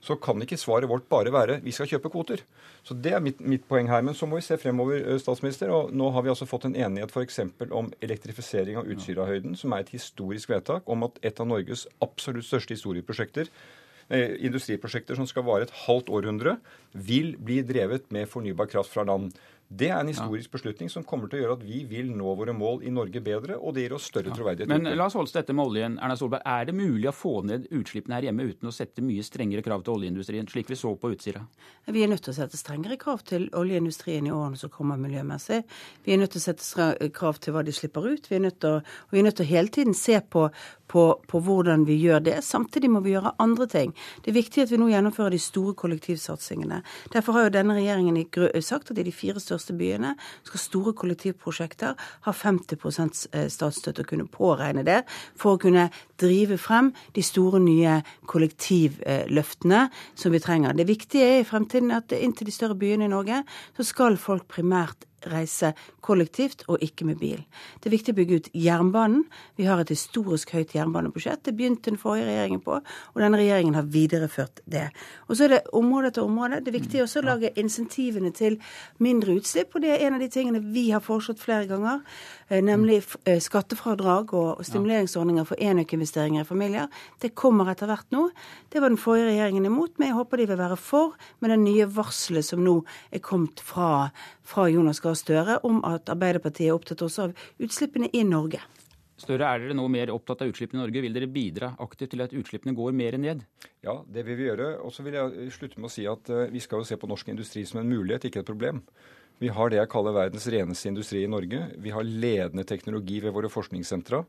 [0.06, 2.42] så kan ikke svaret vårt bare være vi skal kjøpe kvoter.
[2.86, 4.02] Så Det er mitt, mitt poeng her.
[4.02, 5.70] Men så må vi se fremover, eh, statsminister.
[5.70, 7.40] og Nå har vi altså fått en enighet f.eks.
[7.70, 12.46] om elektrifisering av Utsirahøyden, som er et historisk vedtak om at et av Norges absolutt
[12.46, 13.48] største historieprosjekter
[14.08, 16.56] eh, industriprosjekter som skal vare et halvt århundre,
[16.92, 19.34] vil bli drevet med fornybar kraft fra land.
[19.68, 22.52] Det er en historisk beslutning som kommer til å gjøre at vi vil nå våre
[22.54, 24.36] mål i Norge bedre, og det gir oss større ja.
[24.38, 24.70] troverdighet.
[24.70, 25.96] Men la oss holde oss dette med oljen.
[25.98, 29.24] Erna Solberg, Er det mulig å få ned utslippene her hjemme uten å sette mye
[29.26, 31.42] strengere krav til oljeindustrien, slik vi så på Utsira?
[31.90, 35.64] Vi er nødt til å sette strengere krav til oljeindustrien i årene som kommer miljømessig.
[36.06, 38.30] Vi er nødt til å sette krav til hva de slipper ut.
[38.30, 40.46] Vi er nødt til å, vi er nødt til å hele tiden se på,
[40.88, 42.36] på, på hvordan vi gjør det.
[42.44, 43.94] Samtidig må vi gjøre andre ting.
[44.24, 46.82] Det er viktig at vi nå gjennomfører de store kollektivsatsingene.
[47.14, 48.18] Derfor har jo denne regjeringen
[48.64, 50.14] sagt at i de fire største byene
[50.46, 51.96] skal store kollektivprosjekter
[52.26, 52.78] ha 50
[53.32, 55.02] eh, statsstøtte og kunne påregne det
[55.38, 55.88] for å kunne
[56.20, 59.86] drive frem de store, nye kollektivløftene
[60.18, 60.76] som vi trenger.
[60.76, 63.42] Det viktige er i fremtiden at inntil de større byene i Norge
[63.76, 65.72] så skal folk primært reise
[66.04, 67.40] kollektivt og ikke med bil.
[67.80, 69.24] Det er viktig å bygge ut jernbanen.
[69.58, 71.44] Vi har et historisk høyt jernbanebudsjett.
[71.46, 74.88] Det begynte den forrige regjeringen på, og denne regjeringen har videreført det.
[75.26, 76.60] Og så er det område etter område.
[76.62, 78.60] Det er viktig også å lage insentivene til
[79.02, 82.04] mindre utslipp, og det er en av de tingene vi har foreslått flere ganger.
[82.48, 86.88] Eh, nemlig eh, skattefradrag og stimuleringsordninger for enøkinvesteringer i familier.
[87.22, 88.28] Det kommer etter hvert nå.
[88.72, 91.60] Det var den forrige regjeringen imot, men jeg håper de vil være for med det
[91.64, 92.78] nye varselet som nå
[93.10, 94.08] er kommet fra,
[94.46, 98.62] fra Jonas Gahr Støre om at Arbeiderpartiet er opptatt også av utslippene i Norge.
[99.16, 101.00] Støre, er dere nå mer opptatt av utslippene i Norge?
[101.06, 103.46] Vil dere bidra aktivt til at utslippene går mer ned?
[103.84, 104.74] Ja, det vil vi gjøre.
[104.84, 107.08] Og så vil jeg slutte med å si at uh, vi skal jo se på
[107.08, 108.82] norsk industri som en mulighet, ikke et problem.
[109.36, 111.58] Vi har det jeg kaller verdens reneste industri i Norge.
[111.84, 114.22] Vi har ledende teknologi ved våre forskningssentra.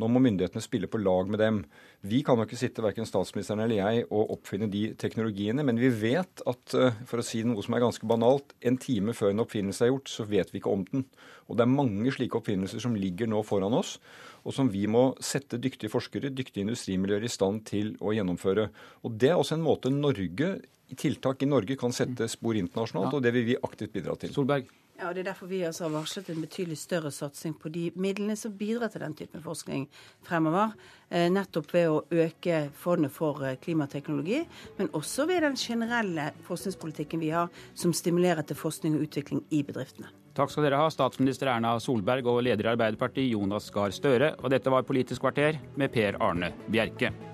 [0.00, 1.58] Nå må myndighetene spille på lag med dem.
[2.00, 5.62] Vi kan jo ikke sitte, verken statsministeren eller jeg, og oppfinne de teknologiene.
[5.68, 9.12] Men vi vet at, eh, for å si noe som er ganske banalt, en time
[9.12, 11.04] før en oppfinnelse er gjort, så vet vi ikke om den.
[11.48, 13.98] Og det er mange slike oppfinnelser som ligger nå foran oss,
[14.44, 18.70] og som vi må sette dyktige forskere, dyktige industrimiljøer i stand til å gjennomføre.
[19.04, 20.62] Og Det er også en måte Norge
[20.96, 23.18] tiltak i Norge kan sette spor internasjonalt, ja.
[23.18, 24.34] og det vil vi aktivt bidra til.
[24.34, 24.70] Solberg.
[24.94, 27.88] Ja, og Det er derfor vi altså har varslet en betydelig større satsing på de
[27.98, 29.88] midlene som bidrar til den typen forskning
[30.22, 30.76] fremover.
[31.10, 34.44] Eh, nettopp ved å øke fondet for eh, klimateknologi,
[34.78, 39.64] men også ved den generelle forskningspolitikken vi har, som stimulerer til forskning og utvikling i
[39.66, 40.14] bedriftene.
[40.34, 44.34] Takk skal dere ha, statsminister Erna Solberg og leder i Arbeiderpartiet Jonas Gahr Støre.
[44.42, 47.33] Og dette var Politisk kvarter med Per Arne Bjerke.